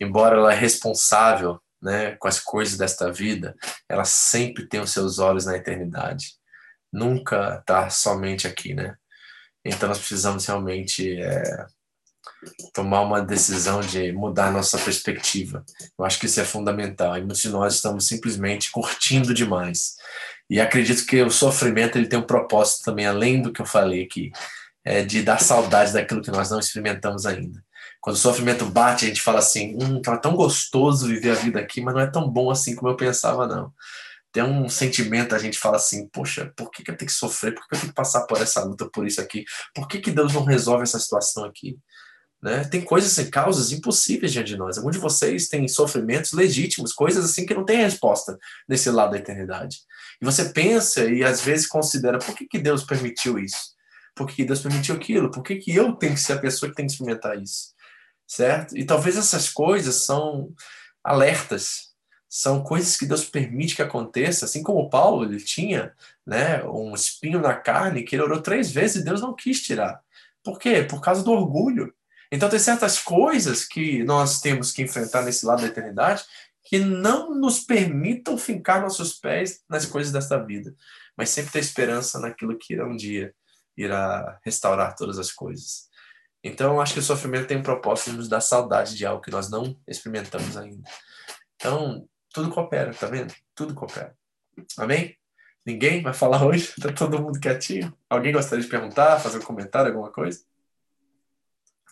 embora 0.00 0.36
ela 0.36 0.52
é 0.52 0.56
responsável, 0.56 1.60
né, 1.82 2.12
com 2.16 2.28
as 2.28 2.40
coisas 2.40 2.78
desta 2.78 3.12
vida, 3.12 3.54
ela 3.88 4.04
sempre 4.04 4.66
tem 4.66 4.80
os 4.80 4.92
seus 4.92 5.18
olhos 5.18 5.44
na 5.44 5.56
eternidade. 5.56 6.34
Nunca 6.92 7.58
está 7.58 7.90
somente 7.90 8.46
aqui, 8.46 8.74
né? 8.74 8.96
Então 9.64 9.88
nós 9.88 9.98
precisamos 9.98 10.46
realmente 10.46 11.20
é, 11.20 11.66
tomar 12.72 13.02
uma 13.02 13.20
decisão 13.20 13.80
de 13.80 14.12
mudar 14.12 14.52
nossa 14.52 14.78
perspectiva. 14.78 15.64
Eu 15.98 16.04
acho 16.04 16.18
que 16.18 16.26
isso 16.26 16.40
é 16.40 16.44
fundamental. 16.44 17.16
E 17.16 17.20
muitos 17.20 17.42
de 17.42 17.48
nós 17.48 17.74
estamos 17.74 18.06
simplesmente 18.06 18.70
curtindo 18.70 19.34
demais. 19.34 19.94
E 20.48 20.60
acredito 20.60 21.06
que 21.06 21.22
o 21.22 21.30
sofrimento 21.30 21.96
ele 21.96 22.08
tem 22.08 22.18
um 22.18 22.26
propósito 22.26 22.84
também, 22.84 23.06
além 23.06 23.40
do 23.40 23.52
que 23.52 23.60
eu 23.60 23.66
falei 23.66 24.04
aqui, 24.04 24.30
é 24.84 25.02
de 25.02 25.22
dar 25.22 25.40
saudade 25.40 25.92
daquilo 25.92 26.22
que 26.22 26.30
nós 26.30 26.50
não 26.50 26.58
experimentamos 26.58 27.24
ainda. 27.24 27.62
Quando 28.00 28.16
o 28.16 28.18
sofrimento 28.18 28.66
bate, 28.66 29.06
a 29.06 29.08
gente 29.08 29.22
fala 29.22 29.38
assim: 29.38 29.78
hum, 29.80 30.02
tá 30.02 30.16
tão 30.18 30.36
gostoso 30.36 31.06
viver 31.06 31.30
a 31.30 31.34
vida 31.34 31.58
aqui, 31.58 31.80
mas 31.80 31.94
não 31.94 32.02
é 32.02 32.06
tão 32.06 32.28
bom 32.28 32.50
assim 32.50 32.74
como 32.74 32.90
eu 32.90 32.96
pensava, 32.96 33.46
não. 33.46 33.72
Tem 34.30 34.42
um 34.42 34.68
sentimento, 34.68 35.34
a 35.34 35.38
gente 35.38 35.58
fala 35.58 35.76
assim: 35.76 36.06
poxa, 36.08 36.52
por 36.54 36.70
que, 36.70 36.82
que 36.82 36.90
eu 36.90 36.96
tenho 36.96 37.08
que 37.08 37.16
sofrer? 37.16 37.54
Por 37.54 37.66
que 37.66 37.76
eu 37.76 37.80
tenho 37.80 37.92
que 37.92 37.96
passar 37.96 38.26
por 38.26 38.42
essa 38.42 38.62
luta, 38.62 38.86
por 38.90 39.06
isso 39.06 39.20
aqui? 39.22 39.44
Por 39.74 39.88
que, 39.88 40.00
que 40.00 40.10
Deus 40.10 40.34
não 40.34 40.44
resolve 40.44 40.82
essa 40.82 40.98
situação 40.98 41.44
aqui? 41.44 41.78
Né? 42.44 42.62
Tem 42.62 42.82
coisas 42.82 43.16
e 43.16 43.30
causas 43.30 43.72
impossíveis 43.72 44.30
diante 44.30 44.48
de 44.48 44.58
nós. 44.58 44.76
Alguns 44.76 44.96
de 44.96 45.00
vocês 45.00 45.48
têm 45.48 45.66
sofrimentos 45.66 46.34
legítimos, 46.34 46.92
coisas 46.92 47.24
assim 47.24 47.46
que 47.46 47.54
não 47.54 47.64
têm 47.64 47.78
resposta 47.78 48.38
nesse 48.68 48.90
lado 48.90 49.12
da 49.12 49.16
eternidade. 49.16 49.78
E 50.20 50.26
você 50.26 50.50
pensa 50.50 51.06
e 51.06 51.24
às 51.24 51.40
vezes 51.40 51.66
considera: 51.66 52.18
por 52.18 52.34
que, 52.34 52.46
que 52.46 52.58
Deus 52.58 52.84
permitiu 52.84 53.38
isso? 53.38 53.72
Por 54.14 54.26
que, 54.26 54.36
que 54.36 54.44
Deus 54.44 54.60
permitiu 54.60 54.94
aquilo? 54.94 55.30
Por 55.30 55.42
que, 55.42 55.56
que 55.56 55.74
eu 55.74 55.94
tenho 55.94 56.12
que 56.12 56.20
ser 56.20 56.34
a 56.34 56.38
pessoa 56.38 56.68
que 56.68 56.76
tem 56.76 56.84
que 56.84 56.92
experimentar 56.92 57.40
isso? 57.40 57.72
Certo? 58.28 58.76
E 58.76 58.84
talvez 58.84 59.16
essas 59.16 59.48
coisas 59.48 60.04
são 60.04 60.52
alertas, 61.02 61.94
são 62.28 62.62
coisas 62.62 62.98
que 62.98 63.06
Deus 63.06 63.24
permite 63.24 63.74
que 63.74 63.80
aconteça, 63.80 64.44
assim 64.44 64.62
como 64.62 64.90
Paulo, 64.90 65.24
ele 65.24 65.42
tinha 65.42 65.94
né, 66.26 66.62
um 66.64 66.92
espinho 66.92 67.40
na 67.40 67.54
carne 67.54 68.02
que 68.02 68.14
ele 68.14 68.22
orou 68.22 68.42
três 68.42 68.70
vezes 68.70 68.96
e 68.96 69.04
Deus 69.04 69.22
não 69.22 69.34
quis 69.34 69.62
tirar. 69.62 69.98
Por 70.42 70.58
quê? 70.58 70.82
Por 70.82 71.00
causa 71.00 71.22
do 71.22 71.32
orgulho. 71.32 71.90
Então, 72.34 72.48
tem 72.48 72.58
certas 72.58 72.98
coisas 72.98 73.64
que 73.64 74.02
nós 74.02 74.40
temos 74.40 74.72
que 74.72 74.82
enfrentar 74.82 75.22
nesse 75.22 75.46
lado 75.46 75.62
da 75.62 75.68
eternidade 75.68 76.24
que 76.64 76.80
não 76.80 77.32
nos 77.32 77.60
permitam 77.60 78.36
fincar 78.36 78.82
nossos 78.82 79.14
pés 79.14 79.62
nas 79.68 79.86
coisas 79.86 80.12
desta 80.12 80.36
vida, 80.44 80.74
mas 81.16 81.30
sempre 81.30 81.52
ter 81.52 81.60
esperança 81.60 82.18
naquilo 82.18 82.58
que 82.58 82.82
um 82.82 82.96
dia 82.96 83.32
irá 83.76 84.36
restaurar 84.44 84.96
todas 84.96 85.16
as 85.16 85.30
coisas. 85.30 85.88
Então, 86.42 86.80
acho 86.80 86.94
que 86.94 86.98
o 86.98 87.04
sofrimento 87.04 87.46
tem 87.46 87.58
um 87.58 87.62
propósito 87.62 88.10
de 88.10 88.16
nos 88.16 88.28
dar 88.28 88.40
saudade 88.40 88.96
de 88.96 89.06
algo 89.06 89.22
que 89.22 89.30
nós 89.30 89.48
não 89.48 89.78
experimentamos 89.86 90.56
ainda. 90.56 90.90
Então, 91.54 92.04
tudo 92.32 92.50
coopera, 92.50 92.92
tá 92.92 93.06
vendo? 93.06 93.32
Tudo 93.54 93.74
coopera. 93.74 94.12
Amém? 94.76 95.16
Ninguém 95.64 96.02
vai 96.02 96.12
falar 96.12 96.44
hoje? 96.44 96.74
Tá 96.82 96.92
todo 96.92 97.22
mundo 97.22 97.38
quietinho? 97.38 97.96
Alguém 98.10 98.32
gostaria 98.32 98.64
de 98.64 98.68
perguntar, 98.68 99.20
fazer 99.20 99.38
um 99.38 99.42
comentário, 99.42 99.92
alguma 99.92 100.10
coisa? 100.10 100.40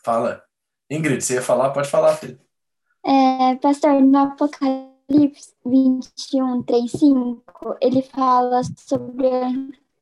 Fala. 0.03 0.43
Ingrid, 0.91 1.23
você 1.23 1.35
ia 1.35 1.43
falar? 1.43 1.71
Pode 1.71 1.89
falar, 1.89 2.17
filho. 2.17 2.39
É, 3.05 3.57
pastor, 3.57 4.01
no 4.01 4.19
Apocalipse 4.19 5.55
21, 5.65 6.63
3, 6.63 6.91
5, 6.91 7.77
ele 7.81 8.03
fala 8.03 8.63
sobre 8.77 9.29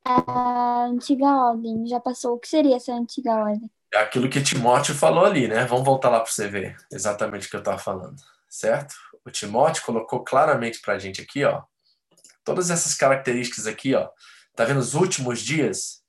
a 0.04 0.84
antiga 0.84 1.26
ordem. 1.26 1.86
Já 1.86 2.00
passou. 2.00 2.34
O 2.34 2.38
que 2.38 2.48
seria 2.48 2.76
essa 2.76 2.92
antiga 2.92 3.34
ordem? 3.34 3.70
É 3.92 3.98
aquilo 3.98 4.28
que 4.28 4.42
Timóteo 4.42 4.94
falou 4.94 5.24
ali, 5.24 5.48
né? 5.48 5.64
Vamos 5.66 5.84
voltar 5.84 6.10
lá 6.10 6.20
para 6.20 6.30
você 6.30 6.48
ver 6.48 6.76
exatamente 6.92 7.46
o 7.46 7.50
que 7.50 7.56
eu 7.56 7.60
estava 7.60 7.78
falando, 7.78 8.16
certo? 8.48 8.94
O 9.24 9.30
Timóteo 9.30 9.84
colocou 9.84 10.22
claramente 10.22 10.80
para 10.80 10.94
a 10.94 10.98
gente 10.98 11.20
aqui, 11.20 11.44
ó, 11.44 11.62
todas 12.44 12.70
essas 12.70 12.94
características 12.94 13.66
aqui, 13.66 13.94
ó. 13.94 14.08
Tá 14.54 14.64
vendo 14.64 14.78
os 14.78 14.94
últimos 14.94 15.40
dias? 15.40 15.99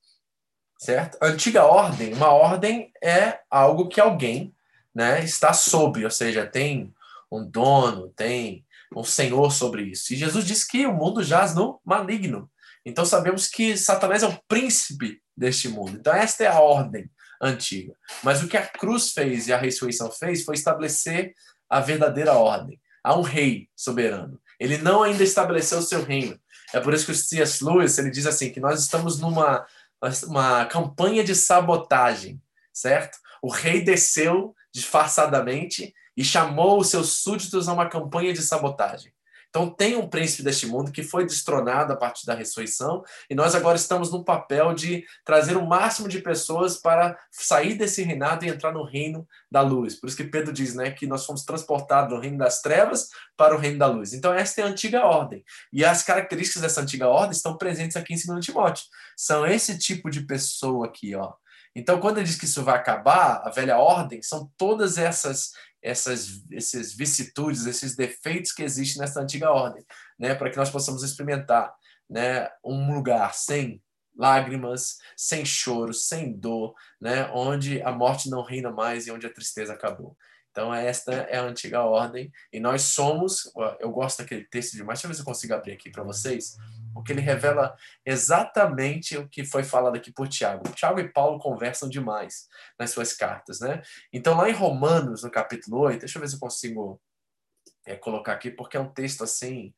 Certo? 0.81 1.15
Antiga 1.21 1.63
ordem, 1.63 2.11
uma 2.13 2.29
ordem 2.29 2.91
é 3.03 3.39
algo 3.49 3.87
que 3.87 4.01
alguém, 4.01 4.53
né, 4.93 5.23
está 5.23 5.53
sob, 5.53 6.03
ou 6.03 6.09
seja, 6.09 6.45
tem 6.45 6.91
um 7.31 7.45
dono, 7.45 8.09
tem 8.09 8.65
um 8.95 9.03
senhor 9.03 9.51
sobre 9.51 9.83
isso. 9.83 10.11
E 10.11 10.17
Jesus 10.17 10.43
disse 10.43 10.67
que 10.67 10.85
o 10.87 10.93
mundo 10.93 11.23
jaz 11.23 11.53
no 11.53 11.79
maligno. 11.85 12.49
Então 12.83 13.05
sabemos 13.05 13.47
que 13.47 13.77
Satanás 13.77 14.23
é 14.23 14.27
o 14.27 14.41
príncipe 14.47 15.21
deste 15.37 15.69
mundo. 15.69 15.97
Então 15.99 16.13
esta 16.13 16.43
é 16.43 16.47
a 16.47 16.59
ordem 16.59 17.09
antiga. 17.39 17.93
Mas 18.23 18.41
o 18.41 18.47
que 18.47 18.57
a 18.57 18.65
cruz 18.65 19.11
fez 19.11 19.47
e 19.47 19.53
a 19.53 19.57
ressurreição 19.57 20.11
fez 20.11 20.43
foi 20.43 20.55
estabelecer 20.55 21.35
a 21.69 21.79
verdadeira 21.79 22.33
ordem. 22.33 22.81
Há 23.03 23.15
um 23.15 23.21
rei 23.21 23.69
soberano. 23.75 24.41
Ele 24.59 24.79
não 24.79 25.03
ainda 25.03 25.23
estabeleceu 25.23 25.77
o 25.77 25.83
seu 25.83 26.03
reino. 26.03 26.39
É 26.73 26.79
por 26.79 26.93
isso 26.93 27.05
que 27.05 27.11
o 27.11 27.15
C.S. 27.15 27.63
Lewis 27.63 27.97
ele 27.97 28.09
diz 28.09 28.25
assim 28.25 28.51
que 28.51 28.59
nós 28.59 28.81
estamos 28.81 29.19
numa 29.19 29.65
uma 30.27 30.65
campanha 30.65 31.23
de 31.23 31.35
sabotagem, 31.35 32.41
certo? 32.73 33.17
O 33.41 33.49
rei 33.49 33.81
desceu 33.83 34.55
disfarçadamente 34.73 35.93
e 36.15 36.23
chamou 36.23 36.79
os 36.79 36.89
seus 36.89 37.21
súditos 37.21 37.67
a 37.67 37.73
uma 37.73 37.87
campanha 37.87 38.33
de 38.33 38.41
sabotagem. 38.41 39.13
Então 39.51 39.69
tem 39.69 39.97
um 39.97 40.07
príncipe 40.07 40.43
deste 40.43 40.65
mundo 40.65 40.93
que 40.93 41.03
foi 41.03 41.25
destronado 41.25 41.91
a 41.91 41.97
partir 41.97 42.25
da 42.25 42.33
ressurreição 42.33 43.03
e 43.29 43.35
nós 43.35 43.53
agora 43.53 43.75
estamos 43.75 44.09
no 44.09 44.23
papel 44.23 44.73
de 44.73 45.03
trazer 45.25 45.57
o 45.57 45.67
máximo 45.67 46.07
de 46.07 46.19
pessoas 46.19 46.77
para 46.77 47.19
sair 47.29 47.75
desse 47.75 48.01
reinado 48.01 48.45
e 48.45 48.49
entrar 48.49 48.71
no 48.71 48.85
reino 48.85 49.27
da 49.51 49.59
luz. 49.59 49.99
Por 49.99 50.07
isso 50.07 50.15
que 50.15 50.23
Pedro 50.23 50.53
diz, 50.53 50.73
né, 50.73 50.91
que 50.91 51.05
nós 51.05 51.25
fomos 51.25 51.43
transportados 51.43 52.15
do 52.15 52.21
reino 52.21 52.37
das 52.37 52.61
trevas 52.61 53.09
para 53.35 53.53
o 53.53 53.59
reino 53.59 53.77
da 53.77 53.87
luz. 53.87 54.13
Então 54.13 54.33
esta 54.33 54.61
é 54.61 54.63
a 54.63 54.67
antiga 54.67 55.05
ordem. 55.05 55.43
E 55.73 55.83
as 55.83 56.01
características 56.01 56.61
dessa 56.61 56.79
antiga 56.79 57.09
ordem 57.09 57.31
estão 57.31 57.57
presentes 57.57 57.97
aqui 57.97 58.13
em 58.13 58.25
2 58.25 58.45
Timóteo. 58.45 58.85
São 59.17 59.45
esse 59.45 59.77
tipo 59.77 60.09
de 60.09 60.21
pessoa 60.21 60.85
aqui, 60.87 61.13
ó. 61.13 61.33
Então, 61.75 61.99
quando 61.99 62.17
ele 62.17 62.27
diz 62.27 62.37
que 62.37 62.45
isso 62.45 62.63
vai 62.63 62.75
acabar, 62.75 63.41
a 63.45 63.49
velha 63.49 63.77
ordem, 63.77 64.21
são 64.21 64.51
todas 64.57 64.97
essas 64.97 65.51
essas 65.81 66.43
esses 66.51 66.93
vicissitudes, 66.93 67.65
esses 67.65 67.95
defeitos 67.95 68.51
que 68.51 68.63
existem 68.63 69.01
nessa 69.01 69.21
antiga 69.21 69.51
ordem, 69.51 69.83
né, 70.19 70.35
para 70.35 70.49
que 70.49 70.57
nós 70.57 70.69
possamos 70.69 71.03
experimentar, 71.03 71.73
né, 72.09 72.49
um 72.63 72.93
lugar 72.93 73.33
sem 73.33 73.81
lágrimas, 74.15 74.97
sem 75.15 75.45
choro, 75.45 75.93
sem 75.93 76.33
dor, 76.33 76.75
né, 76.99 77.29
onde 77.33 77.81
a 77.81 77.91
morte 77.91 78.29
não 78.29 78.43
reina 78.43 78.69
mais 78.69 79.07
e 79.07 79.11
onde 79.11 79.25
a 79.25 79.33
tristeza 79.33 79.73
acabou. 79.73 80.15
Então, 80.51 80.73
esta 80.73 81.13
é 81.13 81.37
a 81.37 81.43
antiga 81.43 81.81
ordem. 81.81 82.31
E 82.51 82.59
nós 82.59 82.81
somos. 82.81 83.49
Eu 83.79 83.89
gosto 83.89 84.17
daquele 84.17 84.43
texto 84.43 84.73
demais. 84.73 84.99
Deixa 84.99 85.07
eu 85.07 85.09
ver 85.09 85.15
se 85.15 85.21
eu 85.21 85.25
consigo 85.25 85.53
abrir 85.53 85.71
aqui 85.71 85.89
para 85.89 86.03
vocês 86.03 86.57
porque 86.93 87.11
ele 87.11 87.21
revela 87.21 87.75
exatamente 88.05 89.17
o 89.17 89.27
que 89.27 89.43
foi 89.45 89.63
falado 89.63 89.95
aqui 89.95 90.11
por 90.11 90.27
Tiago. 90.27 90.71
Tiago 90.73 90.99
e 90.99 91.11
Paulo 91.11 91.39
conversam 91.39 91.89
demais 91.89 92.47
nas 92.77 92.91
suas 92.91 93.13
cartas, 93.13 93.59
né? 93.59 93.81
Então, 94.11 94.35
lá 94.35 94.49
em 94.49 94.53
Romanos, 94.53 95.23
no 95.23 95.31
capítulo 95.31 95.79
8, 95.81 95.99
deixa 95.99 96.17
eu 96.17 96.21
ver 96.21 96.27
se 96.27 96.35
eu 96.35 96.39
consigo 96.39 97.01
é, 97.85 97.95
colocar 97.95 98.33
aqui, 98.33 98.51
porque 98.51 98.77
é 98.77 98.79
um 98.79 98.91
texto 98.91 99.23
assim 99.23 99.73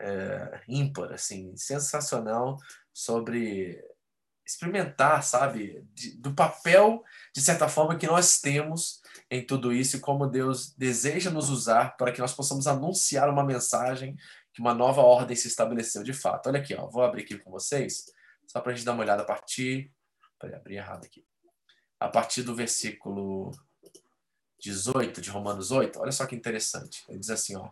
é, 0.00 0.60
ímpar, 0.68 1.12
assim, 1.12 1.56
sensacional 1.56 2.58
sobre 2.92 3.82
experimentar, 4.46 5.22
sabe, 5.22 5.86
de, 5.94 6.18
do 6.18 6.34
papel, 6.34 7.02
de 7.34 7.40
certa 7.40 7.68
forma, 7.68 7.96
que 7.96 8.06
nós 8.06 8.38
temos 8.40 9.00
em 9.30 9.44
tudo 9.44 9.72
isso 9.72 9.96
e 9.96 10.00
como 10.00 10.26
Deus 10.26 10.74
deseja 10.76 11.30
nos 11.30 11.48
usar 11.48 11.96
para 11.96 12.12
que 12.12 12.20
nós 12.20 12.34
possamos 12.34 12.66
anunciar 12.66 13.30
uma 13.30 13.44
mensagem 13.44 14.16
que 14.54 14.60
uma 14.60 14.72
nova 14.72 15.02
ordem 15.02 15.36
se 15.36 15.48
estabeleceu 15.48 16.04
de 16.04 16.12
fato. 16.12 16.48
Olha 16.48 16.60
aqui, 16.60 16.74
ó, 16.74 16.86
vou 16.86 17.02
abrir 17.02 17.22
aqui 17.22 17.36
com 17.36 17.50
vocês, 17.50 18.06
só 18.46 18.60
para 18.60 18.72
a 18.72 18.74
gente 18.74 18.84
dar 18.84 18.92
uma 18.92 19.02
olhada 19.02 19.22
a 19.22 19.26
partir. 19.26 19.92
Peraí, 20.38 20.54
abri 20.54 20.76
errado 20.76 21.04
aqui. 21.04 21.26
A 21.98 22.08
partir 22.08 22.42
do 22.42 22.54
versículo 22.54 23.50
18 24.60 25.20
de 25.20 25.28
Romanos 25.28 25.72
8, 25.72 26.00
olha 26.00 26.12
só 26.12 26.24
que 26.24 26.36
interessante. 26.36 27.04
Ele 27.08 27.18
diz 27.18 27.30
assim, 27.30 27.56
ó. 27.56 27.70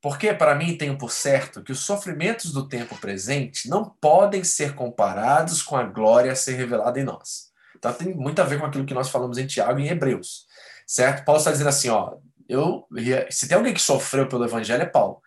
Porque 0.00 0.32
para 0.32 0.54
mim 0.54 0.78
tenho 0.78 0.96
por 0.96 1.10
certo 1.10 1.62
que 1.62 1.72
os 1.72 1.80
sofrimentos 1.80 2.52
do 2.52 2.68
tempo 2.68 2.96
presente 2.98 3.68
não 3.68 3.84
podem 3.84 4.44
ser 4.44 4.74
comparados 4.74 5.60
com 5.62 5.76
a 5.76 5.82
glória 5.82 6.30
a 6.30 6.36
ser 6.36 6.54
revelada 6.54 7.00
em 7.00 7.04
nós. 7.04 7.52
Então 7.74 7.92
tem 7.92 8.14
muito 8.14 8.40
a 8.40 8.44
ver 8.44 8.60
com 8.60 8.66
aquilo 8.66 8.86
que 8.86 8.94
nós 8.94 9.08
falamos 9.08 9.38
em 9.38 9.46
Tiago 9.46 9.80
e 9.80 9.84
em 9.84 9.88
Hebreus, 9.88 10.46
certo? 10.86 11.24
Paulo 11.24 11.38
está 11.38 11.50
dizendo 11.50 11.68
assim, 11.68 11.88
ó, 11.88 12.18
eu 12.48 12.86
se 13.30 13.48
tem 13.48 13.56
alguém 13.56 13.74
que 13.74 13.80
sofreu 13.80 14.28
pelo 14.28 14.44
evangelho 14.44 14.82
é 14.82 14.86
Paulo. 14.86 15.20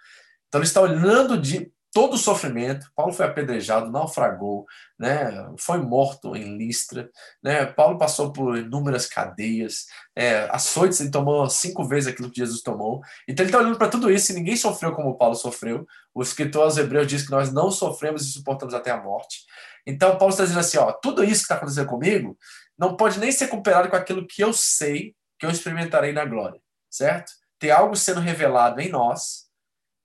Então 0.48 0.60
ele 0.60 0.68
está 0.68 0.82
olhando 0.82 1.40
de 1.40 1.72
todo 1.92 2.14
o 2.14 2.18
sofrimento. 2.18 2.90
Paulo 2.96 3.14
foi 3.14 3.26
apedrejado, 3.26 3.92
naufragou, 3.92 4.66
né? 4.98 5.32
Foi 5.58 5.80
morto 5.80 6.36
em 6.36 6.58
Listra, 6.58 7.10
né? 7.44 7.66
Paulo 7.66 7.98
passou 7.98 8.32
por 8.32 8.58
inúmeras 8.58 9.08
cadeias, 9.08 9.86
é, 10.16 10.48
açoites 10.52 11.00
ele 11.00 11.12
tomou 11.12 11.50
cinco 11.50 11.84
vezes 11.88 12.12
aquilo 12.12 12.32
que 12.32 12.40
Jesus 12.40 12.62
tomou. 12.62 13.02
Então 13.28 13.44
ele 13.44 13.50
está 13.50 13.60
olhando 13.60 13.78
para 13.78 13.90
tudo 13.90 14.12
isso 14.12 14.32
e 14.32 14.36
ninguém 14.36 14.56
sofreu 14.56 14.92
como 14.94 15.18
Paulo 15.18 15.36
sofreu. 15.36 15.86
O 16.14 16.22
escritor 16.22 16.64
aos 16.64 16.78
Hebreus 16.78 17.08
diz 17.08 17.26
que 17.26 17.32
nós 17.32 17.52
não 17.52 17.72
sofremos 17.72 18.24
e 18.24 18.32
suportamos 18.32 18.74
até 18.74 18.92
a 18.92 19.02
morte. 19.02 19.46
Então 19.86 20.18
Paulo 20.18 20.32
está 20.32 20.44
dizendo 20.44 20.60
assim, 20.60 20.78
ó, 20.78 20.92
tudo 20.92 21.24
isso 21.24 21.42
que 21.42 21.42
está 21.42 21.56
acontecendo 21.56 21.88
comigo 21.88 22.38
não 22.78 22.96
pode 22.96 23.20
nem 23.20 23.32
ser 23.32 23.48
comparado 23.48 23.90
com 23.90 23.96
aquilo 23.96 24.26
que 24.28 24.44
eu 24.44 24.54
sei 24.54 25.16
que 25.38 25.46
eu 25.46 25.50
experimentarei 25.50 26.12
na 26.12 26.26
glória 26.26 26.60
certo? 26.90 27.40
tem 27.60 27.70
algo 27.70 27.96
sendo 27.96 28.22
revelado 28.22 28.80
em 28.80 28.90
nós, 28.90 29.50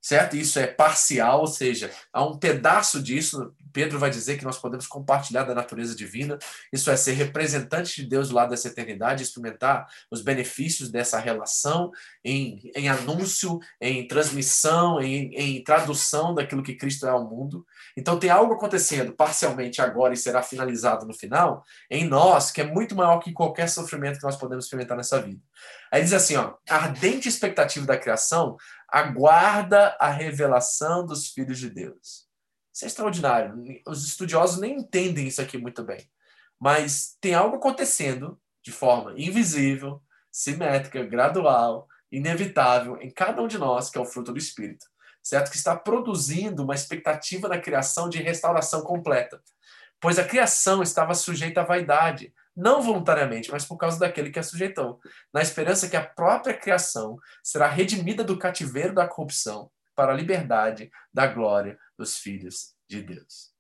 certo? 0.03 0.37
Isso 0.37 0.59
é 0.59 0.67
parcial, 0.67 1.41
ou 1.41 1.47
seja, 1.47 1.91
há 2.13 2.27
um 2.27 2.37
pedaço 2.37 3.01
disso. 3.01 3.55
Pedro 3.75 3.99
vai 3.99 4.09
dizer 4.09 4.39
que 4.39 4.45
nós 4.45 4.57
podemos 4.57 4.87
compartilhar 4.87 5.43
da 5.43 5.53
natureza 5.53 5.97
divina. 5.97 6.39
Isso 6.73 6.91
é 6.91 6.97
ser 6.97 7.13
representante 7.15 8.01
de 8.01 8.09
Deus 8.09 8.29
do 8.29 8.37
lado 8.37 8.51
dessa 8.51 8.69
eternidade, 8.69 9.25
experimentar 9.25 9.87
os 10.11 10.23
benefícios 10.23 10.91
dessa 10.91 11.19
relação 11.19 11.91
em, 12.25 12.71
em 12.77 12.89
anúncio, 12.89 13.59
em 13.81 14.07
transmissão, 14.07 15.01
em, 15.01 15.35
em 15.35 15.65
tradução 15.65 16.33
daquilo 16.33 16.63
que 16.63 16.77
Cristo 16.77 17.05
é 17.05 17.11
ao 17.11 17.29
mundo. 17.29 17.67
Então 17.97 18.17
tem 18.17 18.31
algo 18.31 18.55
acontecendo 18.55 19.13
parcialmente 19.13 19.83
agora 19.83 20.15
e 20.15 20.17
será 20.17 20.41
finalizado 20.41 21.05
no 21.05 21.13
final 21.13 21.65
em 21.91 22.07
nós 22.07 22.53
que 22.53 22.61
é 22.61 22.65
muito 22.65 22.95
maior 22.95 23.19
que 23.19 23.33
qualquer 23.33 23.69
sofrimento 23.69 24.19
que 24.19 24.25
nós 24.25 24.37
podemos 24.37 24.67
experimentar 24.67 24.97
nessa 24.97 25.21
vida. 25.21 25.41
Aí 25.91 26.01
diz 26.01 26.13
assim, 26.13 26.37
ó, 26.37 26.55
a 26.71 26.77
ardente 26.77 27.29
expectativa 27.29 27.85
da 27.85 27.99
criação 27.99 28.57
aguarda 28.89 29.97
a 29.99 30.09
revelação 30.09 31.05
dos 31.05 31.29
filhos 31.29 31.59
de 31.59 31.69
Deus. 31.69 32.24
Isso 32.75 32.85
é 32.85 32.89
extraordinário. 32.89 33.55
Os 33.87 34.05
estudiosos 34.05 34.59
nem 34.59 34.79
entendem 34.79 35.29
isso 35.29 35.41
aqui 35.41 35.57
muito 35.57 35.85
bem. 35.85 36.11
Mas 36.59 37.17
tem 37.21 37.33
algo 37.33 37.57
acontecendo 37.57 38.41
de 38.65 38.73
forma 38.73 39.13
invisível, 39.17 40.03
simétrica, 40.33 41.05
gradual, 41.05 41.87
inevitável 42.11 42.99
em 43.01 43.11
cada 43.11 43.41
um 43.41 43.47
de 43.47 43.59
nós, 43.59 43.91
que 43.91 43.99
é 43.99 44.01
o 44.01 44.05
fruto 44.07 44.33
do 44.33 44.39
Espírito, 44.39 44.87
certo? 45.23 45.51
Que 45.51 45.57
está 45.57 45.77
produzindo 45.77 46.65
uma 46.65 46.75
expectativa 46.75 47.49
da 47.49 47.61
criação 47.61 48.09
de 48.09 48.21
restauração 48.21 48.83
completa. 48.83 49.41
Pois 50.01 50.19
a 50.19 50.25
criação 50.25 50.83
estava 50.83 51.15
sujeita 51.15 51.61
à 51.61 51.65
vaidade, 51.65 52.35
não 52.57 52.83
voluntariamente, 52.83 53.53
mas 53.53 53.65
por 53.65 53.77
causa 53.77 53.99
daquele 53.99 54.31
que 54.31 54.39
a 54.39 54.43
sujeitou, 54.43 55.01
na 55.33 55.43
esperança 55.43 55.89
que 55.89 55.97
a 55.97 56.05
própria 56.05 56.55
criação 56.55 57.19
será 57.43 57.69
redimida 57.69 58.25
do 58.25 58.39
cativeiro 58.39 58.95
da 58.95 59.07
corrupção 59.07 59.71
para 59.95 60.13
a 60.13 60.17
liberdade 60.17 60.91
da 61.13 61.27
glória 61.27 61.79
dos 61.97 62.19
filhos 62.19 62.75
de 62.89 63.03
Deus. 63.03 63.53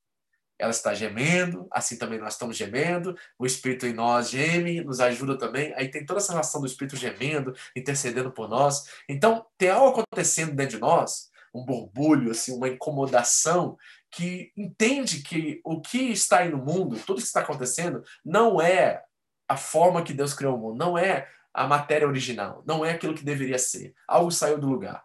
Ela 0.59 0.71
está 0.71 0.95
gemendo, 0.95 1.67
assim 1.71 1.99
também 1.99 2.19
nós 2.19 2.35
estamos 2.35 2.57
gemendo, 2.57 3.17
o 3.39 3.45
Espírito 3.45 3.87
em 3.87 3.93
nós 3.93 4.31
geme, 4.31 4.83
nos 4.83 5.01
ajuda 5.01 5.37
também. 5.37 5.75
Aí 5.75 5.89
tem 5.89 6.07
toda 6.07 6.21
essa 6.21 6.33
relação 6.33 6.61
do 6.61 6.67
Espírito 6.67 6.97
gemendo, 6.97 7.55
intercedendo 7.75 8.31
por 8.31 8.49
nós. 8.49 8.85
Então, 9.09 9.45
tem 9.59 9.71
algo 9.71 10.01
acontecendo 10.01 10.55
dentro 10.55 10.77
de 10.77 10.81
nós, 10.81 11.31
um 11.53 11.65
borbulho, 11.65 12.31
assim, 12.31 12.53
uma 12.57 12.69
incomodação 12.69 13.77
que 14.11 14.53
entende 14.57 15.23
que 15.23 15.61
o 15.65 15.81
que 15.81 16.13
está 16.13 16.39
aí 16.39 16.49
no 16.49 16.59
mundo, 16.59 17.01
tudo 17.05 17.21
que 17.21 17.27
está 17.27 17.41
acontecendo, 17.41 18.03
não 18.25 18.61
é 18.61 19.03
a 19.49 19.57
forma 19.57 20.05
que 20.05 20.13
Deus 20.13 20.35
criou 20.35 20.57
o 20.57 20.59
mundo, 20.59 20.79
não 20.79 20.97
é 20.97 21.29
a 21.53 21.67
matéria 21.67 22.07
original, 22.07 22.63
não 22.67 22.85
é 22.85 22.93
aquilo 22.93 23.15
que 23.15 23.25
deveria 23.25 23.59
ser. 23.59 23.93
Algo 24.07 24.31
saiu 24.31 24.59
do 24.59 24.69
lugar. 24.69 25.05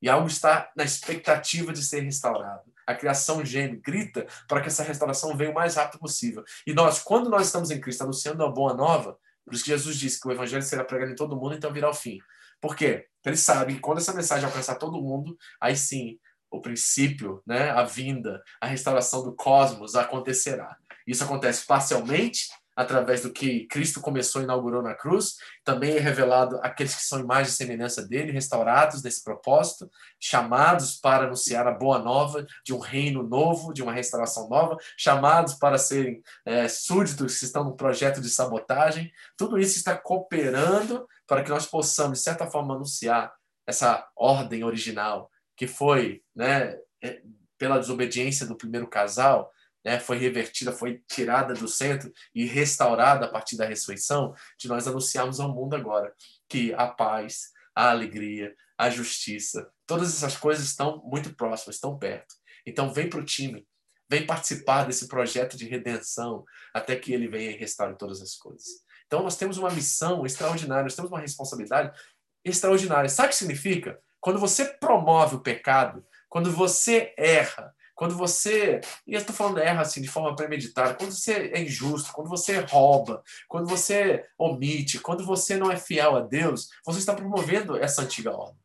E 0.00 0.08
algo 0.08 0.28
está 0.28 0.70
na 0.76 0.84
expectativa 0.84 1.72
de 1.72 1.82
ser 1.82 2.00
restaurado. 2.00 2.72
A 2.86 2.94
criação 2.94 3.44
geme, 3.44 3.76
grita 3.76 4.26
para 4.46 4.60
que 4.60 4.68
essa 4.68 4.82
restauração 4.82 5.36
venha 5.36 5.50
o 5.50 5.54
mais 5.54 5.74
rápido 5.76 6.00
possível. 6.00 6.44
E 6.66 6.72
nós, 6.72 7.00
quando 7.00 7.28
nós 7.28 7.46
estamos 7.46 7.70
em 7.70 7.80
Cristo, 7.80 8.02
anunciando 8.02 8.44
a 8.44 8.50
boa 8.50 8.74
nova, 8.74 9.18
por 9.44 9.54
isso 9.54 9.64
que 9.64 9.70
Jesus 9.70 9.96
disse 9.96 10.20
que 10.20 10.28
o 10.28 10.32
evangelho 10.32 10.62
será 10.62 10.84
pregado 10.84 11.12
em 11.12 11.16
todo 11.16 11.36
mundo, 11.36 11.54
então 11.54 11.72
virá 11.72 11.88
o 11.90 11.94
fim. 11.94 12.18
Por 12.60 12.76
quê? 12.76 13.06
Porque 13.16 13.28
ele 13.30 13.36
sabe 13.36 13.74
que 13.74 13.80
quando 13.80 13.98
essa 13.98 14.12
mensagem 14.12 14.44
alcançar 14.44 14.76
todo 14.76 15.00
mundo, 15.00 15.36
aí 15.60 15.76
sim 15.76 16.18
o 16.50 16.60
princípio, 16.60 17.42
né, 17.46 17.70
a 17.70 17.82
vinda, 17.82 18.42
a 18.60 18.66
restauração 18.66 19.22
do 19.22 19.34
cosmos 19.34 19.94
acontecerá. 19.94 20.76
Isso 21.06 21.24
acontece 21.24 21.66
parcialmente 21.66 22.48
através 22.78 23.22
do 23.22 23.32
que 23.32 23.66
Cristo 23.66 24.00
começou 24.00 24.40
e 24.40 24.44
inaugurou 24.44 24.80
na 24.80 24.94
cruz, 24.94 25.34
também 25.64 25.96
é 25.96 25.98
revelado 25.98 26.60
aqueles 26.62 26.94
que 26.94 27.02
são 27.02 27.18
imagem 27.18 27.50
e 27.50 27.56
semelhança 27.56 28.06
dele, 28.06 28.30
restaurados 28.30 29.02
nesse 29.02 29.24
propósito, 29.24 29.90
chamados 30.20 30.94
para 30.94 31.24
anunciar 31.24 31.66
a 31.66 31.72
boa 31.72 31.98
nova 31.98 32.46
de 32.64 32.72
um 32.72 32.78
reino 32.78 33.24
novo, 33.24 33.72
de 33.72 33.82
uma 33.82 33.92
restauração 33.92 34.48
nova, 34.48 34.76
chamados 34.96 35.54
para 35.54 35.76
serem 35.76 36.22
é, 36.46 36.68
súditos 36.68 37.40
que 37.40 37.46
estão 37.46 37.64
no 37.64 37.74
projeto 37.74 38.20
de 38.20 38.30
sabotagem. 38.30 39.10
Tudo 39.36 39.58
isso 39.58 39.76
está 39.76 39.96
cooperando 39.96 41.04
para 41.26 41.42
que 41.42 41.50
nós 41.50 41.66
possamos, 41.66 42.18
de 42.18 42.24
certa 42.24 42.46
forma, 42.46 42.76
anunciar 42.76 43.34
essa 43.66 44.08
ordem 44.14 44.62
original 44.62 45.28
que 45.56 45.66
foi, 45.66 46.22
né, 46.32 46.76
é, 47.02 47.22
pela 47.58 47.80
desobediência 47.80 48.46
do 48.46 48.56
primeiro 48.56 48.86
casal, 48.86 49.50
né, 49.84 49.98
foi 49.98 50.18
revertida, 50.18 50.72
foi 50.72 51.02
tirada 51.08 51.54
do 51.54 51.68
centro 51.68 52.12
e 52.34 52.44
restaurada 52.44 53.26
a 53.26 53.28
partir 53.28 53.56
da 53.56 53.66
ressurreição, 53.66 54.34
de 54.58 54.68
nós 54.68 54.86
anunciarmos 54.86 55.40
ao 55.40 55.54
mundo 55.54 55.74
agora 55.74 56.12
que 56.48 56.72
a 56.74 56.86
paz, 56.86 57.50
a 57.74 57.90
alegria, 57.90 58.54
a 58.76 58.90
justiça, 58.90 59.70
todas 59.86 60.14
essas 60.14 60.36
coisas 60.36 60.64
estão 60.64 61.02
muito 61.04 61.34
próximas, 61.34 61.76
estão 61.76 61.98
perto. 61.98 62.34
Então 62.66 62.92
vem 62.92 63.08
para 63.08 63.20
o 63.20 63.24
time, 63.24 63.66
vem 64.08 64.26
participar 64.26 64.84
desse 64.84 65.08
projeto 65.08 65.56
de 65.56 65.68
redenção 65.68 66.44
até 66.74 66.96
que 66.96 67.12
ele 67.12 67.28
venha 67.28 67.50
e 67.50 67.56
restaure 67.56 67.96
todas 67.96 68.20
as 68.20 68.34
coisas. 68.36 68.66
Então 69.06 69.22
nós 69.22 69.36
temos 69.36 69.58
uma 69.58 69.70
missão 69.70 70.24
extraordinária, 70.24 70.84
nós 70.84 70.94
temos 70.94 71.10
uma 71.10 71.20
responsabilidade 71.20 71.98
extraordinária. 72.44 73.08
Sabe 73.08 73.28
o 73.28 73.30
que 73.30 73.36
significa? 73.36 73.98
Quando 74.20 74.38
você 74.38 74.64
promove 74.64 75.36
o 75.36 75.40
pecado, 75.40 76.04
quando 76.28 76.50
você 76.50 77.14
erra, 77.16 77.74
quando 77.98 78.14
você, 78.14 78.80
e 79.04 79.14
eu 79.14 79.18
estou 79.18 79.34
falando 79.34 79.58
erra 79.58 79.80
assim 79.80 80.00
de 80.00 80.06
forma 80.06 80.36
premeditada, 80.36 80.94
quando 80.94 81.10
você 81.10 81.50
é 81.52 81.60
injusto, 81.60 82.12
quando 82.12 82.28
você 82.28 82.60
rouba, 82.60 83.24
quando 83.48 83.66
você 83.66 84.24
omite, 84.38 85.00
quando 85.00 85.26
você 85.26 85.56
não 85.56 85.68
é 85.68 85.76
fiel 85.76 86.14
a 86.14 86.20
Deus, 86.20 86.68
você 86.86 87.00
está 87.00 87.12
promovendo 87.12 87.76
essa 87.76 88.02
antiga 88.02 88.30
ordem. 88.30 88.62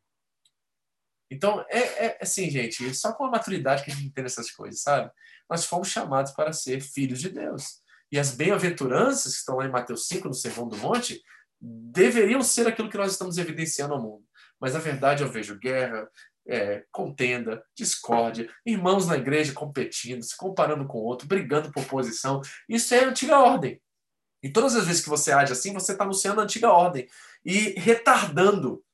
Então, 1.28 1.66
é, 1.68 2.06
é 2.06 2.18
assim, 2.22 2.48
gente, 2.48 2.94
só 2.94 3.12
com 3.12 3.24
a 3.24 3.30
maturidade 3.32 3.82
que 3.82 3.90
a 3.90 3.94
gente 3.94 4.06
entende 4.06 4.26
essas 4.26 4.52
coisas, 4.52 4.80
sabe? 4.82 5.10
Nós 5.50 5.64
fomos 5.64 5.88
chamados 5.88 6.30
para 6.30 6.52
ser 6.52 6.80
filhos 6.80 7.20
de 7.20 7.28
Deus. 7.28 7.82
E 8.12 8.20
as 8.20 8.30
bem-aventuranças 8.30 9.32
que 9.32 9.38
estão 9.40 9.56
lá 9.56 9.66
em 9.66 9.72
Mateus 9.72 10.06
5, 10.06 10.28
no 10.28 10.34
Sermão 10.34 10.68
do 10.68 10.76
Monte, 10.76 11.20
deveriam 11.60 12.40
ser 12.40 12.68
aquilo 12.68 12.88
que 12.88 12.96
nós 12.96 13.10
estamos 13.10 13.36
evidenciando 13.36 13.94
ao 13.94 14.00
mundo 14.00 14.24
mas 14.64 14.72
na 14.72 14.80
verdade 14.80 15.22
eu 15.22 15.30
vejo 15.30 15.58
guerra, 15.58 16.08
é, 16.46 16.84
contenda, 16.90 17.64
discórdia, 17.76 18.48
irmãos 18.64 19.06
na 19.06 19.16
igreja 19.16 19.52
competindo, 19.52 20.22
se 20.22 20.36
comparando 20.36 20.86
com 20.86 20.98
o 20.98 21.04
outro, 21.04 21.26
brigando 21.26 21.72
por 21.72 21.84
posição. 21.86 22.40
Isso 22.68 22.94
é 22.94 23.04
antiga 23.04 23.38
ordem. 23.38 23.80
E 24.42 24.50
todas 24.50 24.76
as 24.76 24.86
vezes 24.86 25.02
que 25.02 25.08
você 25.08 25.32
age 25.32 25.52
assim, 25.52 25.72
você 25.72 25.92
está 25.92 26.04
anunciando 26.04 26.40
a 26.40 26.44
antiga 26.44 26.70
ordem 26.70 27.08
e 27.44 27.78
retardando 27.78 28.84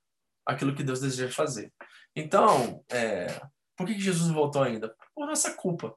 aquilo 0.47 0.75
que 0.75 0.85
Deus 0.85 1.01
deseja 1.01 1.33
fazer. 1.33 1.73
Então, 2.15 2.85
é, 2.89 3.41
por 3.77 3.87
que 3.87 3.99
Jesus 3.99 4.29
não 4.29 4.35
voltou 4.35 4.63
ainda? 4.63 4.95
Por 5.15 5.27
nossa 5.27 5.53
culpa. 5.55 5.95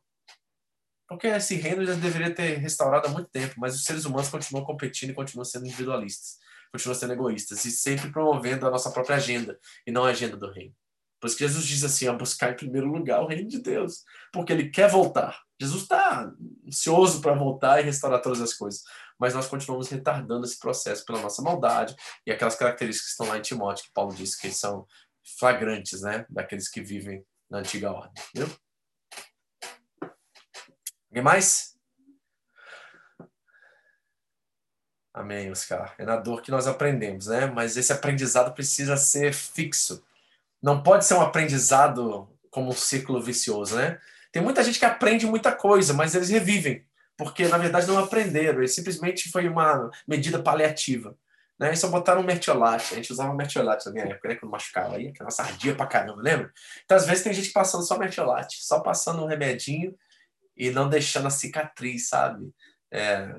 Porque 1.07 1.27
esse 1.27 1.55
reino 1.55 1.85
já 1.85 1.93
deveria 1.93 2.33
ter 2.33 2.57
restaurado 2.57 3.07
há 3.07 3.11
muito 3.11 3.29
tempo, 3.29 3.55
mas 3.57 3.75
os 3.75 3.83
seres 3.83 4.05
humanos 4.05 4.29
continuam 4.29 4.65
competindo 4.65 5.11
e 5.11 5.13
continuam 5.13 5.45
sendo 5.45 5.65
individualistas 5.65 6.41
continua 6.73 6.95
sendo 6.95 7.13
egoístas 7.13 7.63
e 7.65 7.71
sempre 7.71 8.11
promovendo 8.11 8.65
a 8.65 8.71
nossa 8.71 8.89
própria 8.89 9.17
agenda 9.17 9.59
e 9.85 9.91
não 9.91 10.03
a 10.05 10.09
agenda 10.09 10.35
do 10.35 10.51
reino. 10.51 10.73
Por 11.23 11.27
isso 11.27 11.37
que 11.37 11.47
Jesus 11.47 11.65
diz 11.65 11.85
assim, 11.85 12.05
a 12.05 12.11
buscar 12.11 12.51
em 12.51 12.55
primeiro 12.57 12.85
lugar 12.85 13.21
o 13.21 13.27
reino 13.27 13.47
de 13.47 13.59
Deus, 13.59 14.03
porque 14.29 14.51
ele 14.51 14.69
quer 14.69 14.89
voltar. 14.89 15.41
Jesus 15.57 15.83
está 15.83 16.29
ansioso 16.67 17.21
para 17.21 17.33
voltar 17.33 17.79
e 17.79 17.83
restaurar 17.85 18.21
todas 18.21 18.41
as 18.41 18.53
coisas, 18.53 18.83
mas 19.17 19.33
nós 19.33 19.47
continuamos 19.47 19.87
retardando 19.87 20.45
esse 20.45 20.59
processo 20.59 21.05
pela 21.05 21.21
nossa 21.21 21.41
maldade 21.41 21.95
e 22.27 22.31
aquelas 22.33 22.57
características 22.57 23.05
que 23.05 23.11
estão 23.11 23.27
lá 23.29 23.37
em 23.37 23.41
Timóteo, 23.41 23.85
que 23.85 23.93
Paulo 23.93 24.13
disse 24.13 24.37
que 24.37 24.51
são 24.51 24.85
flagrantes, 25.39 26.01
né, 26.01 26.25
daqueles 26.29 26.67
que 26.67 26.81
vivem 26.81 27.25
na 27.49 27.59
antiga 27.59 27.89
ordem. 27.89 28.21
Viu? 28.35 28.53
Alguém 31.09 31.23
mais? 31.23 31.77
Amém, 35.13 35.49
Oscar. 35.49 35.95
É 35.97 36.03
na 36.03 36.17
dor 36.17 36.41
que 36.41 36.51
nós 36.51 36.67
aprendemos, 36.67 37.27
né? 37.27 37.45
Mas 37.45 37.77
esse 37.77 37.93
aprendizado 37.93 38.53
precisa 38.53 38.97
ser 38.97 39.33
fixo. 39.33 40.03
Não 40.63 40.81
pode 40.81 41.05
ser 41.05 41.15
um 41.15 41.21
aprendizado 41.21 42.29
como 42.49 42.69
um 42.69 42.73
círculo 42.73 43.21
vicioso, 43.21 43.75
né? 43.75 43.99
Tem 44.31 44.41
muita 44.41 44.63
gente 44.63 44.79
que 44.79 44.85
aprende 44.85 45.27
muita 45.27 45.51
coisa, 45.51 45.93
mas 45.93 46.15
eles 46.15 46.29
revivem, 46.29 46.85
porque 47.17 47.47
na 47.47 47.57
verdade 47.57 47.85
não 47.85 47.99
aprenderam, 47.99 48.59
eles 48.59 48.73
simplesmente 48.73 49.29
foi 49.29 49.47
uma 49.47 49.91
medida 50.07 50.41
paliativa. 50.41 51.15
Né? 51.59 51.73
E 51.73 51.77
só 51.77 51.87
botaram 51.87 52.21
um 52.21 52.25
mertiolate. 52.25 52.93
A 52.93 52.95
gente 52.95 53.11
usava 53.11 53.33
mertiolate 53.33 53.85
na 53.85 53.91
minha 53.91 54.05
época, 54.05 54.27
né? 54.29 54.35
Quando 54.35 54.51
machucava 54.51 54.95
aí, 54.95 55.13
que 55.13 55.23
nossa 55.23 55.43
ardia 55.43 55.75
pra 55.75 55.85
caramba, 55.85 56.21
lembra? 56.21 56.51
Então, 56.83 56.97
às 56.97 57.05
vezes, 57.05 57.23
tem 57.23 57.33
gente 57.33 57.51
passando 57.51 57.85
só 57.85 57.97
mertiolate, 57.99 58.63
só 58.63 58.79
passando 58.79 59.23
um 59.23 59.27
remedinho 59.27 59.95
e 60.57 60.71
não 60.71 60.89
deixando 60.89 61.27
a 61.27 61.29
cicatriz, 61.29 62.09
sabe? 62.09 62.49
É, 62.91 63.35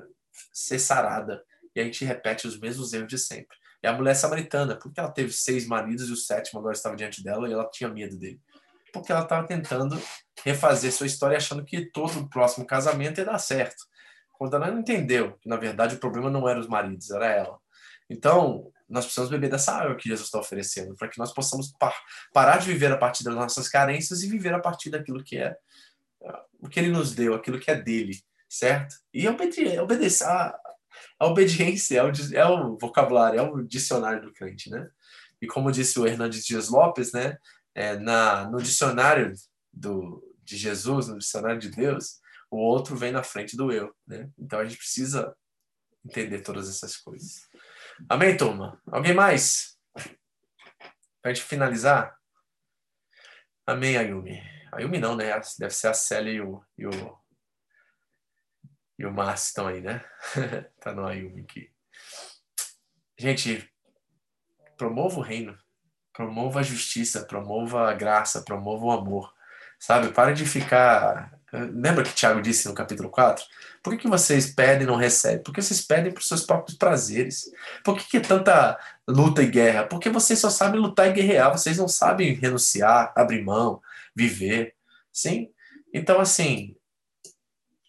ser 0.53 0.79
sarada 0.79 1.43
e 1.75 1.81
a 1.81 1.83
gente 1.83 2.05
repete 2.05 2.47
os 2.47 2.57
mesmos 2.59 2.93
erros 2.93 3.09
de 3.09 3.17
sempre. 3.17 3.57
É 3.85 3.89
a 3.89 3.93
mulher 3.93 4.15
samaritana, 4.15 4.75
porque 4.75 4.99
ela 4.99 5.11
teve 5.11 5.31
seis 5.31 5.67
maridos 5.67 6.09
e 6.09 6.11
o 6.11 6.15
sétimo 6.15 6.59
agora 6.59 6.73
estava 6.73 6.95
diante 6.95 7.23
dela 7.23 7.47
e 7.47 7.53
ela 7.53 7.69
tinha 7.69 7.87
medo 7.87 8.17
dele. 8.17 8.41
Porque 8.91 9.11
ela 9.11 9.21
estava 9.21 9.45
tentando 9.45 10.01
refazer 10.43 10.91
sua 10.91 11.05
história 11.05 11.37
achando 11.37 11.63
que 11.63 11.85
todo 11.91 12.19
o 12.19 12.29
próximo 12.29 12.65
casamento 12.65 13.19
ia 13.19 13.25
dar 13.25 13.37
certo. 13.37 13.83
Quando 14.37 14.55
ela 14.55 14.71
não 14.71 14.79
entendeu 14.79 15.37
que, 15.37 15.47
na 15.47 15.55
verdade, 15.55 15.95
o 15.95 15.99
problema 15.99 16.29
não 16.29 16.49
era 16.49 16.59
os 16.59 16.67
maridos, 16.67 17.11
era 17.11 17.27
ela. 17.27 17.59
Então, 18.09 18.71
nós 18.89 19.05
precisamos 19.05 19.29
beber 19.29 19.49
dessa 19.49 19.71
água 19.73 19.95
que 19.95 20.09
Jesus 20.09 20.27
está 20.27 20.39
oferecendo, 20.39 20.95
para 20.95 21.07
que 21.07 21.19
nós 21.19 21.31
possamos 21.31 21.71
par 21.77 21.95
parar 22.33 22.57
de 22.57 22.67
viver 22.67 22.91
a 22.91 22.97
partir 22.97 23.23
das 23.23 23.35
nossas 23.35 23.69
carências 23.69 24.23
e 24.23 24.29
viver 24.29 24.53
a 24.53 24.59
partir 24.59 24.89
daquilo 24.89 25.23
que 25.23 25.37
é 25.37 25.55
o 26.59 26.67
que 26.67 26.79
ele 26.79 26.89
nos 26.89 27.13
deu, 27.13 27.35
aquilo 27.35 27.59
que 27.59 27.69
é 27.69 27.75
dele, 27.75 28.19
certo? 28.49 28.95
E 29.13 29.27
obedecer, 29.27 29.79
obedecer 29.79 30.27
a, 31.19 31.27
obediência 31.27 31.99
é 31.99 32.03
o, 32.03 32.11
é 32.33 32.45
o 32.45 32.77
vocabulário, 32.77 33.39
é 33.39 33.43
o 33.43 33.61
dicionário 33.63 34.21
do 34.21 34.33
crente, 34.33 34.69
né? 34.69 34.89
E 35.41 35.47
como 35.47 35.71
disse 35.71 35.99
o 35.99 36.07
Hernandes 36.07 36.45
Dias 36.45 36.69
Lopes, 36.69 37.11
né? 37.11 37.37
É, 37.73 37.97
na, 37.97 38.49
no 38.49 38.57
dicionário 38.61 39.33
do, 39.71 40.23
de 40.43 40.55
Jesus, 40.55 41.07
no 41.07 41.17
dicionário 41.17 41.59
de 41.59 41.69
Deus, 41.69 42.21
o 42.49 42.57
outro 42.57 42.95
vem 42.95 43.11
na 43.11 43.23
frente 43.23 43.57
do 43.57 43.71
eu, 43.71 43.93
né? 44.07 44.29
Então 44.37 44.59
a 44.59 44.65
gente 44.65 44.77
precisa 44.77 45.35
entender 46.05 46.41
todas 46.41 46.69
essas 46.69 46.95
coisas. 46.95 47.47
Amém, 48.07 48.37
turma? 48.37 48.81
Alguém 48.87 49.13
mais? 49.13 49.77
Pra 51.21 51.33
gente 51.33 51.43
finalizar? 51.43 52.15
Amém, 53.65 53.97
Ayumi. 53.97 54.41
Ayumi 54.71 54.99
não, 54.99 55.15
né? 55.15 55.31
Deve 55.57 55.73
ser 55.73 55.87
a 55.87 55.93
Célia 55.93 56.31
e 56.31 56.41
o, 56.41 56.63
e 56.77 56.85
o, 56.85 57.17
e 58.97 59.05
o 59.05 59.11
Márcio 59.11 59.47
estão 59.47 59.67
aí, 59.67 59.81
né? 59.81 60.03
tá 60.79 60.93
no 60.93 61.05
Ayumi 61.05 61.41
aqui. 61.41 61.69
Gente, 63.17 63.69
promova 64.77 65.19
o 65.19 65.21
reino. 65.21 65.57
Promova 66.13 66.61
a 66.61 66.63
justiça, 66.63 67.25
promova 67.25 67.89
a 67.89 67.93
graça, 67.93 68.43
promova 68.43 68.85
o 68.85 68.91
amor. 68.91 69.33
Sabe? 69.79 70.13
Para 70.13 70.33
de 70.33 70.45
ficar 70.45 71.35
Lembra 71.71 72.03
que 72.03 72.13
Tiago 72.13 72.41
disse 72.41 72.67
no 72.67 72.73
capítulo 72.73 73.09
4? 73.09 73.43
Por 73.81 73.93
que, 73.93 74.01
que 74.01 74.07
vocês 74.07 74.53
pedem 74.53 74.83
e 74.83 74.85
não 74.85 74.95
recebem? 74.95 75.43
Porque 75.43 75.61
vocês 75.61 75.81
pedem 75.81 76.11
para 76.11 76.19
os 76.19 76.27
seus 76.27 76.45
próprios 76.45 76.77
prazeres. 76.77 77.45
Por 77.83 77.97
que, 77.97 78.07
que 78.07 78.19
tanta 78.19 78.77
luta 79.07 79.41
e 79.41 79.47
guerra? 79.47 79.85
Porque 79.85 80.09
vocês 80.09 80.39
só 80.39 80.49
sabem 80.49 80.81
lutar 80.81 81.07
e 81.07 81.13
guerrear, 81.13 81.51
vocês 81.51 81.77
não 81.77 81.87
sabem 81.87 82.33
renunciar, 82.33 83.13
abrir 83.15 83.43
mão, 83.43 83.81
viver. 84.15 84.73
Sim? 85.13 85.49
Então, 85.93 86.19
assim, 86.19 86.75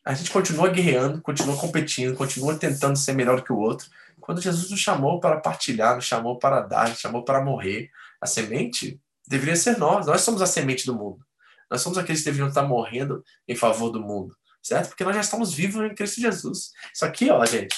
a 0.06 0.14
gente 0.14 0.30
continua 0.30 0.70
guerreando, 0.70 1.20
continua 1.20 1.56
competindo, 1.56 2.16
continua 2.16 2.56
tentando 2.56 2.96
ser 2.96 3.12
melhor 3.12 3.42
que 3.42 3.52
o 3.52 3.58
outro. 3.58 3.88
Quando 4.20 4.40
Jesus 4.40 4.70
nos 4.70 4.78
chamou 4.78 5.18
para 5.18 5.40
partilhar, 5.40 5.96
nos 5.96 6.04
chamou 6.04 6.38
para 6.38 6.60
dar, 6.60 6.88
nos 6.88 7.00
chamou 7.00 7.24
para 7.24 7.44
morrer, 7.44 7.90
a 8.20 8.26
semente 8.26 9.00
deveria 9.26 9.56
ser 9.56 9.76
nós. 9.78 10.06
Nós 10.06 10.20
somos 10.20 10.40
a 10.40 10.46
semente 10.46 10.86
do 10.86 10.94
mundo. 10.94 11.26
Nós 11.68 11.80
somos 11.80 11.98
aqueles 11.98 12.20
que 12.20 12.26
deveriam 12.26 12.48
estar 12.48 12.62
morrendo 12.62 13.24
em 13.48 13.56
favor 13.56 13.90
do 13.90 14.00
mundo, 14.00 14.36
certo? 14.62 14.90
Porque 14.90 15.02
nós 15.02 15.16
já 15.16 15.22
estamos 15.22 15.52
vivos 15.52 15.84
em 15.84 15.92
Cristo 15.92 16.20
Jesus. 16.20 16.70
Isso 16.94 17.04
aqui, 17.04 17.28
ó, 17.28 17.44
gente, 17.44 17.74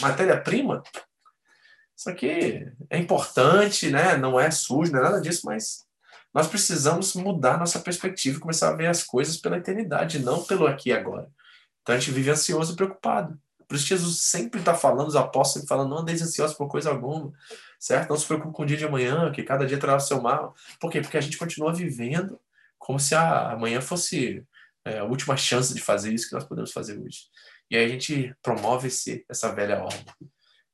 matéria-prima, 0.00 0.82
isso 1.94 2.08
aqui 2.08 2.66
é 2.88 2.96
importante, 2.96 3.90
né? 3.90 4.16
Não 4.16 4.40
é 4.40 4.50
sujo, 4.50 4.90
não 4.90 5.00
é 5.00 5.02
nada 5.02 5.20
disso, 5.20 5.42
mas 5.44 5.84
nós 6.32 6.46
precisamos 6.46 7.14
mudar 7.14 7.58
nossa 7.58 7.78
perspectiva 7.80 8.38
e 8.38 8.40
começar 8.40 8.70
a 8.70 8.76
ver 8.76 8.86
as 8.86 9.02
coisas 9.02 9.36
pela 9.36 9.58
eternidade, 9.58 10.18
não 10.18 10.42
pelo 10.42 10.66
aqui 10.66 10.88
e 10.88 10.92
agora. 10.94 11.30
Então 11.86 11.94
a 11.94 11.98
gente 12.00 12.10
vive 12.10 12.30
ansioso 12.30 12.72
e 12.72 12.76
preocupado. 12.76 13.40
Por 13.68 13.76
isso 13.76 13.86
Jesus 13.86 14.22
sempre 14.22 14.58
está 14.58 14.74
falando, 14.74 15.06
os 15.06 15.14
apóstolos 15.14 15.68
falando, 15.68 15.90
não 15.90 15.98
andeis 15.98 16.20
ansiosos 16.20 16.56
por 16.56 16.66
coisa 16.66 16.90
alguma, 16.90 17.32
certo? 17.78 18.10
Não 18.10 18.16
se 18.16 18.26
preocupe 18.26 18.52
com 18.52 18.64
o 18.64 18.66
dia 18.66 18.76
de 18.76 18.84
amanhã, 18.84 19.30
que 19.30 19.44
cada 19.44 19.64
dia 19.64 19.78
trará 19.78 19.96
o 19.96 20.00
seu 20.00 20.20
mal. 20.20 20.52
Por 20.80 20.90
quê? 20.90 21.00
Porque 21.00 21.16
a 21.16 21.20
gente 21.20 21.38
continua 21.38 21.72
vivendo 21.72 22.40
como 22.76 22.98
se 22.98 23.14
a, 23.14 23.52
amanhã 23.52 23.80
fosse 23.80 24.44
é, 24.84 24.98
a 24.98 25.04
última 25.04 25.36
chance 25.36 25.72
de 25.72 25.80
fazer 25.80 26.12
isso 26.12 26.28
que 26.28 26.34
nós 26.34 26.42
podemos 26.42 26.72
fazer 26.72 26.98
hoje. 26.98 27.28
E 27.70 27.76
aí 27.76 27.84
a 27.84 27.88
gente 27.88 28.34
promove 28.42 28.88
esse, 28.88 29.24
essa 29.28 29.54
velha 29.54 29.80
ordem, 29.80 30.14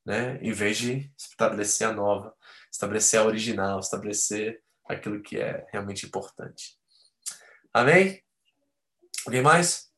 né? 0.07 0.39
em 0.41 0.53
vez 0.53 0.79
de 0.79 1.13
estabelecer 1.15 1.89
a 1.89 1.93
nova, 1.93 2.35
estabelecer 2.73 3.21
a 3.21 3.25
original, 3.25 3.81
estabelecer 3.81 4.63
aquilo 4.89 5.21
que 5.21 5.39
é 5.39 5.67
realmente 5.71 6.07
importante. 6.07 6.79
Amém? 7.71 8.23
Alguém 9.27 9.43
mais? 9.43 9.92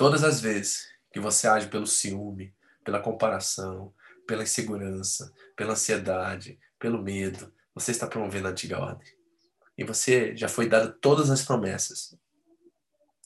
Todas 0.00 0.24
as 0.24 0.40
vezes 0.40 0.88
que 1.12 1.20
você 1.20 1.46
age 1.46 1.68
pelo 1.68 1.86
ciúme, 1.86 2.54
pela 2.82 3.00
comparação, 3.00 3.92
pela 4.26 4.44
insegurança, 4.44 5.30
pela 5.54 5.74
ansiedade, 5.74 6.58
pelo 6.78 7.02
medo, 7.02 7.52
você 7.74 7.90
está 7.90 8.06
promovendo 8.06 8.48
a 8.48 8.50
antiga 8.50 8.78
ordem. 8.78 9.06
E 9.76 9.84
você 9.84 10.34
já 10.34 10.48
foi 10.48 10.66
dado 10.70 10.98
todas 11.02 11.28
as 11.28 11.42
promessas, 11.42 12.16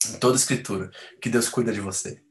em 0.09 0.19
toda 0.19 0.35
a 0.35 0.35
escritura, 0.35 0.91
que 1.21 1.29
Deus 1.29 1.47
cuida 1.47 1.71
de 1.71 1.79
você. 1.79 2.21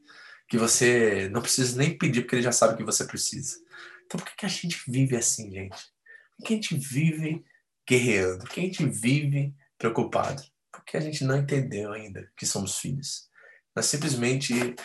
Que 0.47 0.59
você 0.59 1.27
não 1.29 1.41
precisa 1.41 1.75
nem 1.75 1.97
pedir, 1.97 2.21
porque 2.21 2.35
Ele 2.35 2.43
já 2.43 2.51
sabe 2.51 2.75
o 2.75 2.77
que 2.77 2.83
você 2.83 3.03
precisa. 3.03 3.57
Então 4.05 4.19
por 4.19 4.31
que, 4.35 4.45
a 4.45 4.47
gente 4.47 4.79
vive 4.87 5.17
assim, 5.17 5.51
gente? 5.51 5.91
Por 6.37 6.45
que 6.45 6.53
a 6.53 6.55
gente 6.57 6.77
vive 6.77 7.43
guerreando? 7.89 8.43
Por 8.43 8.49
que 8.51 8.59
a 8.59 8.63
gente 8.63 8.85
vive 8.85 9.55
preocupado? 9.75 10.43
Porque 10.71 10.97
a 10.97 11.01
gente 11.01 11.23
não 11.23 11.35
entendeu 11.35 11.91
ainda 11.91 12.31
que 12.37 12.45
somos 12.45 12.77
filhos. 12.77 13.27
Nós 13.75 13.85
simplesmente 13.87 14.75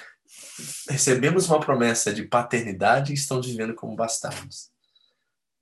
recebemos 0.88 1.48
uma 1.48 1.60
promessa 1.60 2.12
de 2.12 2.24
paternidade 2.24 3.12
e 3.12 3.14
estamos 3.14 3.46
vivendo 3.46 3.74
como 3.74 3.96
bastardos. 3.96 4.70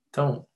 Então, 0.09 0.47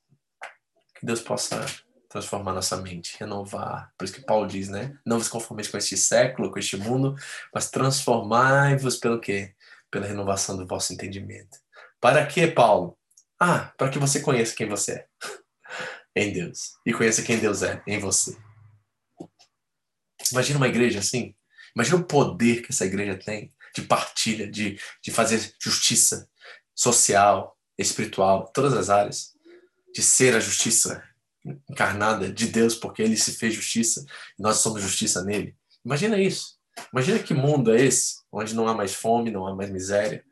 que 0.96 1.06
Deus 1.06 1.22
possa 1.22 1.64
transformar 2.10 2.54
nossa 2.54 2.78
mente, 2.78 3.18
renovar. 3.20 3.92
Por 3.98 4.06
isso 4.06 4.14
que 4.14 4.22
Paulo 4.22 4.48
diz, 4.48 4.70
né? 4.70 4.98
Não 5.06 5.18
vos 5.18 5.28
conformeis 5.28 5.68
com 5.68 5.78
este 5.78 5.98
século, 5.98 6.52
com 6.52 6.60
este 6.60 6.78
mundo, 6.78 7.16
mas 7.54 7.70
transformai-vos 7.70 8.98
pelo 8.98 9.20
quê? 9.20 9.56
Pela 9.90 10.06
renovação 10.06 10.56
do 10.56 10.68
vosso 10.68 10.94
entendimento. 10.94 11.58
Para 12.00 12.26
quê, 12.26 12.48
Paulo? 12.48 12.98
Ah, 13.40 13.74
para 13.78 13.90
que 13.90 14.00
você 14.00 14.22
conheça 14.22 14.56
quem 14.56 14.70
você 14.70 14.92
é 14.92 15.08
em 16.16 16.32
Deus 16.32 16.74
e 16.86 16.94
conheça 16.94 17.24
quem 17.24 17.40
Deus 17.40 17.64
é 17.64 17.82
em 17.88 18.00
você. 18.00 18.38
Imagina 20.32 20.58
uma 20.58 20.68
igreja 20.68 21.00
assim. 21.00 21.36
Imagina 21.76 21.98
o 21.98 22.04
poder 22.04 22.62
que 22.62 22.72
essa 22.72 22.86
igreja 22.86 23.18
tem 23.18 23.52
de 23.76 23.82
partilha, 23.82 24.50
de, 24.50 24.80
de 25.02 25.12
fazer 25.12 25.54
justiça 25.60 26.30
social, 26.76 27.58
espiritual, 27.78 28.52
todas 28.54 28.74
as 28.74 28.90
áreas 28.90 29.34
de 29.94 30.02
ser 30.02 30.36
a 30.36 30.40
justiça 30.40 31.04
encarnada 31.70 32.32
de 32.32 32.48
Deus, 32.48 32.76
porque 32.76 33.02
ele 33.02 33.18
se 33.18 33.34
fez 33.34 33.54
justiça 33.54 34.06
e 34.38 34.42
nós 34.42 34.58
somos 34.58 34.82
justiça 34.82 35.24
nele. 35.24 35.56
Imagina 35.84 36.18
isso. 36.18 36.58
Imagina 36.92 37.20
que 37.20 37.34
mundo 37.34 37.74
é 37.74 37.82
esse, 37.82 38.22
onde 38.32 38.56
não 38.56 38.68
há 38.68 38.74
mais 38.74 38.94
fome, 38.94 39.30
não 39.30 39.46
há 39.46 39.56
mais 39.56 39.70
miséria, 39.70 40.24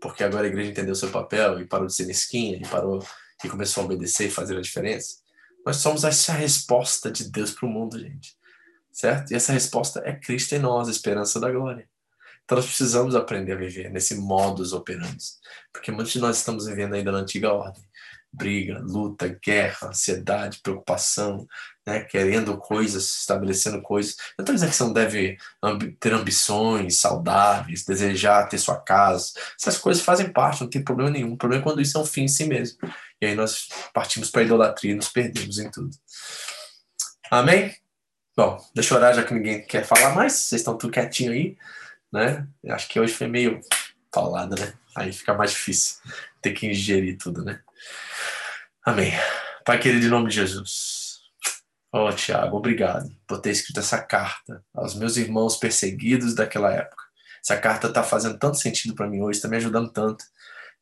porque 0.00 0.24
agora 0.24 0.46
a 0.46 0.48
igreja 0.48 0.70
entendeu 0.70 0.94
seu 0.94 1.10
papel 1.10 1.60
e 1.60 1.66
parou 1.66 1.86
de 1.86 1.94
ser 1.94 2.06
mesquinha 2.06 2.56
e 2.56 2.66
parou 2.66 3.04
e 3.44 3.48
começou 3.48 3.82
a 3.82 3.86
obedecer 3.86 4.28
e 4.28 4.30
fazer 4.30 4.56
a 4.56 4.62
diferença. 4.62 5.16
Nós 5.64 5.76
somos 5.76 6.04
essa 6.04 6.32
resposta 6.32 7.10
de 7.10 7.30
Deus 7.30 7.50
para 7.50 7.66
o 7.66 7.70
mundo, 7.70 7.98
gente. 7.98 8.34
Certo? 8.92 9.30
E 9.30 9.34
essa 9.34 9.52
resposta 9.52 10.02
é 10.04 10.12
Cristo 10.12 10.54
em 10.54 10.58
nós, 10.58 10.88
a 10.88 10.90
esperança 10.90 11.38
da 11.38 11.50
glória. 11.50 11.88
Então 12.44 12.56
nós 12.56 12.66
precisamos 12.66 13.14
aprender 13.14 13.52
a 13.52 13.56
viver 13.56 13.90
nesse 13.90 14.16
modus 14.16 14.72
operandi, 14.72 15.24
porque 15.72 15.92
muitos 15.92 16.12
de 16.12 16.18
nós 16.18 16.38
estamos 16.38 16.66
vivendo 16.66 16.94
ainda 16.94 17.12
na 17.12 17.18
antiga 17.18 17.52
ordem 17.52 17.82
briga, 18.32 18.78
luta, 18.80 19.38
guerra, 19.44 19.88
ansiedade, 19.88 20.60
preocupação, 20.62 21.46
né? 21.86 22.00
querendo 22.00 22.56
coisas, 22.56 23.04
estabelecendo 23.18 23.82
coisas. 23.82 24.16
Eu 24.38 24.42
estou 24.42 24.54
dizendo 24.54 24.70
que 24.70 24.76
você 24.76 24.84
não 24.84 24.92
deve 24.92 25.36
ter 25.98 26.14
ambições 26.14 26.96
saudáveis, 26.96 27.84
desejar 27.84 28.48
ter 28.48 28.58
sua 28.58 28.80
casa. 28.80 29.32
Essas 29.60 29.78
coisas 29.78 30.02
fazem 30.02 30.32
parte, 30.32 30.60
não 30.60 30.70
tem 30.70 30.82
problema 30.82 31.10
nenhum. 31.10 31.32
O 31.32 31.36
problema 31.36 31.62
é 31.62 31.64
quando 31.64 31.82
isso 31.82 31.98
é 31.98 32.00
um 32.00 32.06
fim 32.06 32.22
em 32.22 32.28
si 32.28 32.44
mesmo. 32.44 32.78
E 33.20 33.26
aí 33.26 33.34
nós 33.34 33.68
partimos 33.92 34.30
para 34.30 34.42
a 34.42 34.44
idolatria 34.44 34.92
e 34.92 34.96
nos 34.96 35.08
perdemos 35.08 35.58
em 35.58 35.70
tudo. 35.70 35.90
Amém? 37.30 37.74
Bom, 38.36 38.64
deixa 38.74 38.94
eu 38.94 38.98
orar 38.98 39.14
já 39.14 39.24
que 39.24 39.34
ninguém 39.34 39.64
quer 39.66 39.84
falar 39.84 40.14
mais. 40.14 40.32
Vocês 40.32 40.60
estão 40.60 40.78
tudo 40.78 40.92
quietinho 40.92 41.32
aí, 41.32 41.56
né? 42.12 42.46
Acho 42.68 42.88
que 42.88 42.98
hoje 42.98 43.12
foi 43.12 43.26
meio 43.26 43.60
falada, 44.12 44.56
né? 44.56 44.72
Aí 44.96 45.12
fica 45.12 45.34
mais 45.34 45.50
difícil 45.50 45.96
ter 46.40 46.52
que 46.52 46.66
ingerir 46.66 47.18
tudo, 47.18 47.44
né? 47.44 47.60
Amém. 48.84 49.12
Pai 49.64 49.78
querido, 49.78 50.06
em 50.06 50.10
nome 50.10 50.28
de 50.28 50.36
Jesus. 50.36 51.20
Oh, 51.92 52.12
Tiago, 52.12 52.56
obrigado 52.56 53.10
por 53.26 53.40
ter 53.40 53.50
escrito 53.50 53.80
essa 53.80 54.00
carta 54.00 54.64
aos 54.72 54.94
meus 54.94 55.16
irmãos 55.16 55.56
perseguidos 55.56 56.34
daquela 56.34 56.72
época. 56.72 57.02
Essa 57.42 57.56
carta 57.56 57.88
está 57.88 58.02
fazendo 58.02 58.38
tanto 58.38 58.58
sentido 58.58 58.94
para 58.94 59.08
mim 59.08 59.20
hoje, 59.20 59.38
está 59.38 59.48
me 59.48 59.56
ajudando 59.56 59.90
tanto. 59.90 60.24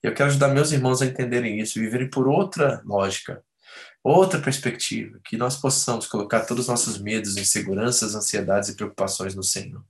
E 0.03 0.07
eu 0.07 0.15
quero 0.15 0.29
ajudar 0.29 0.49
meus 0.49 0.71
irmãos 0.71 1.01
a 1.01 1.07
entenderem 1.07 1.61
isso, 1.61 1.81
viverem 1.81 2.11
por 2.11 2.29
outra 2.29 2.83
lógica, 2.85 3.43
outra 4.03 4.41
perspectiva, 4.41 5.19
que 5.25 5.37
nós 5.37 5.57
possamos 5.57 6.07
colocar 6.07 6.41
todos 6.47 6.65
os 6.65 6.69
nossos 6.69 6.99
medos, 6.99 7.37
inseguranças, 7.37 8.15
ansiedades 8.15 8.69
e 8.69 8.77
preocupações 8.77 9.35
no 9.35 9.43
Senhor. 9.43 9.85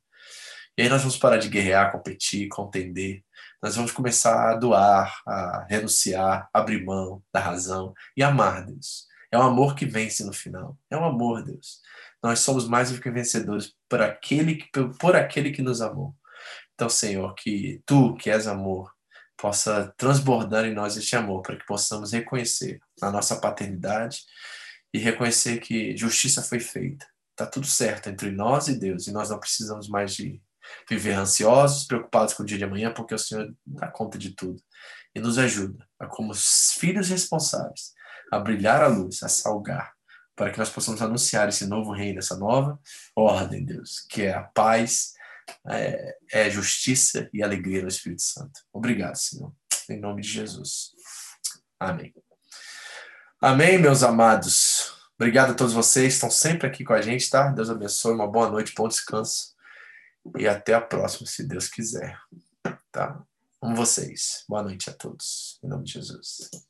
E 0.77 0.83
aí 0.83 0.89
nós 0.89 1.03
vamos 1.03 1.17
parar 1.17 1.39
de 1.39 1.49
guerrear, 1.49 1.91
competir, 1.91 2.49
contender, 2.49 3.23
nós 3.61 3.75
vamos 3.75 3.91
começar 3.91 4.51
a 4.51 4.55
doar, 4.55 5.21
a 5.27 5.67
renunciar, 5.69 6.49
abrir 6.55 6.85
mão 6.85 7.23
da 7.33 7.41
razão 7.41 7.93
e 8.17 8.23
amar 8.23 8.65
Deus. 8.65 9.09
É 9.31 9.39
um 9.39 9.43
amor 9.43 9.75
que 9.75 9.85
vence 9.85 10.25
no 10.25 10.33
final. 10.33 10.79
É 10.89 10.97
um 10.97 11.05
amor, 11.05 11.43
Deus. 11.43 11.81
Nós 12.23 12.41
somos 12.41 12.67
mais 12.69 12.91
do 12.91 13.01
que 13.01 13.11
vencedores 13.11 13.75
por 13.89 14.01
aquele 14.01 14.57
que, 14.57 14.69
por 14.99 15.17
aquele 15.17 15.51
que 15.51 15.61
nos 15.61 15.81
amou. 15.81 16.15
Então, 16.75 16.89
Senhor, 16.89 17.35
que 17.35 17.83
tu, 17.85 18.15
que 18.15 18.31
és 18.31 18.47
amor, 18.47 18.93
possa 19.39 19.95
transbordar 19.97 20.65
em 20.65 20.75
nós 20.75 20.97
este 20.97 21.15
amor, 21.17 21.43
para 21.43 21.57
que 21.57 21.65
possamos 21.65 22.13
reconhecer 22.13 22.81
a 23.01 23.11
nossa 23.11 23.37
paternidade 23.37 24.23
e 24.93 24.99
reconhecer 24.99 25.59
que 25.61 25.97
justiça 25.97 26.43
foi 26.43 26.59
feita. 26.59 27.07
Está 27.31 27.47
tudo 27.47 27.67
certo 27.67 28.09
entre 28.09 28.33
nós 28.33 28.67
e 28.67 28.77
Deus, 28.77 29.07
e 29.07 29.13
nós 29.13 29.31
não 29.31 29.39
precisamos 29.39 29.89
mais 29.89 30.15
de 30.15 30.43
viver 30.91 31.13
ansiosos, 31.13 31.87
preocupados 31.87 32.35
com 32.35 32.43
o 32.43 32.47
dia 32.47 32.59
de 32.59 32.65
amanhã, 32.65 32.93
porque 32.93 33.15
o 33.15 33.19
Senhor 33.19 33.55
dá 33.65 33.87
conta 33.87 34.19
de 34.19 34.35
tudo. 34.35 34.61
E 35.15 35.21
nos 35.21 35.39
ajuda, 35.39 35.87
a, 36.01 36.07
como 36.07 36.35
filhos 36.35 37.09
responsáveis, 37.09 37.93
a 38.33 38.39
brilhar 38.41 38.83
a 38.83 38.89
luz, 38.89 39.23
a 39.23 39.29
salgar, 39.29 39.95
para 40.35 40.51
que 40.51 40.59
nós 40.59 40.69
possamos 40.69 41.01
anunciar 41.01 41.49
esse 41.49 41.67
novo 41.67 41.93
reino, 41.93 42.19
essa 42.19 42.37
nova 42.37 42.79
ordem, 43.15 43.65
Deus, 43.65 44.05
que 44.11 44.23
é 44.23 44.35
a 44.35 44.43
paz, 44.43 45.13
é, 45.69 46.17
é 46.33 46.51
justiça 46.51 47.29
e 47.33 47.43
alegria 47.43 47.83
no 47.83 47.89
Espírito 47.89 48.23
Santo. 48.23 48.61
Obrigado, 48.73 49.17
Senhor. 49.17 49.53
Em 49.89 50.01
nome 50.01 50.23
de 50.23 50.29
Jesus. 50.29 50.93
Amém. 51.79 52.15
Amém, 53.41 53.79
meus 53.79 54.03
amados. 54.03 54.95
Obrigado 55.17 55.51
a 55.51 55.55
todos 55.55 55.73
vocês, 55.73 56.15
estão 56.15 56.31
sempre 56.31 56.67
aqui 56.67 56.85
com 56.85 56.93
a 56.93 57.03
gente, 57.03 57.29
tá? 57.29 57.49
Deus 57.49 57.71
abençoe, 57.71 58.15
uma 58.15 58.31
boa 58.31 58.51
noite, 58.51 58.75
bom 58.77 58.87
descanso. 58.87 59.55
E 60.37 60.47
até 60.47 60.75
a 60.75 60.81
próxima, 60.81 61.27
se 61.27 61.43
Deus 61.43 61.69
quiser. 61.69 62.19
Tá? 62.93 63.21
Com 63.61 63.75
vocês. 63.75 64.45
Boa 64.49 64.63
noite 64.63 64.91
a 64.91 64.93
todos. 64.93 65.59
Em 65.63 65.69
nome 65.69 65.85
de 65.85 65.95
Jesus. 65.95 66.68